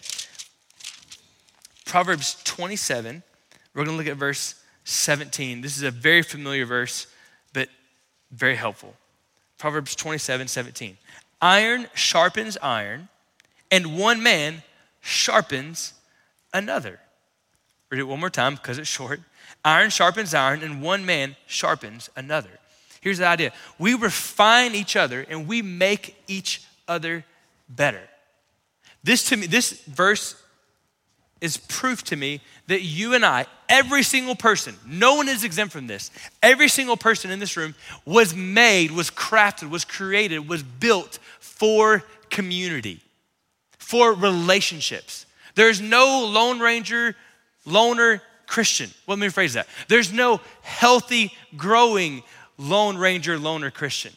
Proverbs 1.92 2.42
27. 2.46 3.22
We're 3.74 3.84
going 3.84 3.98
to 3.98 4.02
look 4.02 4.10
at 4.10 4.16
verse 4.16 4.56
17. 4.86 5.60
This 5.60 5.76
is 5.76 5.84
a 5.84 5.92
very 5.92 6.22
familiar 6.22 6.66
verse, 6.66 7.06
but 7.52 7.68
very 8.32 8.56
helpful. 8.56 8.96
Proverbs 9.58 9.94
27 9.98 10.48
17. 10.48 10.98
Iron 11.42 11.88
sharpens 11.94 12.58
iron, 12.62 13.10
and 13.70 14.00
one 14.00 14.24
man 14.24 14.64
sharpens 15.02 15.92
another. 16.54 16.98
Read 17.90 18.00
it 18.00 18.08
one 18.08 18.22
more 18.22 18.30
time 18.30 18.56
because 18.56 18.78
it's 18.78 18.88
short. 18.88 19.20
Iron 19.66 19.90
sharpens 19.90 20.34
iron, 20.34 20.64
and 20.64 20.82
one 20.82 21.06
man 21.06 21.36
sharpens 21.46 22.10
another. 22.16 22.58
Here's 23.02 23.18
the 23.18 23.28
idea 23.28 23.52
we 23.78 23.96
refine 23.96 24.76
each 24.76 24.96
other 24.96 25.26
and 25.28 25.46
we 25.46 25.62
make 25.62 26.16
each 26.30 26.64
other 26.88 27.26
better. 27.68 28.08
This 29.04 29.26
to 29.26 29.36
me, 29.36 29.46
this 29.46 29.74
verse 29.88 30.41
is 31.42 31.58
proof 31.58 32.04
to 32.06 32.16
me 32.16 32.40
that 32.68 32.84
you 32.84 33.16
and 33.16 33.26
I, 33.26 33.48
every 33.68 34.04
single 34.04 34.36
person, 34.36 34.76
no 34.86 35.16
one 35.16 35.28
is 35.28 35.44
exempt 35.44 35.74
from 35.74 35.88
this. 35.88 36.12
Every 36.42 36.70
single 36.70 36.96
person 36.96 37.32
in 37.32 37.40
this 37.40 37.58
room 37.58 37.74
was 38.06 38.36
made, 38.36 38.92
was 38.92 39.10
crafted, 39.10 39.70
was 39.70 39.84
created, 39.84 40.48
was 40.48 40.62
built 40.62 41.18
for 41.40 42.04
community, 42.30 43.02
for 43.80 44.14
relationships. 44.14 45.26
There's 45.56 45.82
no 45.82 46.30
Lone 46.32 46.60
Ranger, 46.60 47.16
loner 47.66 48.22
Christian. 48.46 48.92
Well, 49.08 49.18
let 49.18 49.22
me 49.22 49.28
rephrase 49.28 49.54
that. 49.54 49.68
There's 49.88 50.14
no 50.14 50.40
healthy, 50.62 51.34
growing 51.58 52.22
Lone 52.58 52.98
Ranger, 52.98 53.40
loner 53.40 53.72
Christian. 53.72 54.14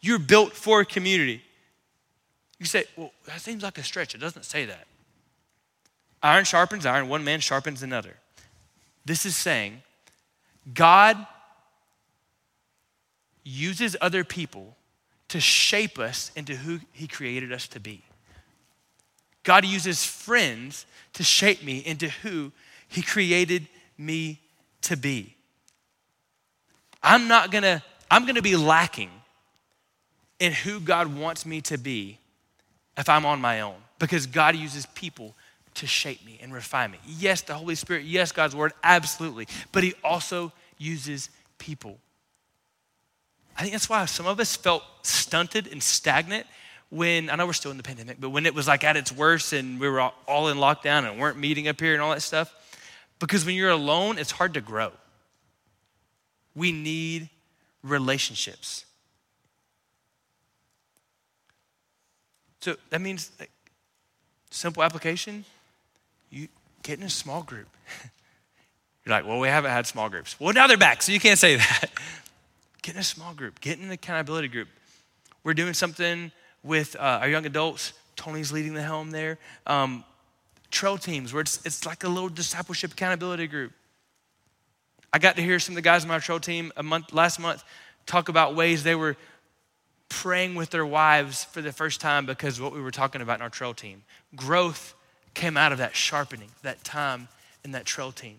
You're 0.00 0.18
built 0.18 0.54
for 0.54 0.84
community. 0.84 1.42
You 2.58 2.66
say, 2.66 2.84
well, 2.96 3.12
that 3.26 3.40
seems 3.40 3.62
like 3.62 3.76
a 3.78 3.82
stretch. 3.82 4.14
It 4.14 4.18
doesn't 4.18 4.44
say 4.44 4.64
that. 4.64 4.86
Iron 6.22 6.44
sharpens 6.44 6.86
iron, 6.86 7.08
one 7.08 7.24
man 7.24 7.40
sharpens 7.40 7.82
another. 7.82 8.16
This 9.04 9.26
is 9.26 9.36
saying 9.36 9.82
God 10.72 11.26
uses 13.42 13.96
other 14.00 14.22
people 14.22 14.76
to 15.28 15.40
shape 15.40 15.98
us 15.98 16.30
into 16.36 16.54
who 16.54 16.80
He 16.92 17.08
created 17.08 17.52
us 17.52 17.66
to 17.68 17.80
be. 17.80 18.02
God 19.42 19.64
uses 19.64 20.04
friends 20.04 20.86
to 21.14 21.24
shape 21.24 21.64
me 21.64 21.78
into 21.78 22.08
who 22.08 22.52
He 22.86 23.02
created 23.02 23.66
me 23.98 24.38
to 24.82 24.96
be. 24.96 25.34
I'm 27.02 27.26
not 27.26 27.50
gonna, 27.50 27.82
I'm 28.10 28.26
gonna 28.26 28.42
be 28.42 28.56
lacking 28.56 29.10
in 30.38 30.52
who 30.52 30.78
God 30.78 31.16
wants 31.16 31.44
me 31.44 31.60
to 31.62 31.78
be 31.78 32.18
if 32.96 33.08
I'm 33.08 33.26
on 33.26 33.40
my 33.40 33.60
own 33.60 33.76
because 33.98 34.26
God 34.26 34.54
uses 34.54 34.86
people 34.86 35.34
to 35.74 35.86
shape 35.86 36.24
me 36.24 36.38
and 36.42 36.52
refine 36.52 36.90
me. 36.90 36.98
Yes, 37.06 37.40
the 37.42 37.54
Holy 37.54 37.74
Spirit, 37.74 38.04
yes, 38.04 38.32
God's 38.32 38.54
Word, 38.54 38.72
absolutely. 38.84 39.46
But 39.72 39.82
He 39.84 39.94
also 40.04 40.52
uses 40.78 41.30
people. 41.58 41.98
I 43.56 43.62
think 43.62 43.72
that's 43.72 43.88
why 43.88 44.04
some 44.06 44.26
of 44.26 44.40
us 44.40 44.56
felt 44.56 44.82
stunted 45.02 45.66
and 45.66 45.82
stagnant 45.82 46.46
when, 46.90 47.30
I 47.30 47.36
know 47.36 47.46
we're 47.46 47.52
still 47.54 47.70
in 47.70 47.76
the 47.76 47.82
pandemic, 47.82 48.20
but 48.20 48.30
when 48.30 48.44
it 48.44 48.54
was 48.54 48.68
like 48.68 48.84
at 48.84 48.96
its 48.96 49.10
worst 49.10 49.52
and 49.52 49.80
we 49.80 49.88
were 49.88 50.00
all 50.00 50.48
in 50.48 50.58
lockdown 50.58 51.10
and 51.10 51.18
weren't 51.18 51.38
meeting 51.38 51.68
up 51.68 51.80
here 51.80 51.94
and 51.94 52.02
all 52.02 52.10
that 52.10 52.20
stuff. 52.20 52.54
Because 53.18 53.46
when 53.46 53.54
you're 53.54 53.70
alone, 53.70 54.18
it's 54.18 54.32
hard 54.32 54.54
to 54.54 54.60
grow. 54.60 54.92
We 56.54 56.72
need 56.72 57.30
relationships. 57.82 58.84
So 62.60 62.76
that 62.90 63.00
means, 63.00 63.30
like, 63.40 63.50
simple 64.50 64.82
application 64.82 65.44
you 66.32 66.48
get 66.82 66.98
in 66.98 67.04
a 67.04 67.10
small 67.10 67.42
group. 67.42 67.68
You're 69.04 69.14
like, 69.14 69.26
well, 69.26 69.38
we 69.38 69.48
haven't 69.48 69.70
had 69.70 69.86
small 69.86 70.08
groups. 70.08 70.38
Well, 70.40 70.52
now 70.52 70.66
they're 70.66 70.76
back, 70.76 71.02
so 71.02 71.12
you 71.12 71.20
can't 71.20 71.38
say 71.38 71.56
that. 71.56 71.90
get 72.82 72.94
in 72.94 73.00
a 73.00 73.04
small 73.04 73.34
group, 73.34 73.60
get 73.60 73.78
in 73.78 73.84
an 73.84 73.90
accountability 73.90 74.48
group. 74.48 74.68
We're 75.44 75.54
doing 75.54 75.74
something 75.74 76.32
with 76.62 76.96
uh, 76.96 77.20
our 77.20 77.28
young 77.28 77.46
adults. 77.46 77.92
Tony's 78.16 78.52
leading 78.52 78.74
the 78.74 78.82
helm 78.82 79.10
there. 79.10 79.38
Um, 79.66 80.04
trail 80.70 80.98
teams, 80.98 81.32
where 81.32 81.42
it's, 81.42 81.64
it's 81.66 81.84
like 81.84 82.04
a 82.04 82.08
little 82.08 82.28
discipleship 82.28 82.92
accountability 82.92 83.46
group. 83.46 83.72
I 85.12 85.18
got 85.18 85.36
to 85.36 85.42
hear 85.42 85.58
some 85.58 85.74
of 85.74 85.76
the 85.76 85.82
guys 85.82 86.04
on 86.04 86.08
my 86.08 86.18
trail 86.18 86.40
team 86.40 86.72
a 86.76 86.82
month, 86.82 87.12
last 87.12 87.38
month 87.38 87.62
talk 88.06 88.28
about 88.28 88.54
ways 88.54 88.82
they 88.82 88.94
were 88.94 89.16
praying 90.08 90.54
with 90.54 90.70
their 90.70 90.86
wives 90.86 91.44
for 91.44 91.62
the 91.62 91.72
first 91.72 92.00
time 92.00 92.26
because 92.26 92.60
what 92.60 92.72
we 92.72 92.80
were 92.80 92.90
talking 92.90 93.20
about 93.20 93.38
in 93.38 93.42
our 93.42 93.50
trail 93.50 93.74
team. 93.74 94.02
Growth 94.34 94.94
came 95.34 95.56
out 95.56 95.72
of 95.72 95.78
that 95.78 95.96
sharpening, 95.96 96.50
that 96.62 96.84
time 96.84 97.28
in 97.64 97.72
that 97.72 97.84
trail 97.84 98.12
team. 98.12 98.38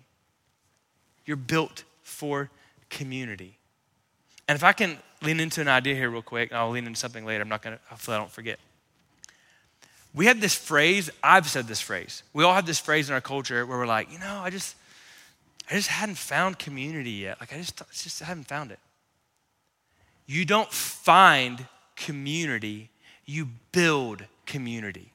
You're 1.26 1.38
built 1.38 1.84
for 2.04 2.50
community. 2.90 3.58
And 4.48 4.56
if 4.56 4.64
I 4.64 4.74
can 4.74 4.98
lean 5.22 5.40
into 5.40 5.62
an 5.62 5.68
idea 5.68 5.96
here 5.96 6.10
real 6.10 6.22
quick, 6.22 6.52
and 6.52 6.60
I'll 6.60 6.70
lean 6.70 6.86
into 6.86 7.00
something 7.00 7.26
later, 7.26 7.42
I'm 7.42 7.50
not 7.50 7.62
gonna, 7.62 7.80
hopefully 7.88 8.16
I 8.16 8.20
don't 8.20 8.32
forget. 8.32 8.60
We 10.14 10.28
have 10.28 10.42
this 10.42 10.54
phrase, 10.54 11.10
I've 11.24 11.48
said 11.48 11.68
this 11.68 11.82
phrase. 11.82 12.24
We 12.34 12.44
all 12.44 12.54
have 12.54 12.66
this 12.66 12.80
phrase 12.80 13.10
in 13.10 13.16
our 13.16 13.22
culture 13.22 13.66
where 13.66 13.78
we're 13.78 13.88
like, 13.88 14.12
you 14.12 14.20
know, 14.20 14.42
I 14.44 14.50
just, 14.50 14.76
I 15.72 15.74
just 15.74 15.88
hadn't 15.88 16.18
found 16.18 16.60
community 16.60 17.12
yet. 17.12 17.40
Like 17.40 17.54
I 17.54 17.58
just, 17.58 17.82
just 17.92 18.20
haven't 18.22 18.48
found 18.48 18.72
it. 18.72 18.80
You 20.26 20.46
don't 20.46 20.72
find 20.72 21.66
community, 21.96 22.90
you 23.26 23.48
build 23.72 24.24
community. 24.46 25.13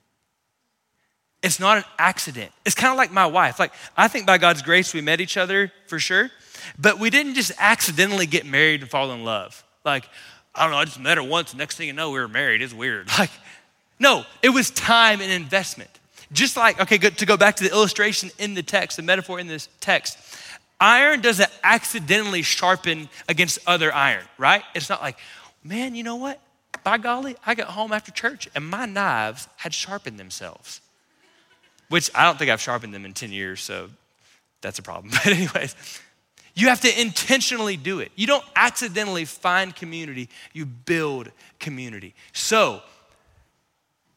It's 1.42 1.60
not 1.60 1.78
an 1.78 1.84
accident. 1.98 2.50
It's 2.64 2.74
kind 2.74 2.90
of 2.90 2.98
like 2.98 3.12
my 3.12 3.26
wife. 3.26 3.58
Like, 3.58 3.72
I 3.96 4.08
think 4.08 4.26
by 4.26 4.38
God's 4.38 4.62
grace 4.62 4.92
we 4.92 5.00
met 5.00 5.20
each 5.20 5.36
other 5.36 5.72
for 5.86 5.98
sure, 5.98 6.30
but 6.78 6.98
we 6.98 7.10
didn't 7.10 7.34
just 7.34 7.52
accidentally 7.58 8.26
get 8.26 8.44
married 8.44 8.80
and 8.80 8.90
fall 8.90 9.12
in 9.12 9.24
love. 9.24 9.62
Like, 9.84 10.08
I 10.54 10.62
don't 10.62 10.72
know, 10.72 10.78
I 10.78 10.84
just 10.84 10.98
met 10.98 11.16
her 11.16 11.22
once, 11.22 11.54
next 11.54 11.76
thing 11.76 11.86
you 11.86 11.92
know, 11.92 12.10
we 12.10 12.18
were 12.18 12.28
married. 12.28 12.62
It's 12.62 12.74
weird. 12.74 13.08
Like, 13.18 13.30
no, 14.00 14.24
it 14.42 14.50
was 14.50 14.70
time 14.70 15.20
and 15.20 15.32
investment. 15.32 15.90
Just 16.30 16.56
like, 16.56 16.80
okay, 16.80 16.98
good, 16.98 17.18
to 17.18 17.26
go 17.26 17.36
back 17.36 17.56
to 17.56 17.64
the 17.64 17.70
illustration 17.72 18.30
in 18.38 18.54
the 18.54 18.62
text, 18.62 18.96
the 18.96 19.02
metaphor 19.02 19.40
in 19.40 19.48
this 19.48 19.68
text, 19.80 20.16
iron 20.80 21.20
doesn't 21.20 21.50
accidentally 21.64 22.42
sharpen 22.42 23.08
against 23.28 23.58
other 23.66 23.92
iron, 23.92 24.24
right? 24.38 24.62
It's 24.76 24.88
not 24.88 25.02
like, 25.02 25.18
man, 25.64 25.96
you 25.96 26.04
know 26.04 26.14
what? 26.14 26.40
By 26.84 26.98
golly, 26.98 27.34
I 27.44 27.56
got 27.56 27.68
home 27.68 27.92
after 27.92 28.12
church 28.12 28.48
and 28.54 28.64
my 28.68 28.86
knives 28.86 29.48
had 29.56 29.74
sharpened 29.74 30.20
themselves 30.20 30.80
which 31.88 32.10
I 32.14 32.24
don't 32.24 32.38
think 32.38 32.50
I've 32.50 32.60
sharpened 32.60 32.94
them 32.94 33.04
in 33.04 33.14
10 33.14 33.32
years, 33.32 33.60
so 33.62 33.88
that's 34.60 34.78
a 34.78 34.82
problem. 34.82 35.12
But, 35.24 35.32
anyways, 35.32 35.74
you 36.54 36.68
have 36.68 36.80
to 36.80 37.00
intentionally 37.00 37.76
do 37.76 38.00
it. 38.00 38.10
You 38.16 38.26
don't 38.26 38.44
accidentally 38.56 39.24
find 39.24 39.74
community, 39.74 40.28
you 40.52 40.66
build 40.66 41.30
community. 41.60 42.14
So, 42.32 42.82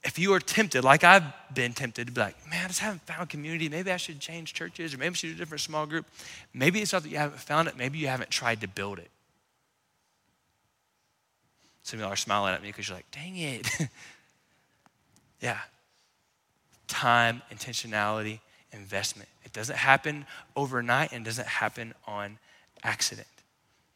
if 0.04 0.18
you 0.18 0.34
are 0.34 0.40
tempted, 0.40 0.84
like 0.84 1.04
I've 1.04 1.24
been 1.54 1.74
tempted 1.74 2.08
to 2.08 2.14
be 2.14 2.22
like, 2.22 2.36
man, 2.50 2.66
I 2.66 2.68
just 2.68 2.80
haven't 2.80 3.02
found 3.04 3.30
community. 3.30 3.70
Maybe 3.70 3.92
I 3.92 3.98
should 3.98 4.20
change 4.20 4.54
churches 4.54 4.94
or 4.94 4.98
maybe 4.98 5.12
I 5.12 5.14
should 5.14 5.28
do 5.28 5.36
a 5.36 5.38
different 5.38 5.62
small 5.62 5.86
group. 5.86 6.08
Maybe 6.54 6.82
it's 6.82 6.94
not 6.94 7.04
that 7.04 7.10
you 7.10 7.18
haven't 7.18 7.40
found 7.40 7.68
it, 7.68 7.78
maybe 7.78 8.00
you 8.00 8.08
haven't 8.08 8.32
tried 8.32 8.62
to 8.62 8.68
build 8.68 8.98
it. 8.98 9.12
Some 11.84 12.00
of 12.00 12.04
y'all 12.04 12.14
are 12.14 12.16
smiling 12.16 12.54
at 12.54 12.62
me 12.62 12.70
because 12.70 12.88
you're 12.88 12.98
like, 12.98 13.12
dang 13.12 13.38
it. 13.38 13.68
yeah, 15.42 15.60
time, 16.92 17.42
intentionality, 17.52 18.40
investment. 18.74 19.30
It 19.46 19.54
doesn't 19.54 19.78
happen 19.78 20.26
overnight 20.56 21.14
and 21.14 21.24
doesn't 21.24 21.48
happen 21.48 21.94
on 22.06 22.38
accident. 22.84 23.28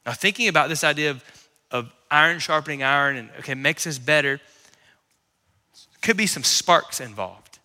Now, 0.05 0.13
thinking 0.13 0.47
about 0.47 0.69
this 0.69 0.83
idea 0.83 1.11
of, 1.11 1.23
of 1.71 1.91
iron 2.09 2.39
sharpening 2.39 2.83
iron 2.83 3.17
and 3.17 3.29
okay, 3.39 3.53
makes 3.53 3.85
us 3.85 3.97
better, 3.97 4.39
could 6.01 6.15
be 6.15 6.25
some 6.25 6.43
sparks 6.43 7.01
involved. 7.01 7.59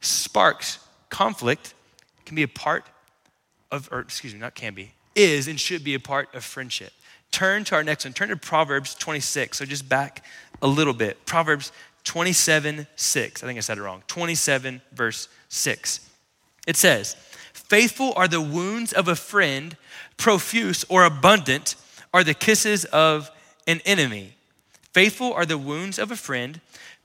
Sparks, 0.00 0.78
conflict, 1.10 1.74
can 2.24 2.34
be 2.34 2.42
a 2.42 2.48
part 2.48 2.84
of, 3.70 3.88
or 3.92 4.00
excuse 4.00 4.32
me, 4.32 4.40
not 4.40 4.54
can 4.54 4.72
be, 4.72 4.92
is 5.14 5.48
and 5.48 5.60
should 5.60 5.84
be 5.84 5.94
a 5.94 6.00
part 6.00 6.34
of 6.34 6.44
friendship. 6.44 6.92
Turn 7.30 7.64
to 7.64 7.74
our 7.74 7.84
next 7.84 8.04
one. 8.04 8.14
Turn 8.14 8.28
to 8.30 8.36
Proverbs 8.36 8.94
26. 8.94 9.58
So 9.58 9.64
just 9.64 9.88
back 9.88 10.24
a 10.62 10.66
little 10.66 10.94
bit. 10.94 11.26
Proverbs 11.26 11.72
27 12.06 12.86
6. 12.94 13.42
I 13.42 13.46
think 13.46 13.56
I 13.56 13.60
said 13.60 13.78
it 13.78 13.82
wrong. 13.82 14.02
27, 14.06 14.80
verse 14.92 15.28
6. 15.48 16.08
It 16.66 16.76
says, 16.76 17.14
Faithful 17.52 18.12
are 18.16 18.28
the 18.28 18.40
wounds 18.40 18.92
of 18.92 19.08
a 19.08 19.16
friend, 19.16 19.76
profuse 20.16 20.84
or 20.88 21.04
abundant 21.04 21.74
are 22.14 22.22
the 22.22 22.32
kisses 22.32 22.84
of 22.86 23.30
an 23.66 23.80
enemy. 23.84 24.34
Faithful 24.92 25.32
are 25.32 25.44
the 25.44 25.58
wounds 25.58 25.98
of 25.98 26.12
a 26.12 26.16
friend, 26.16 26.60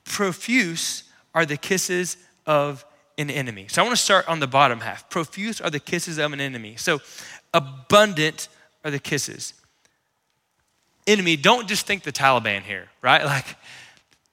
profuse 0.06 1.04
are 1.34 1.48
the 1.48 1.58
kisses 1.58 2.16
of 2.46 2.86
an 3.18 3.32
enemy. 3.32 3.66
So 3.70 3.82
I 3.82 3.86
want 3.86 3.98
to 3.98 4.04
start 4.04 4.28
on 4.30 4.40
the 4.40 4.48
bottom 4.48 4.82
half. 4.82 5.10
Profuse 5.10 5.60
are 5.60 5.72
the 5.72 5.80
kisses 5.80 6.20
of 6.20 6.32
an 6.32 6.40
enemy. 6.40 6.76
So 6.78 7.02
abundant 7.54 8.50
are 8.86 8.92
the 8.92 9.00
kisses. 9.00 9.56
Enemy, 11.08 11.38
don't 11.38 11.68
just 11.68 11.88
think 11.88 12.04
the 12.04 12.12
Taliban 12.12 12.62
here, 12.62 12.90
right? 13.02 13.26
Like, 13.26 13.58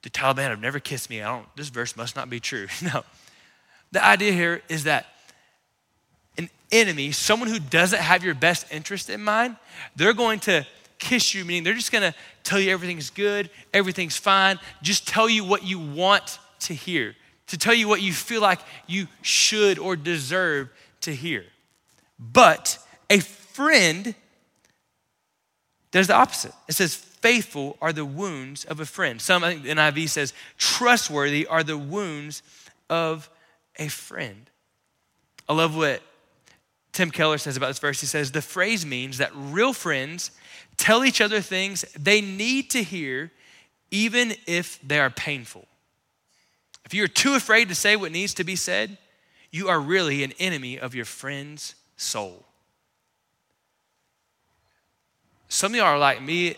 the 0.03 0.11
Taliban 0.11 0.49
have 0.49 0.61
never 0.61 0.79
kissed 0.79 1.11
me. 1.11 1.23
I 1.23 1.37
don't, 1.37 1.57
this 1.57 1.69
verse 1.69 1.97
must 1.97 2.17
not 2.17 2.31
be 2.31 2.41
true. 2.41 2.67
No. 2.83 3.05
The 3.91 4.05
idea 4.05 4.33
here 4.33 4.61
is 4.69 4.85
that 4.85 5.07
an 6.37 6.51
enemy, 6.71 7.11
someone 7.11 7.49
who 7.49 7.59
doesn't 7.59 8.01
have 8.01 8.23
your 8.23 8.35
best 8.35 8.67
interest 8.71 9.09
in 9.09 9.25
mind, 9.25 9.57
they're 9.97 10.13
going 10.13 10.41
to 10.41 10.67
kiss 10.99 11.35
you, 11.35 11.45
meaning 11.45 11.65
they're 11.65 11.75
just 11.75 11.93
gonna 11.93 12.15
tell 12.45 12.61
you 12.61 12.71
everything's 12.71 13.11
good, 13.11 13.49
everything's 13.73 14.17
fine, 14.17 14.59
just 14.83 15.09
tell 15.09 15.29
you 15.29 15.45
what 15.45 15.65
you 15.65 15.79
want 15.79 16.39
to 16.61 16.75
hear, 16.75 17.15
to 17.47 17.57
tell 17.57 17.73
you 17.73 17.89
what 17.89 18.03
you 18.03 18.13
feel 18.13 18.43
like 18.43 18.61
you 18.87 19.07
should 19.23 19.79
or 19.79 19.97
deserve 19.97 20.69
to 21.01 21.15
hear. 21.15 21.45
But 22.19 22.79
a 23.09 23.21
friend 23.21 24.15
does 25.91 26.09
the 26.09 26.15
opposite. 26.15 26.53
It 26.69 26.75
says, 26.75 27.05
faithful 27.23 27.77
are 27.81 27.93
the 27.93 28.05
wounds 28.05 28.65
of 28.65 28.81
a 28.81 28.87
friend. 28.87 29.21
Some, 29.21 29.45
I 29.45 29.55
think 29.55 29.65
NIV 29.65 30.09
says, 30.09 30.33
trustworthy 30.57 31.47
are 31.47 31.63
the 31.63 31.79
wounds 31.79 32.43
of 32.89 33.31
a 33.77 33.89
friend. 33.89 34.51
I 35.49 35.55
love 35.55 35.77
what 35.77 36.03
Tim 36.93 37.11
Keller 37.11 37.39
says 37.39 37.57
about 37.57 37.69
this 37.69 37.79
verse. 37.79 38.01
He 38.01 38.07
says, 38.07 38.33
the 38.33 38.43
phrase 38.43 38.85
means 38.85 39.19
that 39.19 39.31
real 39.35 39.73
friends 39.73 40.31
tell 40.77 41.05
each 41.05 41.21
other 41.21 41.41
things 41.41 41.83
they 41.99 42.21
need 42.21 42.71
to 42.71 42.83
hear, 42.83 43.31
even 43.91 44.35
if 44.47 44.81
they 44.87 44.99
are 44.99 45.11
painful. 45.11 45.67
If 46.85 46.95
you're 46.95 47.09
too 47.09 47.35
afraid 47.35 47.69
to 47.69 47.75
say 47.75 47.97
what 47.97 48.13
needs 48.13 48.35
to 48.35 48.45
be 48.45 48.57
said, 48.57 48.97
you 49.51 49.69
are 49.69 49.81
really 49.81 50.25
an 50.25 50.33
enemy 50.39 50.79
of 50.79 50.95
your 50.95 51.05
friend's 51.05 51.75
soul. 51.97 52.45
Some 55.49 55.73
of 55.73 55.77
y'all 55.77 55.87
are 55.87 55.99
like 55.99 56.23
me. 56.23 56.57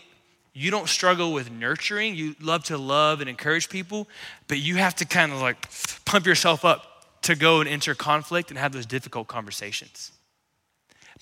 You 0.53 0.69
don't 0.69 0.89
struggle 0.89 1.31
with 1.31 1.49
nurturing. 1.49 2.15
You 2.15 2.35
love 2.41 2.65
to 2.65 2.77
love 2.77 3.21
and 3.21 3.29
encourage 3.29 3.69
people, 3.69 4.07
but 4.47 4.59
you 4.59 4.75
have 4.75 4.95
to 4.95 5.05
kind 5.05 5.31
of 5.31 5.41
like 5.41 5.67
pump 6.05 6.25
yourself 6.25 6.65
up 6.65 7.21
to 7.21 7.35
go 7.35 7.61
and 7.61 7.69
enter 7.69 7.95
conflict 7.95 8.49
and 8.49 8.59
have 8.59 8.73
those 8.73 8.85
difficult 8.85 9.27
conversations. 9.27 10.11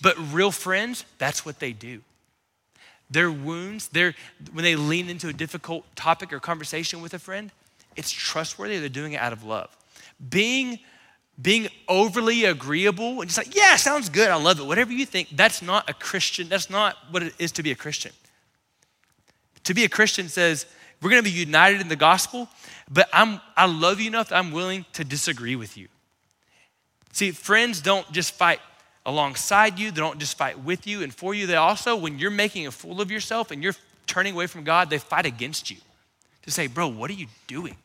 But 0.01 0.15
real 0.33 0.51
friends, 0.51 1.05
that's 1.17 1.45
what 1.45 1.59
they 1.59 1.73
do. 1.73 2.01
Their 3.11 3.31
wounds, 3.31 3.89
their, 3.89 4.15
when 4.53 4.63
they 4.63 4.75
lean 4.75 5.09
into 5.09 5.27
a 5.27 5.33
difficult 5.33 5.83
topic 5.95 6.31
or 6.31 6.39
conversation 6.39 7.01
with 7.01 7.13
a 7.13 7.19
friend, 7.19 7.51
it's 7.95 8.11
trustworthy. 8.11 8.77
They're 8.77 8.87
doing 8.89 9.13
it 9.13 9.19
out 9.19 9.33
of 9.33 9.43
love. 9.43 9.75
Being, 10.29 10.79
being 11.41 11.69
overly 11.87 12.45
agreeable 12.45 13.21
and 13.21 13.29
just 13.29 13.37
like, 13.37 13.55
yeah, 13.55 13.75
sounds 13.75 14.09
good. 14.09 14.29
I 14.29 14.35
love 14.35 14.59
it. 14.59 14.65
Whatever 14.65 14.93
you 14.93 15.05
think, 15.05 15.29
that's 15.35 15.61
not 15.61 15.89
a 15.89 15.93
Christian. 15.93 16.49
That's 16.49 16.69
not 16.69 16.95
what 17.09 17.23
it 17.23 17.33
is 17.39 17.51
to 17.53 17.63
be 17.63 17.71
a 17.71 17.75
Christian. 17.75 18.11
To 19.65 19.73
be 19.73 19.83
a 19.83 19.89
Christian 19.89 20.29
says, 20.29 20.65
we're 21.01 21.09
going 21.09 21.23
to 21.23 21.29
be 21.29 21.35
united 21.35 21.81
in 21.81 21.87
the 21.87 21.95
gospel, 21.95 22.49
but 22.91 23.07
I'm, 23.13 23.39
I 23.55 23.65
love 23.65 23.99
you 23.99 24.07
enough 24.07 24.29
that 24.29 24.37
I'm 24.37 24.51
willing 24.51 24.85
to 24.93 25.03
disagree 25.03 25.55
with 25.55 25.77
you. 25.77 25.87
See, 27.11 27.31
friends 27.31 27.81
don't 27.81 28.09
just 28.11 28.33
fight 28.33 28.59
alongside 29.05 29.79
you, 29.79 29.91
they 29.91 30.01
don't 30.01 30.19
just 30.19 30.37
fight 30.37 30.59
with 30.59 30.85
you 30.85 31.01
and 31.03 31.13
for 31.13 31.33
you. 31.33 31.47
They 31.47 31.55
also, 31.55 31.95
when 31.95 32.19
you're 32.19 32.31
making 32.31 32.67
a 32.67 32.71
fool 32.71 33.01
of 33.01 33.09
yourself 33.09 33.51
and 33.51 33.63
you're 33.63 33.75
turning 34.07 34.33
away 34.33 34.47
from 34.47 34.63
God, 34.63 34.89
they 34.89 34.97
fight 34.97 35.25
against 35.25 35.71
you 35.71 35.77
to 36.43 36.51
say, 36.51 36.67
bro, 36.67 36.87
what 36.87 37.09
are 37.09 37.13
you 37.15 37.27
doing? 37.47 37.75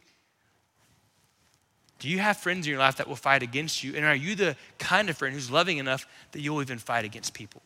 Do 1.99 2.09
you 2.09 2.19
have 2.19 2.37
friends 2.37 2.67
in 2.67 2.71
your 2.71 2.81
life 2.81 2.97
that 2.97 3.09
will 3.09 3.17
fight 3.17 3.43
against 3.43 3.83
you? 3.83 3.95
And 3.95 4.05
are 4.05 4.15
you 4.15 4.35
the 4.35 4.57
kind 4.79 5.09
of 5.09 5.17
friend 5.17 5.35
who's 5.35 5.51
loving 5.51 5.79
enough 5.79 6.07
that 6.33 6.41
you'll 6.41 6.61
even 6.61 6.79
fight 6.79 7.05
against 7.05 7.33
people? 7.33 7.63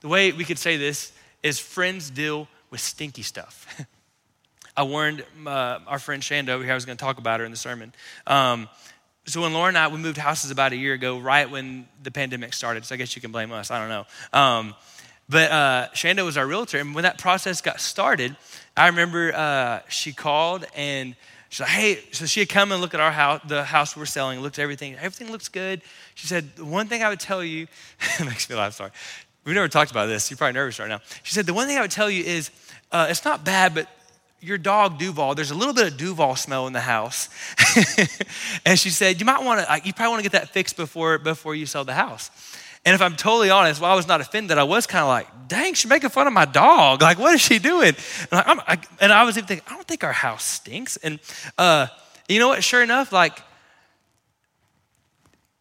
The 0.00 0.08
way 0.08 0.30
we 0.32 0.44
could 0.44 0.58
say 0.58 0.76
this 0.76 1.12
is 1.42 1.58
friends 1.58 2.10
deal 2.10 2.46
with 2.70 2.80
stinky 2.80 3.22
stuff. 3.22 3.86
I 4.76 4.82
warned 4.82 5.24
uh, 5.46 5.78
our 5.86 5.98
friend 5.98 6.22
Shanda 6.22 6.48
over 6.50 6.64
here, 6.64 6.72
I 6.72 6.74
was 6.74 6.84
going 6.84 6.98
to 6.98 7.04
talk 7.04 7.18
about 7.18 7.40
her 7.40 7.46
in 7.46 7.52
the 7.52 7.56
sermon. 7.56 7.92
Um, 8.26 8.68
so 9.26 9.40
when 9.40 9.52
Lauren 9.52 9.76
and 9.76 9.78
I, 9.78 9.88
we 9.88 9.98
moved 9.98 10.18
houses 10.18 10.50
about 10.50 10.72
a 10.72 10.76
year 10.76 10.92
ago, 10.92 11.18
right 11.18 11.48
when 11.48 11.86
the 12.02 12.10
pandemic 12.10 12.52
started. 12.52 12.84
So 12.84 12.94
I 12.94 12.98
guess 12.98 13.14
you 13.16 13.22
can 13.22 13.32
blame 13.32 13.52
us. 13.52 13.70
I 13.70 13.78
don't 13.78 13.88
know. 13.88 14.38
Um, 14.38 14.74
but 15.28 15.50
uh, 15.50 15.88
Shanda 15.94 16.24
was 16.24 16.36
our 16.36 16.46
realtor. 16.46 16.78
And 16.78 16.94
when 16.94 17.04
that 17.04 17.18
process 17.18 17.60
got 17.60 17.80
started, 17.80 18.36
I 18.76 18.88
remember 18.88 19.32
uh, 19.34 19.80
she 19.88 20.12
called 20.12 20.66
and 20.76 21.16
she's 21.48 21.60
like, 21.60 21.70
hey, 21.70 21.98
so 22.12 22.26
she 22.26 22.40
had 22.40 22.50
come 22.50 22.72
and 22.72 22.80
looked 22.80 22.94
at 22.94 23.00
our 23.00 23.12
house, 23.12 23.40
the 23.46 23.64
house 23.64 23.96
we're 23.96 24.04
selling, 24.04 24.40
looked 24.40 24.58
at 24.58 24.62
everything. 24.62 24.96
Everything 24.96 25.30
looks 25.30 25.48
good. 25.48 25.80
She 26.14 26.26
said, 26.26 26.58
one 26.58 26.88
thing 26.88 27.02
I 27.02 27.08
would 27.08 27.20
tell 27.20 27.42
you, 27.42 27.66
makes 28.20 28.50
me 28.50 28.56
laugh, 28.56 28.74
sorry. 28.74 28.90
We've 29.44 29.54
never 29.54 29.68
talked 29.68 29.90
about 29.90 30.06
this. 30.06 30.30
You're 30.30 30.38
probably 30.38 30.54
nervous 30.54 30.78
right 30.78 30.88
now. 30.88 31.00
She 31.22 31.34
said, 31.34 31.46
the 31.46 31.54
one 31.54 31.66
thing 31.66 31.76
I 31.76 31.82
would 31.82 31.90
tell 31.90 32.10
you 32.10 32.24
is, 32.24 32.50
uh, 32.90 33.06
it's 33.10 33.24
not 33.24 33.44
bad, 33.44 33.74
but 33.74 33.88
your 34.40 34.58
dog 34.58 34.98
Duval, 34.98 35.34
there's 35.34 35.50
a 35.50 35.54
little 35.54 35.74
bit 35.74 35.86
of 35.86 35.96
Duval 35.96 36.36
smell 36.36 36.66
in 36.66 36.72
the 36.72 36.80
house. 36.80 37.28
and 38.66 38.78
she 38.78 38.90
said, 38.90 39.20
you 39.20 39.26
might 39.26 39.42
want 39.42 39.66
to, 39.66 39.80
you 39.86 39.92
probably 39.92 40.12
want 40.12 40.24
to 40.24 40.30
get 40.30 40.32
that 40.32 40.50
fixed 40.50 40.76
before, 40.76 41.18
before 41.18 41.54
you 41.54 41.66
sell 41.66 41.84
the 41.84 41.94
house. 41.94 42.30
And 42.86 42.94
if 42.94 43.00
I'm 43.00 43.16
totally 43.16 43.48
honest, 43.48 43.80
while 43.80 43.92
I 43.92 43.94
was 43.94 44.06
not 44.06 44.20
offended, 44.20 44.58
I 44.58 44.64
was 44.64 44.86
kind 44.86 45.02
of 45.02 45.08
like, 45.08 45.48
dang, 45.48 45.72
she's 45.72 45.88
making 45.88 46.10
fun 46.10 46.26
of 46.26 46.34
my 46.34 46.44
dog. 46.44 47.00
Like, 47.00 47.18
what 47.18 47.34
is 47.34 47.40
she 47.40 47.58
doing? 47.58 47.94
And, 48.30 48.60
I, 48.66 48.78
and 49.00 49.12
I 49.12 49.24
was 49.24 49.38
even 49.38 49.48
thinking, 49.48 49.64
I 49.68 49.74
don't 49.74 49.88
think 49.88 50.04
our 50.04 50.12
house 50.12 50.44
stinks. 50.44 50.98
And 50.98 51.18
uh, 51.56 51.86
you 52.28 52.38
know 52.38 52.48
what? 52.48 52.62
Sure 52.62 52.82
enough, 52.82 53.10
like, 53.10 53.40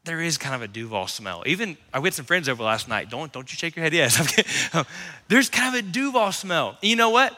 there 0.05 0.21
is 0.21 0.37
kind 0.37 0.55
of 0.55 0.61
a 0.61 0.67
Duval 0.67 1.07
smell. 1.07 1.43
Even 1.45 1.77
I 1.93 1.99
had 2.01 2.13
some 2.13 2.25
friends 2.25 2.49
over 2.49 2.63
last 2.63 2.87
night. 2.87 3.09
Don't 3.09 3.31
don't 3.31 3.51
you 3.51 3.57
shake 3.57 3.75
your 3.75 3.83
head? 3.83 3.93
Yes. 3.93 4.17
There's 5.27 5.49
kind 5.49 5.75
of 5.75 5.85
a 5.85 5.87
Duval 5.89 6.31
smell. 6.31 6.77
You 6.81 6.95
know 6.95 7.09
what? 7.09 7.37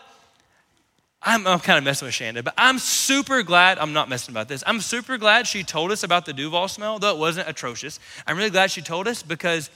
I'm, 1.27 1.47
I'm 1.47 1.59
kind 1.59 1.79
of 1.79 1.83
messing 1.83 2.05
with 2.05 2.13
Shanda, 2.13 2.43
but 2.43 2.53
I'm 2.55 2.77
super 2.77 3.41
glad, 3.41 3.79
I'm 3.79 3.93
not 3.93 4.09
messing 4.09 4.31
about 4.31 4.47
this. 4.47 4.63
I'm 4.67 4.79
super 4.79 5.17
glad 5.17 5.47
she 5.47 5.63
told 5.63 5.91
us 5.91 6.03
about 6.03 6.27
the 6.27 6.33
Duval 6.33 6.67
smell, 6.67 6.99
though 6.99 7.09
it 7.09 7.17
wasn't 7.17 7.49
atrocious. 7.49 7.99
I'm 8.27 8.37
really 8.37 8.51
glad 8.51 8.69
she 8.69 8.81
told 8.81 9.07
us 9.07 9.23
because 9.23 9.71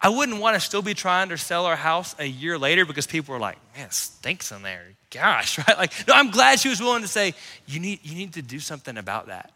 I 0.00 0.08
wouldn't 0.08 0.40
want 0.40 0.54
to 0.54 0.60
still 0.60 0.80
be 0.80 0.94
trying 0.94 1.28
to 1.28 1.36
sell 1.36 1.66
our 1.66 1.76
house 1.76 2.14
a 2.18 2.24
year 2.24 2.56
later 2.56 2.86
because 2.86 3.06
people 3.06 3.34
were 3.34 3.38
like, 3.38 3.58
man, 3.76 3.86
it 3.86 3.92
stinks 3.92 4.52
in 4.52 4.62
there. 4.62 4.84
Gosh, 5.10 5.58
right? 5.68 5.76
Like, 5.76 5.92
no, 6.08 6.14
I'm 6.14 6.30
glad 6.30 6.58
she 6.60 6.70
was 6.70 6.80
willing 6.80 7.02
to 7.02 7.08
say, 7.08 7.34
you 7.66 7.78
need, 7.78 8.00
you 8.02 8.14
need 8.14 8.32
to 8.34 8.42
do 8.42 8.58
something 8.58 8.96
about 8.96 9.26
that. 9.26 9.52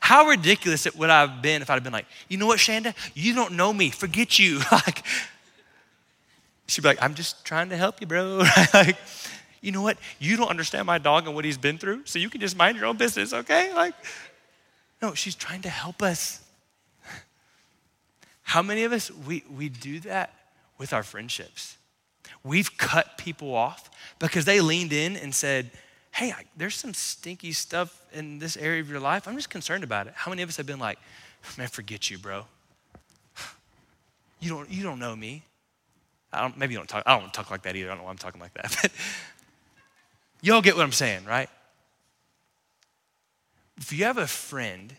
How 0.00 0.26
ridiculous 0.26 0.86
it 0.86 0.96
would 0.96 1.10
I 1.10 1.20
have 1.20 1.42
been 1.42 1.62
if 1.62 1.70
I'd 1.70 1.74
have 1.74 1.84
been 1.84 1.92
like, 1.92 2.06
you 2.28 2.36
know 2.38 2.46
what, 2.46 2.58
Shanda? 2.58 2.94
You 3.14 3.34
don't 3.34 3.52
know 3.52 3.72
me. 3.72 3.90
Forget 3.90 4.38
you. 4.38 4.60
like, 4.72 5.04
she'd 6.66 6.82
be 6.82 6.88
like, 6.88 7.02
I'm 7.02 7.14
just 7.14 7.44
trying 7.44 7.68
to 7.70 7.76
help 7.76 8.00
you, 8.00 8.06
bro. 8.06 8.42
like, 8.74 8.96
you 9.60 9.72
know 9.72 9.82
what? 9.82 9.96
You 10.18 10.36
don't 10.36 10.48
understand 10.48 10.86
my 10.86 10.98
dog 10.98 11.26
and 11.26 11.34
what 11.34 11.44
he's 11.44 11.58
been 11.58 11.78
through, 11.78 12.02
so 12.04 12.18
you 12.18 12.28
can 12.28 12.40
just 12.40 12.56
mind 12.56 12.76
your 12.76 12.86
own 12.86 12.96
business, 12.96 13.32
okay? 13.32 13.72
Like, 13.72 13.94
no, 15.00 15.14
she's 15.14 15.34
trying 15.34 15.62
to 15.62 15.68
help 15.68 16.02
us. 16.02 16.40
How 18.42 18.62
many 18.62 18.84
of 18.84 18.92
us, 18.92 19.10
we, 19.10 19.44
we 19.54 19.68
do 19.68 20.00
that 20.00 20.34
with 20.78 20.92
our 20.92 21.02
friendships? 21.02 21.76
We've 22.44 22.76
cut 22.76 23.18
people 23.18 23.54
off 23.54 23.88
because 24.18 24.44
they 24.44 24.60
leaned 24.60 24.92
in 24.92 25.16
and 25.16 25.34
said, 25.34 25.70
hey, 26.12 26.30
I, 26.30 26.44
there's 26.56 26.74
some 26.74 26.94
stinky 26.94 27.52
stuff 27.52 28.04
in 28.12 28.38
this 28.38 28.56
area 28.56 28.80
of 28.80 28.88
your 28.88 29.00
life. 29.00 29.26
I'm 29.26 29.34
just 29.34 29.50
concerned 29.50 29.82
about 29.82 30.06
it. 30.06 30.12
How 30.14 30.30
many 30.30 30.42
of 30.42 30.48
us 30.48 30.56
have 30.58 30.66
been 30.66 30.78
like, 30.78 30.98
man, 31.58 31.68
forget 31.68 32.10
you, 32.10 32.18
bro. 32.18 32.44
You 34.40 34.50
don't, 34.50 34.68
you 34.68 34.82
don't 34.82 34.98
know 34.98 35.14
me. 35.14 35.44
I 36.32 36.40
don't, 36.40 36.58
maybe 36.58 36.72
you 36.72 36.78
don't 36.80 36.88
talk, 36.88 37.04
I 37.06 37.16
don't 37.16 37.32
talk 37.32 37.50
like 37.52 37.62
that 37.62 37.76
either. 37.76 37.88
I 37.88 37.90
don't 37.90 37.98
know 37.98 38.04
why 38.04 38.10
I'm 38.10 38.18
talking 38.18 38.40
like 38.40 38.54
that. 38.54 38.76
But 38.82 38.90
Y'all 40.44 40.60
get 40.60 40.74
what 40.74 40.82
I'm 40.82 40.90
saying, 40.90 41.24
right? 41.24 41.48
If 43.76 43.92
you 43.92 44.04
have 44.04 44.18
a 44.18 44.26
friend 44.26 44.96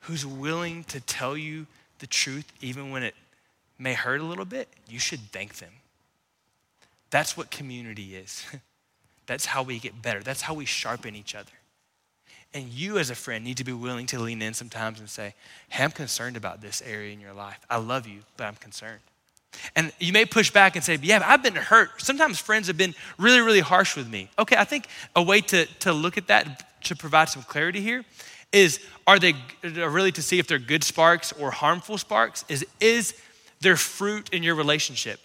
who's 0.00 0.26
willing 0.26 0.84
to 0.84 1.00
tell 1.00 1.38
you 1.38 1.66
the 2.00 2.06
truth, 2.06 2.52
even 2.60 2.90
when 2.90 3.02
it 3.02 3.14
may 3.78 3.94
hurt 3.94 4.20
a 4.20 4.24
little 4.24 4.44
bit, 4.44 4.68
you 4.86 4.98
should 4.98 5.20
thank 5.32 5.54
them. 5.54 5.72
That's 7.08 7.34
what 7.34 7.50
community 7.50 8.14
is. 8.14 8.44
That's 9.26 9.46
how 9.46 9.62
we 9.62 9.78
get 9.78 10.00
better. 10.02 10.20
That's 10.20 10.42
how 10.42 10.54
we 10.54 10.64
sharpen 10.64 11.16
each 11.16 11.34
other. 11.34 11.52
And 12.52 12.68
you, 12.68 12.98
as 12.98 13.10
a 13.10 13.14
friend, 13.16 13.44
need 13.44 13.56
to 13.56 13.64
be 13.64 13.72
willing 13.72 14.06
to 14.06 14.18
lean 14.20 14.40
in 14.40 14.54
sometimes 14.54 15.00
and 15.00 15.10
say, 15.10 15.34
Hey, 15.68 15.82
I'm 15.82 15.90
concerned 15.90 16.36
about 16.36 16.60
this 16.60 16.82
area 16.82 17.12
in 17.12 17.20
your 17.20 17.32
life. 17.32 17.58
I 17.68 17.78
love 17.78 18.06
you, 18.06 18.20
but 18.36 18.44
I'm 18.44 18.54
concerned. 18.54 19.00
And 19.74 19.92
you 19.98 20.12
may 20.12 20.24
push 20.24 20.50
back 20.50 20.76
and 20.76 20.84
say, 20.84 20.98
Yeah, 21.02 21.22
I've 21.24 21.42
been 21.42 21.56
hurt. 21.56 22.00
Sometimes 22.00 22.38
friends 22.38 22.68
have 22.68 22.76
been 22.76 22.94
really, 23.18 23.40
really 23.40 23.60
harsh 23.60 23.96
with 23.96 24.08
me. 24.08 24.30
Okay, 24.38 24.56
I 24.56 24.64
think 24.64 24.86
a 25.16 25.22
way 25.22 25.40
to, 25.40 25.66
to 25.80 25.92
look 25.92 26.16
at 26.16 26.28
that, 26.28 26.82
to 26.84 26.94
provide 26.94 27.28
some 27.28 27.42
clarity 27.42 27.80
here, 27.80 28.04
is 28.52 28.78
are 29.06 29.18
they 29.18 29.34
uh, 29.64 29.88
really 29.88 30.12
to 30.12 30.22
see 30.22 30.38
if 30.38 30.46
they're 30.46 30.58
good 30.60 30.84
sparks 30.84 31.32
or 31.32 31.50
harmful 31.50 31.98
sparks? 31.98 32.44
Is, 32.48 32.64
is 32.78 33.14
there 33.60 33.76
fruit 33.76 34.30
in 34.32 34.44
your 34.44 34.54
relationship? 34.54 35.18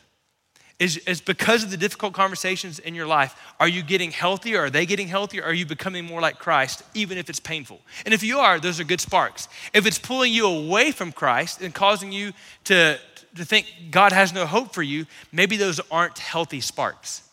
Is, 0.79 0.95
is 0.99 1.19
because 1.19 1.65
of 1.65 1.71
the 1.71 1.77
difficult 1.77 2.13
conversations 2.13 2.79
in 2.79 2.95
your 2.95 3.05
life, 3.05 3.35
are 3.59 3.67
you 3.67 3.83
getting 3.83 4.11
healthier? 4.11 4.61
Are 4.61 4.69
they 4.69 4.85
getting 4.85 5.09
healthier? 5.09 5.43
Are 5.43 5.53
you 5.53 5.65
becoming 5.65 6.05
more 6.05 6.21
like 6.21 6.39
Christ, 6.39 6.83
even 6.93 7.17
if 7.17 7.29
it's 7.29 7.39
painful? 7.39 7.81
And 8.05 8.13
if 8.13 8.23
you 8.23 8.39
are, 8.39 8.61
those 8.61 8.79
are 8.79 8.85
good 8.85 9.01
sparks. 9.01 9.49
If 9.73 9.85
it's 9.85 9.99
pulling 9.99 10.31
you 10.31 10.47
away 10.47 10.91
from 10.91 11.11
Christ 11.11 11.61
and 11.61 11.75
causing 11.75 12.13
you 12.13 12.31
to, 12.63 12.97
to 13.35 13.43
think 13.43 13.67
God 13.91 14.13
has 14.13 14.33
no 14.33 14.45
hope 14.45 14.73
for 14.73 14.81
you, 14.81 15.05
maybe 15.33 15.57
those 15.57 15.81
aren't 15.91 16.17
healthy 16.17 16.61
sparks. 16.61 17.23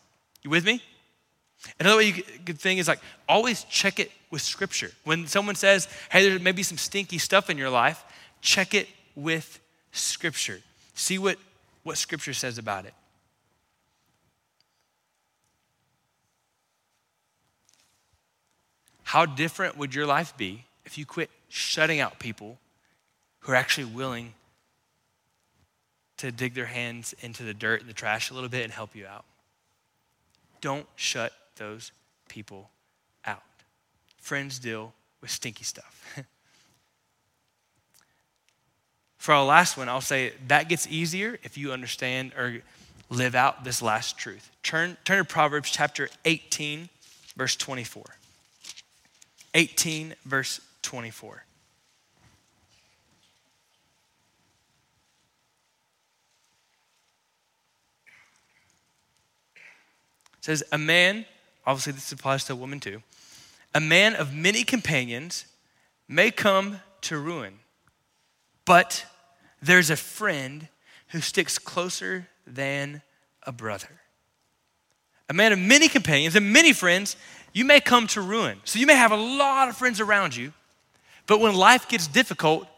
You 0.42 0.50
with 0.50 0.64
me? 0.64 0.82
Another 1.78 1.98
way 1.98 2.06
you 2.06 2.22
could 2.44 2.58
think 2.58 2.80
is 2.80 2.88
like 2.88 3.00
always 3.28 3.62
check 3.64 4.00
it 4.00 4.10
with 4.32 4.42
scripture. 4.42 4.90
When 5.04 5.28
someone 5.28 5.54
says, 5.54 5.86
hey, 6.10 6.28
there 6.28 6.38
may 6.40 6.52
be 6.52 6.64
some 6.64 6.78
stinky 6.78 7.18
stuff 7.18 7.48
in 7.48 7.58
your 7.58 7.70
life, 7.70 8.04
check 8.40 8.74
it 8.74 8.88
with 9.14 9.60
scripture. 9.92 10.60
See 10.94 11.18
what, 11.18 11.38
what 11.84 11.96
scripture 11.96 12.34
says 12.34 12.58
about 12.58 12.86
it. 12.86 12.94
How 19.06 19.24
different 19.24 19.78
would 19.78 19.94
your 19.94 20.04
life 20.04 20.36
be 20.36 20.64
if 20.84 20.98
you 20.98 21.06
quit 21.06 21.30
shutting 21.48 22.00
out 22.00 22.18
people 22.18 22.58
who 23.38 23.52
are 23.52 23.54
actually 23.54 23.84
willing 23.84 24.34
to 26.16 26.32
dig 26.32 26.54
their 26.54 26.66
hands 26.66 27.14
into 27.20 27.44
the 27.44 27.54
dirt 27.54 27.80
and 27.80 27.88
the 27.88 27.94
trash 27.94 28.32
a 28.32 28.34
little 28.34 28.48
bit 28.48 28.64
and 28.64 28.72
help 28.72 28.96
you 28.96 29.06
out? 29.06 29.24
Don't 30.60 30.88
shut 30.96 31.32
those 31.54 31.92
people 32.28 32.68
out. 33.24 33.44
Friends 34.18 34.58
deal 34.58 34.92
with 35.20 35.30
stinky 35.30 35.62
stuff. 35.62 36.18
For 39.18 39.34
our 39.34 39.44
last 39.44 39.76
one, 39.76 39.88
I'll 39.88 40.00
say 40.00 40.32
that 40.48 40.68
gets 40.68 40.84
easier 40.88 41.38
if 41.44 41.56
you 41.56 41.70
understand 41.70 42.32
or 42.36 42.60
live 43.08 43.36
out 43.36 43.62
this 43.62 43.80
last 43.80 44.18
truth. 44.18 44.50
Turn, 44.64 44.96
turn 45.04 45.18
to 45.18 45.24
Proverbs 45.24 45.70
chapter 45.70 46.08
18, 46.24 46.88
verse 47.36 47.54
24. 47.54 48.02
18, 49.56 50.14
verse 50.26 50.60
24. 50.82 51.42
It 60.36 60.44
says, 60.44 60.62
A 60.70 60.76
man, 60.76 61.24
obviously 61.66 61.94
this 61.94 62.12
applies 62.12 62.44
to 62.44 62.52
a 62.52 62.56
woman 62.56 62.80
too, 62.80 63.02
a 63.74 63.80
man 63.80 64.14
of 64.14 64.34
many 64.34 64.62
companions 64.62 65.46
may 66.06 66.30
come 66.30 66.80
to 67.00 67.16
ruin, 67.16 67.60
but 68.66 69.06
there's 69.62 69.88
a 69.88 69.96
friend 69.96 70.68
who 71.08 71.22
sticks 71.22 71.58
closer 71.58 72.28
than 72.46 73.00
a 73.44 73.52
brother. 73.52 74.02
A 75.28 75.34
man 75.34 75.52
of 75.52 75.58
many 75.58 75.88
companions 75.88 76.36
and 76.36 76.52
many 76.52 76.72
friends, 76.72 77.16
you 77.52 77.64
may 77.64 77.80
come 77.80 78.06
to 78.08 78.20
ruin. 78.20 78.60
So 78.64 78.78
you 78.78 78.86
may 78.86 78.94
have 78.94 79.12
a 79.12 79.16
lot 79.16 79.68
of 79.68 79.76
friends 79.76 80.00
around 80.00 80.36
you, 80.36 80.52
but 81.26 81.40
when 81.40 81.54
life 81.54 81.88
gets 81.88 82.06
difficult, 82.06 82.68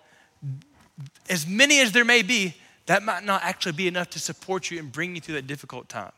as 1.28 1.46
many 1.46 1.80
as 1.80 1.92
there 1.92 2.04
may 2.04 2.22
be, 2.22 2.54
that 2.86 3.02
might 3.02 3.24
not 3.24 3.42
actually 3.44 3.72
be 3.72 3.86
enough 3.86 4.08
to 4.10 4.18
support 4.18 4.70
you 4.70 4.78
and 4.78 4.90
bring 4.90 5.14
you 5.14 5.20
through 5.20 5.34
that 5.34 5.46
difficult 5.46 5.88
time. 5.88 6.12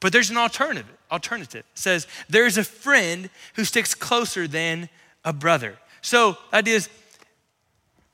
But 0.00 0.12
there's 0.12 0.30
an 0.30 0.36
alternative. 0.36 0.90
Alternative 1.10 1.60
it 1.60 1.78
says 1.78 2.06
there's 2.28 2.58
a 2.58 2.64
friend 2.64 3.30
who 3.54 3.64
sticks 3.64 3.94
closer 3.94 4.48
than 4.48 4.88
a 5.24 5.32
brother. 5.32 5.78
So 6.02 6.36
the 6.50 6.56
idea 6.58 6.76
is 6.76 6.88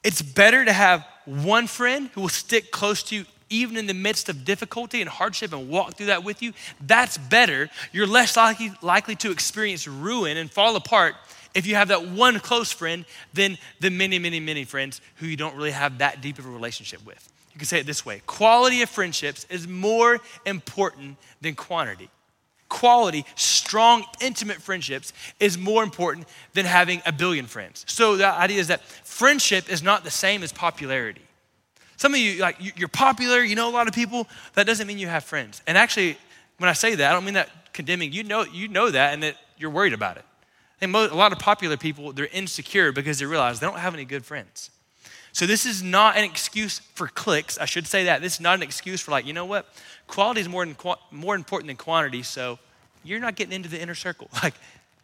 it's 0.04 0.22
better 0.22 0.64
to 0.64 0.72
have 0.72 1.04
one 1.24 1.66
friend 1.66 2.10
who 2.12 2.20
will 2.20 2.28
stick 2.28 2.70
close 2.70 3.02
to 3.04 3.16
you 3.16 3.24
even 3.50 3.76
in 3.76 3.86
the 3.86 3.94
midst 3.94 4.28
of 4.28 4.44
difficulty 4.44 5.00
and 5.00 5.08
hardship 5.08 5.52
and 5.52 5.68
walk 5.68 5.94
through 5.94 6.06
that 6.06 6.24
with 6.24 6.42
you. 6.42 6.52
That's 6.80 7.18
better. 7.18 7.70
You're 7.92 8.06
less 8.06 8.36
likely, 8.36 8.72
likely 8.82 9.16
to 9.16 9.30
experience 9.30 9.86
ruin 9.86 10.36
and 10.36 10.50
fall 10.50 10.76
apart 10.76 11.14
if 11.54 11.66
you 11.66 11.74
have 11.74 11.88
that 11.88 12.06
one 12.08 12.38
close 12.40 12.70
friend 12.70 13.04
than 13.34 13.58
the 13.80 13.90
many, 13.90 14.18
many, 14.18 14.40
many 14.40 14.64
friends 14.64 15.00
who 15.16 15.26
you 15.26 15.36
don't 15.36 15.56
really 15.56 15.70
have 15.70 15.98
that 15.98 16.20
deep 16.20 16.38
of 16.38 16.46
a 16.46 16.50
relationship 16.50 17.04
with. 17.04 17.30
You 17.52 17.58
can 17.58 17.66
say 17.66 17.80
it 17.80 17.86
this 17.86 18.06
way 18.06 18.22
quality 18.26 18.82
of 18.82 18.88
friendships 18.88 19.46
is 19.50 19.66
more 19.66 20.20
important 20.46 21.16
than 21.40 21.54
quantity. 21.54 22.10
Quality, 22.68 23.24
strong, 23.34 24.04
intimate 24.20 24.60
friendships 24.60 25.14
is 25.40 25.56
more 25.56 25.82
important 25.82 26.28
than 26.52 26.66
having 26.66 27.00
a 27.06 27.12
billion 27.12 27.46
friends. 27.46 27.84
So 27.88 28.16
the 28.16 28.26
idea 28.26 28.60
is 28.60 28.68
that 28.68 28.82
friendship 28.82 29.70
is 29.70 29.82
not 29.82 30.04
the 30.04 30.10
same 30.10 30.42
as 30.42 30.52
popularity. 30.52 31.22
Some 31.98 32.14
of 32.14 32.20
you, 32.20 32.40
like, 32.40 32.56
you're 32.78 32.88
popular, 32.88 33.40
you 33.40 33.56
know 33.56 33.68
a 33.68 33.74
lot 33.74 33.88
of 33.88 33.92
people, 33.92 34.28
that 34.54 34.66
doesn't 34.66 34.86
mean 34.86 34.98
you 34.98 35.08
have 35.08 35.24
friends. 35.24 35.62
And 35.66 35.76
actually, 35.76 36.16
when 36.58 36.70
I 36.70 36.72
say 36.72 36.94
that, 36.94 37.10
I 37.10 37.12
don't 37.12 37.24
mean 37.24 37.34
that 37.34 37.72
condemning. 37.72 38.12
You 38.12 38.22
know, 38.22 38.44
you 38.44 38.68
know 38.68 38.90
that 38.90 39.12
and 39.12 39.22
that 39.24 39.36
you're 39.58 39.70
worried 39.70 39.92
about 39.92 40.16
it. 40.16 40.24
I 40.80 40.84
And 40.84 40.94
a 40.94 41.14
lot 41.14 41.32
of 41.32 41.40
popular 41.40 41.76
people, 41.76 42.12
they're 42.12 42.28
insecure 42.32 42.92
because 42.92 43.18
they 43.18 43.26
realize 43.26 43.58
they 43.58 43.66
don't 43.66 43.80
have 43.80 43.94
any 43.94 44.04
good 44.04 44.24
friends. 44.24 44.70
So 45.32 45.44
this 45.44 45.66
is 45.66 45.82
not 45.82 46.16
an 46.16 46.24
excuse 46.24 46.78
for 46.78 47.08
cliques. 47.08 47.58
I 47.58 47.64
should 47.64 47.86
say 47.86 48.04
that. 48.04 48.22
This 48.22 48.34
is 48.34 48.40
not 48.40 48.54
an 48.54 48.62
excuse 48.62 49.00
for 49.00 49.10
like, 49.10 49.26
you 49.26 49.32
know 49.32 49.44
what? 49.44 49.66
Quality 50.06 50.40
is 50.40 50.48
more, 50.48 50.64
than, 50.64 50.76
more 51.10 51.34
important 51.34 51.66
than 51.66 51.76
quantity, 51.76 52.22
so 52.22 52.58
you're 53.04 53.20
not 53.20 53.36
getting 53.36 53.52
into 53.52 53.68
the 53.68 53.80
inner 53.80 53.94
circle. 53.94 54.30
Like, 54.42 54.54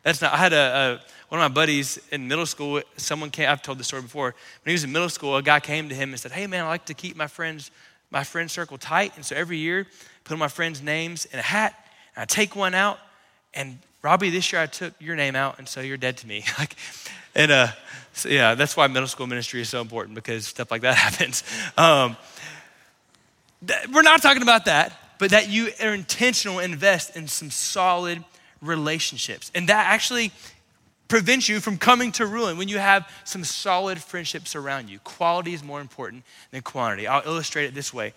that's 0.04 0.20
not, 0.20 0.32
I 0.34 0.36
had 0.36 0.52
a, 0.52 0.56
a, 0.56 1.00
one 1.30 1.40
of 1.40 1.50
my 1.50 1.52
buddies 1.52 1.98
in 2.12 2.28
middle 2.28 2.46
school, 2.46 2.82
someone 2.96 3.30
came, 3.30 3.48
I've 3.48 3.62
told 3.62 3.78
this 3.78 3.88
story 3.88 4.02
before. 4.02 4.34
When 4.62 4.70
he 4.70 4.72
was 4.72 4.84
in 4.84 4.92
middle 4.92 5.08
school, 5.08 5.36
a 5.36 5.42
guy 5.42 5.58
came 5.58 5.88
to 5.88 5.94
him 5.94 6.10
and 6.10 6.20
said, 6.20 6.30
Hey 6.30 6.46
man, 6.46 6.64
I 6.64 6.68
like 6.68 6.84
to 6.86 6.94
keep 6.94 7.16
my 7.16 7.26
friends, 7.26 7.70
my 8.10 8.22
friend 8.22 8.50
circle 8.50 8.78
tight. 8.78 9.16
And 9.16 9.24
so 9.24 9.34
every 9.34 9.56
year, 9.56 9.86
put 10.24 10.38
my 10.38 10.48
friends' 10.48 10.82
names 10.82 11.24
in 11.24 11.38
a 11.38 11.42
hat, 11.42 11.74
and 12.14 12.22
I 12.22 12.26
take 12.26 12.54
one 12.54 12.74
out. 12.74 12.98
And 13.54 13.78
Robbie, 14.02 14.30
this 14.30 14.52
year 14.52 14.60
I 14.60 14.66
took 14.66 14.92
your 15.00 15.16
name 15.16 15.34
out, 15.34 15.58
and 15.58 15.66
so 15.66 15.80
you're 15.80 15.96
dead 15.96 16.18
to 16.18 16.26
me. 16.26 16.44
like, 16.58 16.76
and 17.34 17.50
uh, 17.50 17.68
so 18.12 18.28
yeah, 18.28 18.54
that's 18.54 18.76
why 18.76 18.86
middle 18.86 19.08
school 19.08 19.26
ministry 19.26 19.62
is 19.62 19.70
so 19.70 19.80
important 19.80 20.14
because 20.14 20.46
stuff 20.46 20.70
like 20.70 20.82
that 20.82 20.94
happens. 20.96 21.42
Um, 21.78 22.16
th- 23.66 23.88
we're 23.88 24.02
not 24.02 24.20
talking 24.20 24.42
about 24.42 24.66
that, 24.66 24.92
but 25.18 25.30
that 25.30 25.48
you 25.48 25.70
are 25.82 25.94
intentional, 25.94 26.58
invest 26.58 27.16
in 27.16 27.26
some 27.26 27.50
solid 27.50 28.22
relationships. 28.64 29.50
And 29.54 29.68
that 29.68 29.86
actually 29.86 30.32
prevents 31.08 31.48
you 31.48 31.60
from 31.60 31.76
coming 31.76 32.12
to 32.12 32.26
ruin 32.26 32.56
when 32.56 32.68
you 32.68 32.78
have 32.78 33.08
some 33.24 33.44
solid 33.44 34.02
friendships 34.02 34.56
around 34.56 34.88
you. 34.88 34.98
Quality 35.00 35.54
is 35.54 35.62
more 35.62 35.80
important 35.80 36.24
than 36.50 36.62
quantity. 36.62 37.06
I'll 37.06 37.22
illustrate 37.24 37.66
it 37.66 37.74
this 37.74 37.92
way. 37.92 38.14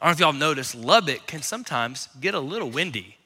I 0.00 0.06
don't 0.06 0.08
know 0.08 0.12
if 0.12 0.20
y'all 0.20 0.38
noticed, 0.38 0.74
Lubbock 0.74 1.26
can 1.26 1.42
sometimes 1.42 2.08
get 2.20 2.34
a 2.34 2.40
little 2.40 2.70
windy. 2.70 3.16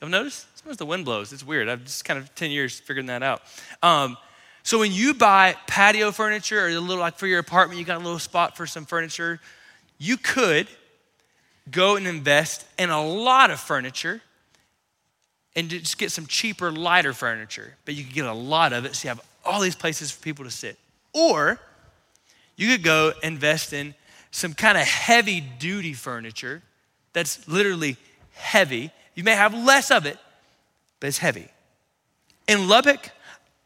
You've 0.00 0.10
noticed? 0.10 0.46
Sometimes 0.56 0.76
the 0.76 0.86
wind 0.86 1.04
blows. 1.04 1.32
It's 1.32 1.44
weird. 1.44 1.68
I've 1.68 1.84
just 1.84 2.04
kind 2.04 2.18
of 2.18 2.32
10 2.34 2.50
years 2.50 2.78
figuring 2.78 3.06
that 3.06 3.22
out. 3.22 3.42
Um, 3.82 4.16
so 4.62 4.78
when 4.78 4.92
you 4.92 5.14
buy 5.14 5.56
patio 5.66 6.12
furniture 6.12 6.64
or 6.64 6.68
a 6.68 6.78
little 6.78 6.98
like 6.98 7.16
for 7.16 7.26
your 7.26 7.38
apartment, 7.38 7.80
you 7.80 7.86
got 7.86 7.96
a 7.96 8.04
little 8.04 8.18
spot 8.18 8.56
for 8.56 8.66
some 8.66 8.84
furniture, 8.84 9.40
you 9.98 10.16
could 10.16 10.68
go 11.70 11.96
and 11.96 12.06
invest 12.06 12.66
in 12.78 12.90
a 12.90 13.04
lot 13.04 13.50
of 13.50 13.58
furniture 13.58 14.20
and 15.56 15.68
just 15.68 15.98
get 15.98 16.12
some 16.12 16.26
cheaper, 16.26 16.70
lighter 16.70 17.12
furniture. 17.12 17.74
But 17.84 17.94
you 17.94 18.04
could 18.04 18.14
get 18.14 18.26
a 18.26 18.32
lot 18.32 18.72
of 18.72 18.84
it 18.84 18.94
so 18.94 19.06
you 19.06 19.08
have 19.08 19.20
all 19.44 19.60
these 19.60 19.74
places 19.74 20.10
for 20.10 20.22
people 20.22 20.44
to 20.44 20.50
sit. 20.50 20.78
Or 21.12 21.58
you 22.56 22.68
could 22.68 22.82
go 22.82 23.12
invest 23.22 23.72
in 23.72 23.94
some 24.30 24.52
kind 24.52 24.76
of 24.76 24.84
heavy 24.84 25.40
duty 25.40 25.94
furniture 25.94 26.62
that's 27.12 27.48
literally 27.48 27.96
heavy. 28.32 28.90
You 29.14 29.24
may 29.24 29.32
have 29.32 29.54
less 29.54 29.90
of 29.90 30.06
it, 30.06 30.18
but 31.00 31.08
it's 31.08 31.18
heavy. 31.18 31.48
In 32.46 32.68
Lubbock, 32.68 33.10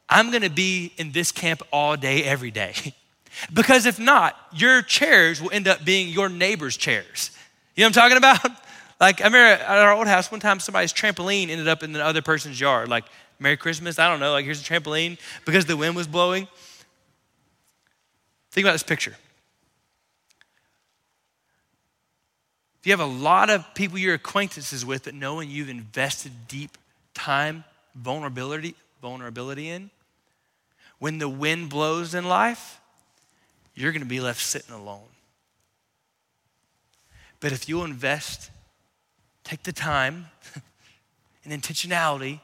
I'm 0.09 0.31
gonna 0.31 0.51
be 0.51 0.92
in 0.97 1.12
this 1.12 1.33
camp 1.33 1.62
all 1.73 1.97
day, 1.97 2.25
every 2.25 2.51
day. 2.51 2.75
because 3.53 3.87
if 3.87 3.99
not, 3.99 4.37
your 4.53 4.83
chairs 4.83 5.40
will 5.40 5.51
end 5.53 5.68
up 5.68 5.85
being 5.85 6.09
your 6.09 6.29
neighbor's 6.29 6.77
chairs. 6.77 7.31
You 7.75 7.83
know 7.83 7.88
what 7.88 7.97
I'm 7.97 8.03
talking 8.03 8.18
about? 8.18 8.62
Like, 9.03 9.21
I 9.21 9.25
remember 9.25 9.65
at 9.65 9.79
our 9.79 9.93
old 9.95 10.07
house, 10.07 10.31
one 10.31 10.38
time 10.38 10.61
somebody's 10.61 10.93
trampoline 10.93 11.49
ended 11.49 11.67
up 11.67 11.83
in 11.83 11.93
the 11.93 12.05
other 12.05 12.23
person's 12.23 12.61
yard. 12.61 12.88
Like, 12.88 13.05
Merry 13.41 13.57
Christmas, 13.57 13.99
I 13.99 14.09
don't 14.09 14.21
know, 14.21 14.31
like, 14.31 14.45
here's 14.45 14.61
a 14.61 14.65
trampoline 14.65 15.19
because 15.45 15.67
the 15.67 15.77
wind 15.77 15.97
was 15.97 16.07
blowing. 16.07 16.47
Think 18.53 18.65
about 18.65 18.75
this 18.75 18.85
picture. 18.85 19.17
If 22.79 22.87
you 22.87 22.93
have 22.93 23.01
a 23.01 23.05
lot 23.05 23.51
of 23.51 23.75
people 23.75 23.99
you're 23.99 24.15
acquaintances 24.15 24.87
with 24.87 25.03
that 25.05 25.15
know 25.15 25.35
knowing 25.35 25.51
you've 25.51 25.69
invested 25.69 26.31
deep 26.47 26.79
time, 27.12 27.65
vulnerability, 27.97 28.77
vulnerability 29.01 29.69
in, 29.69 29.91
when 31.01 31.19
the 31.19 31.29
wind 31.29 31.71
blows 31.71 32.15
in 32.15 32.25
life, 32.29 32.81
you're 33.75 33.91
going 33.91 34.03
to 34.03 34.09
be 34.09 34.21
left 34.21 34.41
sitting 34.41 34.73
alone. 34.73 35.09
But 37.40 37.50
if 37.50 37.69
you'll 37.69 37.83
invest 37.83 38.52
take 39.45 39.63
the 39.63 39.73
time 39.73 40.27
and 41.45 41.63
intentionality 41.63 42.40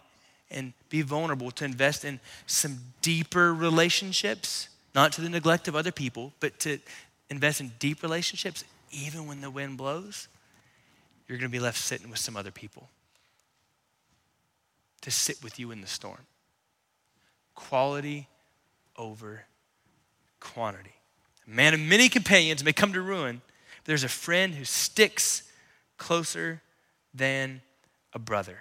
and 0.50 0.72
be 0.88 1.02
vulnerable 1.02 1.50
to 1.52 1.64
invest 1.64 2.04
in 2.04 2.20
some 2.46 2.78
deeper 3.02 3.52
relationships, 3.52 4.68
not 4.94 5.12
to 5.12 5.20
the 5.20 5.28
neglect 5.28 5.68
of 5.68 5.76
other 5.76 5.92
people, 5.92 6.32
but 6.40 6.58
to 6.60 6.78
invest 7.30 7.60
in 7.60 7.72
deep 7.78 8.02
relationships, 8.02 8.64
even 8.90 9.26
when 9.26 9.40
the 9.40 9.50
wind 9.50 9.76
blows, 9.76 10.28
you're 11.26 11.36
going 11.36 11.50
to 11.50 11.52
be 11.52 11.60
left 11.60 11.78
sitting 11.78 12.08
with 12.08 12.18
some 12.18 12.36
other 12.36 12.50
people 12.50 12.88
to 15.02 15.10
sit 15.10 15.42
with 15.42 15.58
you 15.58 15.70
in 15.70 15.80
the 15.80 15.86
storm. 15.86 16.26
Quality 17.54 18.28
over 18.96 19.44
quantity. 20.40 20.94
A 21.46 21.50
man 21.50 21.74
of 21.74 21.80
many 21.80 22.08
companions 22.08 22.64
may 22.64 22.72
come 22.72 22.92
to 22.92 23.00
ruin, 23.02 23.42
but 23.44 23.84
there's 23.84 24.04
a 24.04 24.08
friend 24.08 24.54
who 24.54 24.64
sticks 24.64 25.42
closer 25.98 26.62
than 27.18 27.60
a 28.14 28.18
brother. 28.18 28.58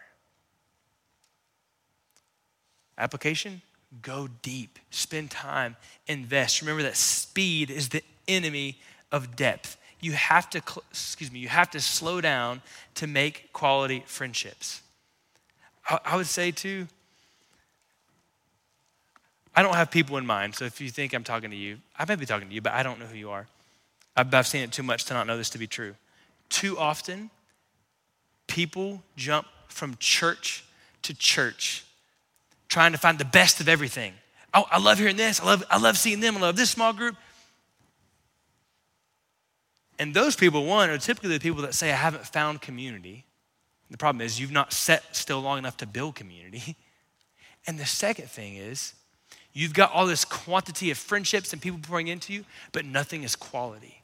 Application 2.97 3.61
go 4.01 4.27
deep, 4.41 4.79
spend 4.89 5.31
time, 5.31 5.75
invest. 6.07 6.61
Remember 6.61 6.83
that 6.83 6.97
speed 6.97 7.69
is 7.69 7.89
the 7.89 8.03
enemy 8.27 8.77
of 9.11 9.35
depth. 9.35 9.77
You 9.99 10.11
have 10.11 10.49
to, 10.51 10.61
excuse 10.91 11.31
me, 11.31 11.39
you 11.39 11.47
have 11.47 11.71
to 11.71 11.79
slow 11.79 12.21
down 12.21 12.61
to 12.95 13.07
make 13.07 13.51
quality 13.53 14.03
friendships. 14.05 14.81
I, 15.89 16.17
would 16.17 16.27
say 16.27 16.51
too, 16.51 16.87
I 19.55 19.63
don't 19.63 19.75
have 19.75 19.89
people 19.89 20.17
in 20.17 20.25
mind. 20.25 20.53
So 20.55 20.65
if 20.65 20.81
you 20.81 20.89
think 20.89 21.13
I'm 21.13 21.23
talking 21.23 21.49
to 21.49 21.55
you, 21.55 21.77
I 21.97 22.03
may 22.05 22.15
be 22.15 22.25
talking 22.25 22.49
to 22.49 22.53
you, 22.53 22.61
but 22.61 22.73
I 22.73 22.83
don't 22.83 22.99
know 22.99 23.05
who 23.05 23.17
you 23.17 23.29
are. 23.29 23.47
I've, 24.15 24.33
I've 24.33 24.47
seen 24.47 24.63
it 24.63 24.71
too 24.73 24.83
much 24.83 25.05
to 25.05 25.13
not 25.13 25.27
know 25.27 25.37
this 25.37 25.49
to 25.51 25.57
be 25.57 25.67
true. 25.67 25.95
Too 26.49 26.77
often, 26.77 27.29
people 28.47 29.03
jump 29.15 29.47
from 29.67 29.95
church 29.99 30.63
to 31.03 31.13
church 31.13 31.85
trying 32.69 32.91
to 32.91 32.97
find 32.97 33.17
the 33.17 33.25
best 33.25 33.59
of 33.59 33.69
everything. 33.69 34.13
Oh, 34.53 34.65
I 34.71 34.79
love 34.79 34.97
hearing 34.97 35.15
this. 35.15 35.39
I 35.39 35.45
love, 35.45 35.63
I 35.69 35.77
love 35.77 35.97
seeing 35.97 36.19
them. 36.19 36.37
I 36.37 36.41
love 36.41 36.55
this 36.55 36.69
small 36.69 36.93
group. 36.93 37.15
And 39.99 40.13
those 40.13 40.35
people, 40.35 40.65
one, 40.65 40.89
are 40.89 40.97
typically 40.97 41.29
the 41.29 41.39
people 41.39 41.61
that 41.63 41.73
say, 41.73 41.91
I 41.91 41.95
haven't 41.95 42.25
found 42.25 42.61
community. 42.61 43.25
The 43.89 43.97
problem 43.97 44.21
is 44.21 44.39
you've 44.39 44.51
not 44.51 44.73
sat 44.73 45.15
still 45.15 45.41
long 45.41 45.57
enough 45.57 45.77
to 45.77 45.85
build 45.85 46.15
community. 46.15 46.75
And 47.69 47.77
the 47.77 47.85
second 47.85 48.29
thing 48.29 48.55
is 48.55 48.93
you've 49.51 49.73
got 49.73 49.91
all 49.91 50.07
this 50.07 50.23
quantity 50.23 50.89
of 50.89 50.97
friendships 50.97 51.51
and 51.51 51.61
people 51.61 51.81
pouring 51.81 52.07
into 52.07 52.31
you, 52.31 52.45
but 52.71 52.85
nothing 52.85 53.23
is 53.23 53.35
quality. 53.35 54.03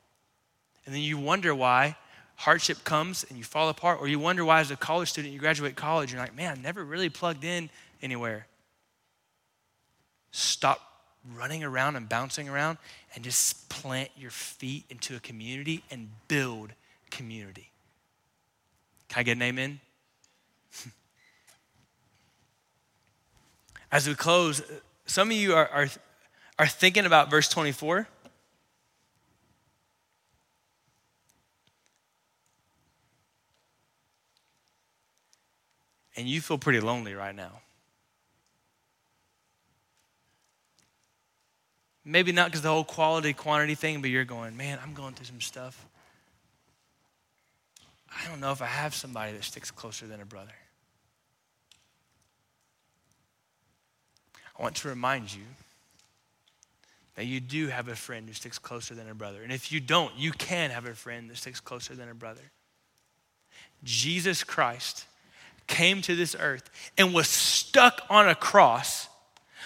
And 0.85 0.93
then 0.93 1.01
you 1.01 1.17
wonder 1.17 1.55
why 1.55 1.95
hardship 2.35 2.83
comes 2.83 3.23
and 3.29 3.37
you 3.37 3.43
fall 3.43 3.69
apart, 3.69 3.99
or 4.01 4.07
you 4.07 4.19
wonder 4.19 4.43
why, 4.43 4.59
as 4.59 4.71
a 4.71 4.75
college 4.75 5.09
student, 5.09 5.33
you 5.33 5.39
graduate 5.39 5.75
college, 5.75 6.11
you're 6.11 6.21
like, 6.21 6.35
man, 6.35 6.57
I 6.57 6.61
never 6.61 6.83
really 6.83 7.09
plugged 7.09 7.43
in 7.43 7.69
anywhere. 8.01 8.47
Stop 10.31 10.81
running 11.35 11.63
around 11.63 11.95
and 11.95 12.09
bouncing 12.09 12.49
around 12.49 12.77
and 13.15 13.23
just 13.23 13.69
plant 13.69 14.09
your 14.17 14.31
feet 14.31 14.83
into 14.89 15.15
a 15.15 15.19
community 15.19 15.83
and 15.89 16.09
build 16.27 16.73
community. 17.09 17.71
Can 19.07 19.21
I 19.21 19.23
get 19.23 19.37
an 19.37 19.43
amen? 19.43 19.79
As 23.91 24.07
we 24.07 24.15
close, 24.15 24.61
some 25.05 25.29
of 25.29 25.37
you 25.37 25.53
are, 25.53 25.67
are, 25.67 25.87
are 26.57 26.67
thinking 26.67 27.05
about 27.05 27.29
verse 27.29 27.47
24. 27.47 28.07
And 36.23 36.31
you 36.31 36.39
feel 36.39 36.57
pretty 36.57 36.79
lonely 36.79 37.15
right 37.15 37.35
now. 37.35 37.51
Maybe 42.05 42.31
not 42.31 42.45
because 42.45 42.61
the 42.61 42.69
whole 42.69 42.85
quality 42.85 43.33
quantity 43.33 43.75
thing, 43.75 43.99
but 43.99 44.09
you're 44.09 44.23
going, 44.23 44.55
man, 44.55 44.79
I'm 44.81 44.93
going 44.93 45.15
through 45.15 45.25
some 45.25 45.41
stuff. 45.41 45.85
I 48.09 48.25
don't 48.29 48.39
know 48.39 48.53
if 48.53 48.61
I 48.61 48.67
have 48.67 48.95
somebody 48.95 49.33
that 49.33 49.43
sticks 49.43 49.69
closer 49.69 50.07
than 50.07 50.21
a 50.21 50.25
brother. 50.25 50.53
I 54.57 54.63
want 54.63 54.75
to 54.75 54.87
remind 54.87 55.33
you 55.33 55.43
that 57.15 57.25
you 57.25 57.41
do 57.41 57.67
have 57.67 57.89
a 57.89 57.97
friend 57.97 58.29
who 58.29 58.33
sticks 58.33 58.57
closer 58.57 58.95
than 58.95 59.09
a 59.09 59.13
brother. 59.13 59.43
And 59.43 59.51
if 59.51 59.73
you 59.73 59.81
don't, 59.81 60.15
you 60.15 60.31
can 60.31 60.71
have 60.71 60.85
a 60.85 60.93
friend 60.93 61.29
that 61.29 61.35
sticks 61.35 61.59
closer 61.59 61.95
than 61.95 62.07
a 62.07 62.15
brother. 62.15 62.49
Jesus 63.83 64.45
Christ 64.45 65.05
came 65.67 66.01
to 66.03 66.15
this 66.15 66.35
earth 66.39 66.69
and 66.97 67.13
was 67.13 67.27
stuck 67.27 68.01
on 68.09 68.27
a 68.27 68.35
cross 68.35 69.07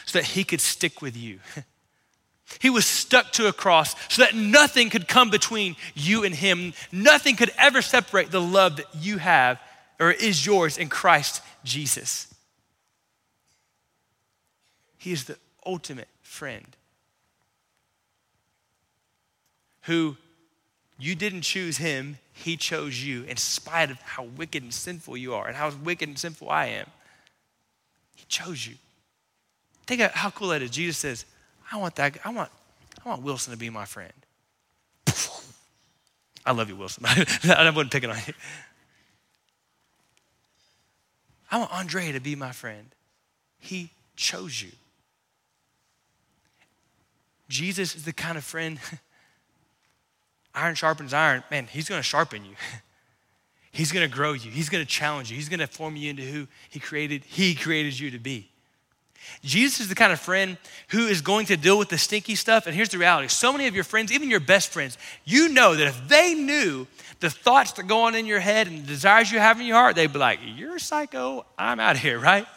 so 0.05 0.19
that 0.19 0.25
he 0.25 0.43
could 0.43 0.61
stick 0.61 1.01
with 1.01 1.17
you. 1.17 1.39
He 2.59 2.69
was 2.69 2.85
stuck 2.85 3.33
to 3.33 3.47
a 3.47 3.53
cross 3.53 3.93
so 4.09 4.21
that 4.21 4.35
nothing 4.35 4.89
could 4.89 5.07
come 5.07 5.29
between 5.29 5.75
you 5.95 6.23
and 6.23 6.33
him. 6.33 6.73
Nothing 6.91 7.35
could 7.35 7.51
ever 7.57 7.81
separate 7.81 8.31
the 8.31 8.41
love 8.41 8.77
that 8.77 8.87
you 8.95 9.17
have 9.17 9.59
or 9.99 10.11
is 10.11 10.45
yours 10.45 10.77
in 10.77 10.89
Christ 10.89 11.41
Jesus. 11.63 12.33
He 14.97 15.11
is 15.11 15.25
the 15.25 15.37
ultimate 15.65 16.07
friend 16.21 16.65
who 19.81 20.17
you 20.99 21.15
didn't 21.15 21.41
choose 21.41 21.77
him, 21.77 22.17
he 22.33 22.57
chose 22.57 23.03
you 23.03 23.23
in 23.23 23.37
spite 23.37 23.91
of 23.91 23.99
how 24.01 24.23
wicked 24.23 24.63
and 24.63 24.73
sinful 24.73 25.17
you 25.17 25.33
are 25.33 25.47
and 25.47 25.55
how 25.55 25.71
wicked 25.83 26.07
and 26.09 26.17
sinful 26.17 26.49
I 26.49 26.65
am. 26.67 26.87
He 28.15 28.25
chose 28.27 28.65
you. 28.65 28.75
Think 29.85 30.01
how 30.01 30.29
cool 30.31 30.49
that 30.49 30.61
is. 30.61 30.71
Jesus 30.71 30.97
says, 30.97 31.25
I 31.71 31.77
want 31.77 31.95
that. 31.95 32.17
I 32.25 32.31
want, 32.31 32.49
I 33.05 33.09
want 33.09 33.21
Wilson 33.21 33.53
to 33.53 33.57
be 33.57 33.69
my 33.69 33.85
friend. 33.85 34.13
I 36.45 36.53
love 36.53 36.69
you, 36.69 36.77
Wilson. 36.77 37.03
I 37.05 37.69
wasn't 37.69 37.91
picking 37.91 38.09
on 38.09 38.17
you. 38.25 38.33
I 41.51 41.57
want 41.57 41.73
Andre 41.73 42.13
to 42.13 42.21
be 42.21 42.35
my 42.35 42.53
friend. 42.53 42.87
He 43.59 43.89
chose 44.15 44.61
you. 44.61 44.71
Jesus 47.49 47.95
is 47.95 48.05
the 48.05 48.13
kind 48.13 48.37
of 48.37 48.43
friend, 48.43 48.79
iron 50.58 50.76
sharpens 50.76 51.14
iron. 51.14 51.43
Man, 51.51 51.68
he's 51.68 51.88
going 51.88 51.99
to 51.99 52.03
sharpen 52.03 52.43
you. 52.43 52.55
He's 53.74 53.91
going 53.91 54.10
to 54.10 54.16
grow 54.16 54.34
you. 54.34 54.49
He's 54.49 54.70
going 54.70 54.84
to 54.84 54.89
challenge 54.89 55.30
you. 55.30 55.36
He's 55.36 55.49
going 55.49 55.60
to 55.60 55.68
form 55.68 55.95
you 55.95 56.10
into 56.10 56.24
who 56.24 56.47
he 56.68 56.80
created, 56.80 57.24
he 57.26 57.53
created 57.53 57.99
you 57.99 58.10
to 58.10 58.18
be. 58.18 58.49
Jesus 59.43 59.82
is 59.82 59.89
the 59.89 59.93
kind 59.93 60.12
of 60.12 60.20
friend 60.20 60.58
who 60.88 61.05
is 61.05 61.22
going 61.22 61.45
to 61.47 61.58
deal 61.58 61.78
with 61.78 61.89
the 61.89 61.97
stinky 61.97 62.34
stuff. 62.34 62.66
And 62.66 62.76
here's 62.76 62.89
the 62.89 62.97
reality 62.97 63.28
so 63.28 63.51
many 63.51 63.68
of 63.68 63.76
your 63.76 63.84
friends, 63.84 64.12
even 64.12 64.32
your 64.32 64.39
best 64.39 64.72
friends, 64.72 64.97
you 65.26 65.49
know 65.49 65.76
that 65.76 65.86
if 65.86 66.08
they 66.08 66.34
knew 66.34 66.88
the 67.20 67.30
thoughts 67.30 67.74
that 67.74 67.88
go 67.88 68.03
on 68.03 68.16
in 68.16 68.26
your 68.26 68.39
head 68.39 68.68
and 68.68 68.84
the 68.84 68.88
desires 68.88 69.32
you 69.32 69.38
have 69.38 69.60
in 69.60 69.68
your 69.68 69.76
heart, 69.76 69.95
they'd 69.95 70.12
be 70.12 70.20
like, 70.20 70.39
You're 70.43 70.78
a 70.78 70.80
psycho, 70.80 71.45
I'm 71.58 71.80
out 71.80 71.95
of 71.95 72.01
here, 72.01 72.20
right? 72.20 72.47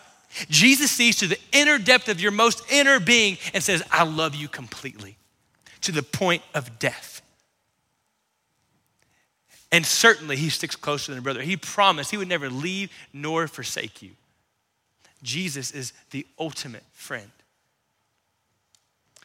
Jesus 0.49 0.91
sees 0.91 1.17
to 1.17 1.27
the 1.27 1.39
inner 1.53 1.77
depth 1.77 2.09
of 2.09 2.21
your 2.21 2.31
most 2.31 2.63
inner 2.71 3.01
being 3.01 3.37
and 3.53 3.63
says, 3.63 3.83
I 3.91 4.05
love 4.05 4.35
you 4.35 4.49
completely 4.49 5.19
to 5.83 5.93
the 5.93 6.03
point 6.03 6.43
of 6.55 6.79
death. 6.79 7.10
And 9.73 9.87
certainly 9.87 10.37
he 10.37 10.49
sticks 10.49 10.77
closer 10.77 11.13
than 11.13 11.19
a 11.21 11.23
brother. 11.23 11.43
He 11.43 11.57
promised 11.57 12.11
he 12.11 12.17
would 12.17 12.29
never 12.29 12.51
leave 12.51 12.91
nor 13.13 13.47
forsake 13.47 14.03
you. 14.03 14.11
Jesus 15.23 15.71
is 15.71 15.93
the 16.11 16.27
ultimate 16.39 16.85
friend. 16.93 17.31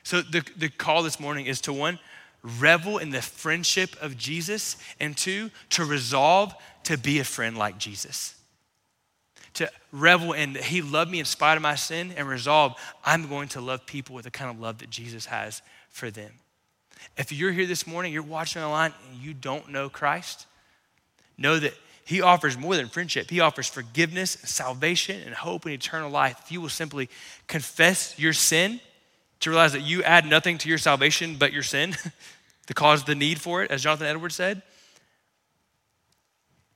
So 0.03 0.21
the, 0.21 0.45
the 0.55 0.69
call 0.69 1.01
this 1.01 1.19
morning 1.19 1.47
is 1.47 1.61
to 1.61 1.73
one, 1.73 1.99
revel 2.43 2.99
in 2.99 3.09
the 3.09 3.21
friendship 3.21 3.95
of 4.01 4.17
Jesus, 4.17 4.77
and 4.99 5.17
two, 5.17 5.49
to 5.71 5.83
resolve 5.83 6.53
to 6.83 6.97
be 6.97 7.19
a 7.19 7.23
friend 7.23 7.57
like 7.57 7.79
Jesus. 7.79 8.35
To 9.55 9.71
revel 9.91 10.33
in 10.33 10.53
that 10.53 10.65
He 10.65 10.83
loved 10.83 11.09
me 11.09 11.19
in 11.19 11.25
spite 11.25 11.55
of 11.55 11.63
my 11.63 11.73
sin, 11.73 12.13
and 12.15 12.27
resolve, 12.27 12.75
I'm 13.03 13.27
going 13.27 13.47
to 13.49 13.61
love 13.61 13.87
people 13.87 14.13
with 14.13 14.25
the 14.25 14.31
kind 14.31 14.51
of 14.51 14.59
love 14.59 14.77
that 14.79 14.91
Jesus 14.91 15.25
has 15.25 15.63
for 15.89 16.11
them. 16.11 16.31
If 17.17 17.31
you're 17.31 17.51
here 17.51 17.65
this 17.65 17.87
morning, 17.87 18.13
you're 18.13 18.23
watching 18.23 18.61
online, 18.61 18.93
and 19.09 19.21
you 19.21 19.33
don't 19.33 19.69
know 19.69 19.89
Christ, 19.89 20.47
know 21.37 21.59
that 21.59 21.73
he 22.05 22.21
offers 22.21 22.57
more 22.57 22.75
than 22.75 22.87
friendship. 22.87 23.29
He 23.29 23.39
offers 23.39 23.67
forgiveness, 23.67 24.31
salvation, 24.43 25.21
and 25.25 25.33
hope 25.33 25.65
and 25.65 25.73
eternal 25.73 26.09
life. 26.09 26.39
If 26.45 26.51
you 26.51 26.61
will 26.61 26.69
simply 26.69 27.09
confess 27.47 28.17
your 28.19 28.33
sin, 28.33 28.79
to 29.41 29.49
realize 29.49 29.73
that 29.73 29.81
you 29.81 30.01
add 30.03 30.25
nothing 30.25 30.57
to 30.59 30.69
your 30.69 30.77
salvation 30.77 31.35
but 31.37 31.53
your 31.53 31.63
sin 31.63 31.95
to 32.67 32.73
cause 32.73 33.03
the 33.03 33.15
need 33.15 33.39
for 33.39 33.63
it, 33.63 33.71
as 33.71 33.83
Jonathan 33.83 34.07
Edwards 34.07 34.35
said, 34.35 34.61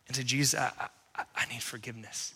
and 0.07 0.15
say, 0.15 0.23
Jesus, 0.23 0.59
I, 0.59 0.71
I, 1.15 1.23
I 1.35 1.45
need 1.47 1.63
forgiveness. 1.63 2.33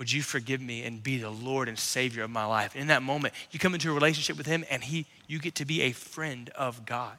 Would 0.00 0.10
you 0.10 0.22
forgive 0.22 0.62
me 0.62 0.82
and 0.84 1.02
be 1.02 1.18
the 1.18 1.28
Lord 1.28 1.68
and 1.68 1.78
Savior 1.78 2.22
of 2.22 2.30
my 2.30 2.46
life? 2.46 2.74
In 2.74 2.86
that 2.86 3.02
moment, 3.02 3.34
you 3.50 3.58
come 3.58 3.74
into 3.74 3.90
a 3.90 3.92
relationship 3.92 4.38
with 4.38 4.46
Him, 4.46 4.64
and 4.70 4.82
He, 4.82 5.04
you 5.26 5.38
get 5.38 5.56
to 5.56 5.66
be 5.66 5.82
a 5.82 5.92
friend 5.92 6.48
of 6.56 6.86
God. 6.86 7.18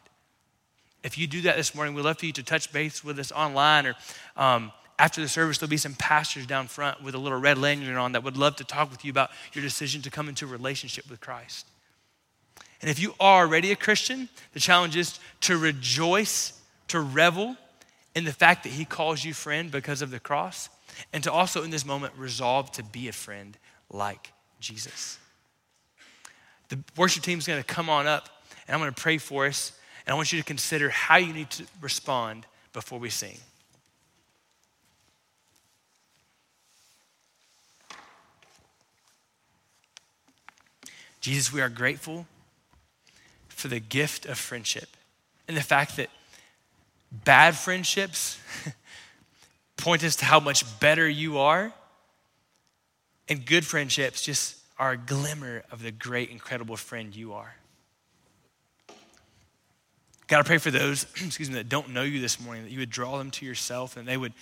If 1.03 1.15
you 1.15 1.27
do 1.27 1.41
that 1.41 1.57
this 1.57 1.75
morning, 1.75 1.93
we'd 1.93 2.05
love 2.05 2.17
for 2.17 2.25
you 2.25 2.31
to 2.31 2.41
touch 2.41 2.73
base 2.73 3.03
with 3.03 3.19
us 3.19 3.31
online 3.31 3.85
or 3.85 3.95
um, 4.35 4.71
after 4.97 5.21
the 5.21 5.27
service, 5.27 5.59
there'll 5.59 5.69
be 5.69 5.77
some 5.77 5.93
pastors 5.93 6.47
down 6.47 6.65
front 6.65 7.03
with 7.03 7.13
a 7.13 7.19
little 7.19 7.39
red 7.39 7.59
lanyard 7.59 7.97
on 7.97 8.13
that 8.13 8.23
would 8.23 8.35
love 8.35 8.55
to 8.55 8.63
talk 8.63 8.89
with 8.89 9.05
you 9.05 9.11
about 9.11 9.29
your 9.53 9.63
decision 9.63 10.01
to 10.01 10.09
come 10.09 10.27
into 10.27 10.45
a 10.45 10.47
relationship 10.47 11.07
with 11.07 11.21
Christ. 11.21 11.67
And 12.81 12.89
if 12.89 12.99
you 12.99 13.13
are 13.19 13.45
already 13.45 13.71
a 13.71 13.75
Christian, 13.75 14.27
the 14.53 14.59
challenge 14.59 14.97
is 14.97 15.19
to 15.41 15.55
rejoice, 15.55 16.59
to 16.87 16.99
revel 16.99 17.57
in 18.15 18.25
the 18.25 18.33
fact 18.33 18.63
that 18.63 18.71
He 18.73 18.85
calls 18.85 19.23
you 19.23 19.35
friend 19.35 19.69
because 19.69 20.01
of 20.01 20.09
the 20.09 20.19
cross, 20.19 20.69
and 21.13 21.23
to 21.23 21.31
also 21.31 21.63
in 21.63 21.69
this 21.69 21.85
moment 21.85 22.13
resolve 22.17 22.71
to 22.73 22.83
be 22.83 23.07
a 23.07 23.11
friend 23.11 23.57
like 23.89 24.31
Jesus. 24.59 25.17
The 26.69 26.79
worship 26.95 27.23
team 27.23 27.39
is 27.39 27.47
going 27.47 27.61
to 27.61 27.67
come 27.67 27.89
on 27.89 28.07
up, 28.07 28.29
and 28.67 28.73
I'm 28.73 28.79
going 28.79 28.93
to 28.93 29.01
pray 29.01 29.17
for 29.17 29.45
us. 29.45 29.73
And 30.05 30.13
I 30.13 30.15
want 30.15 30.31
you 30.31 30.39
to 30.39 30.45
consider 30.45 30.89
how 30.89 31.17
you 31.17 31.33
need 31.33 31.49
to 31.51 31.65
respond 31.79 32.45
before 32.73 32.99
we 32.99 33.09
sing. 33.09 33.37
Jesus, 41.19 41.53
we 41.53 41.61
are 41.61 41.69
grateful 41.69 42.25
for 43.47 43.67
the 43.67 43.79
gift 43.79 44.25
of 44.25 44.39
friendship 44.39 44.89
and 45.47 45.55
the 45.55 45.61
fact 45.61 45.97
that 45.97 46.09
bad 47.11 47.55
friendships 47.55 48.39
point 49.81 50.03
us 50.03 50.15
to 50.17 50.25
how 50.25 50.39
much 50.39 50.79
better 50.79 51.07
you 51.07 51.39
are, 51.39 51.73
and 53.27 53.45
good 53.45 53.65
friendships 53.65 54.21
just 54.21 54.57
are 54.77 54.91
a 54.91 54.97
glimmer 54.97 55.63
of 55.71 55.83
the 55.83 55.91
great, 55.91 56.29
incredible 56.29 56.77
friend 56.77 57.15
you 57.15 57.33
are. 57.33 57.53
God, 60.27 60.39
I 60.39 60.43
pray 60.43 60.57
for 60.59 60.71
those, 60.71 61.03
excuse 61.25 61.49
me, 61.49 61.55
that 61.55 61.69
don't 61.69 61.89
know 61.89 62.03
you 62.03 62.21
this 62.21 62.39
morning, 62.39 62.63
that 62.63 62.71
you 62.71 62.79
would 62.79 62.89
draw 62.89 63.17
them 63.17 63.31
to 63.31 63.45
yourself 63.45 63.97
and 63.97 64.07
they 64.07 64.17
would 64.17 64.33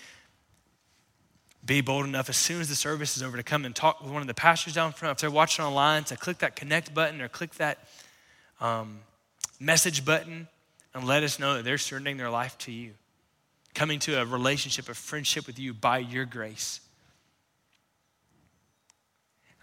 be 1.66 1.82
bold 1.82 2.06
enough 2.06 2.30
as 2.30 2.38
soon 2.38 2.62
as 2.62 2.70
the 2.70 2.76
service 2.76 3.18
is 3.18 3.24
over 3.24 3.36
to 3.38 3.44
come 3.44 3.66
and 3.66 3.76
talk 3.76 4.02
with 4.02 4.12
one 4.12 4.22
of 4.22 4.28
the 4.28 4.34
pastors 4.34 4.74
down 4.74 4.94
front. 4.94 5.18
If 5.18 5.22
they're 5.22 5.32
watching 5.32 5.66
online, 5.66 6.04
to 6.06 6.16
click 6.16 6.38
that 6.38 6.56
connect 6.56 6.94
button 6.94 7.22
or 7.22 7.28
click 7.28 7.56
that 7.56 7.80
um, 8.62 9.00
message 9.60 10.06
button 10.06 10.48
and 10.94 11.06
let 11.06 11.24
us 11.24 11.40
know 11.40 11.56
that 11.56 11.66
they're 11.66 11.78
surrendering 11.78 12.18
their 12.18 12.30
life 12.30 12.58
to 12.60 12.72
you, 12.72 12.92
coming 13.80 13.98
to 13.98 14.22
a 14.22 14.26
relationship, 14.26 14.90
a 14.90 14.94
friendship 14.94 15.48
with 15.48 15.58
you 15.58 15.74
by 15.74 16.00
your 16.00 16.26
grace. 16.26 16.82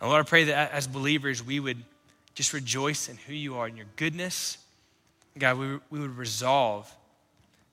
And 0.00 0.08
Lord, 0.08 0.24
I 0.24 0.26
pray 0.26 0.44
that 0.44 0.72
as 0.72 0.86
believers, 0.86 1.44
we 1.44 1.60
would 1.60 1.76
just 2.34 2.54
rejoice 2.54 3.10
in 3.10 3.18
who 3.18 3.34
you 3.34 3.56
are 3.56 3.66
and 3.66 3.76
your 3.76 3.84
goodness. 3.96 4.56
God, 5.38 5.58
we, 5.58 5.78
we 5.90 6.00
would 6.00 6.16
resolve 6.16 6.90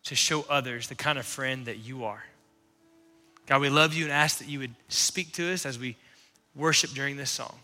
to 0.04 0.16
show 0.16 0.46
others 0.50 0.90
the 0.90 0.96
kind 0.96 1.18
of 1.18 1.26
friend 1.26 1.66
that 1.68 1.78
you 1.78 2.04
are. 2.04 2.26
God, 3.46 3.62
we 3.62 3.70
love 3.70 3.94
you 3.94 4.04
and 4.04 4.12
ask 4.12 4.40
that 4.40 4.50
you 4.50 4.60
would 4.60 4.76
speak 4.90 5.32
to 5.34 5.54
us 5.54 5.66
as 5.66 5.80
we 5.80 5.96
worship 6.58 6.90
during 6.90 7.16
this 7.16 7.32
song. 7.32 7.56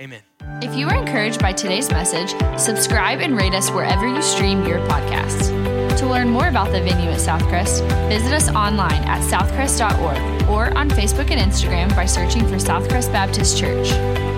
Amen. 0.00 0.22
If 0.60 0.74
you 0.74 0.86
were 0.86 0.94
encouraged 0.96 1.40
by 1.40 1.52
today's 1.52 1.88
message, 1.88 2.34
subscribe 2.58 3.20
and 3.20 3.36
rate 3.36 3.54
us 3.54 3.70
wherever 3.70 4.08
you 4.08 4.22
stream 4.22 4.66
your 4.66 4.80
podcasts. 4.88 5.83
To 5.98 6.06
learn 6.08 6.28
more 6.28 6.48
about 6.48 6.72
the 6.72 6.80
venue 6.80 7.08
at 7.10 7.20
Southcrest, 7.20 7.86
visit 8.08 8.32
us 8.32 8.48
online 8.50 9.02
at 9.04 9.20
southcrest.org 9.22 10.48
or 10.48 10.76
on 10.76 10.90
Facebook 10.90 11.30
and 11.30 11.40
Instagram 11.40 11.94
by 11.94 12.04
searching 12.04 12.46
for 12.48 12.56
Southcrest 12.56 13.12
Baptist 13.12 13.56
Church. 13.56 14.33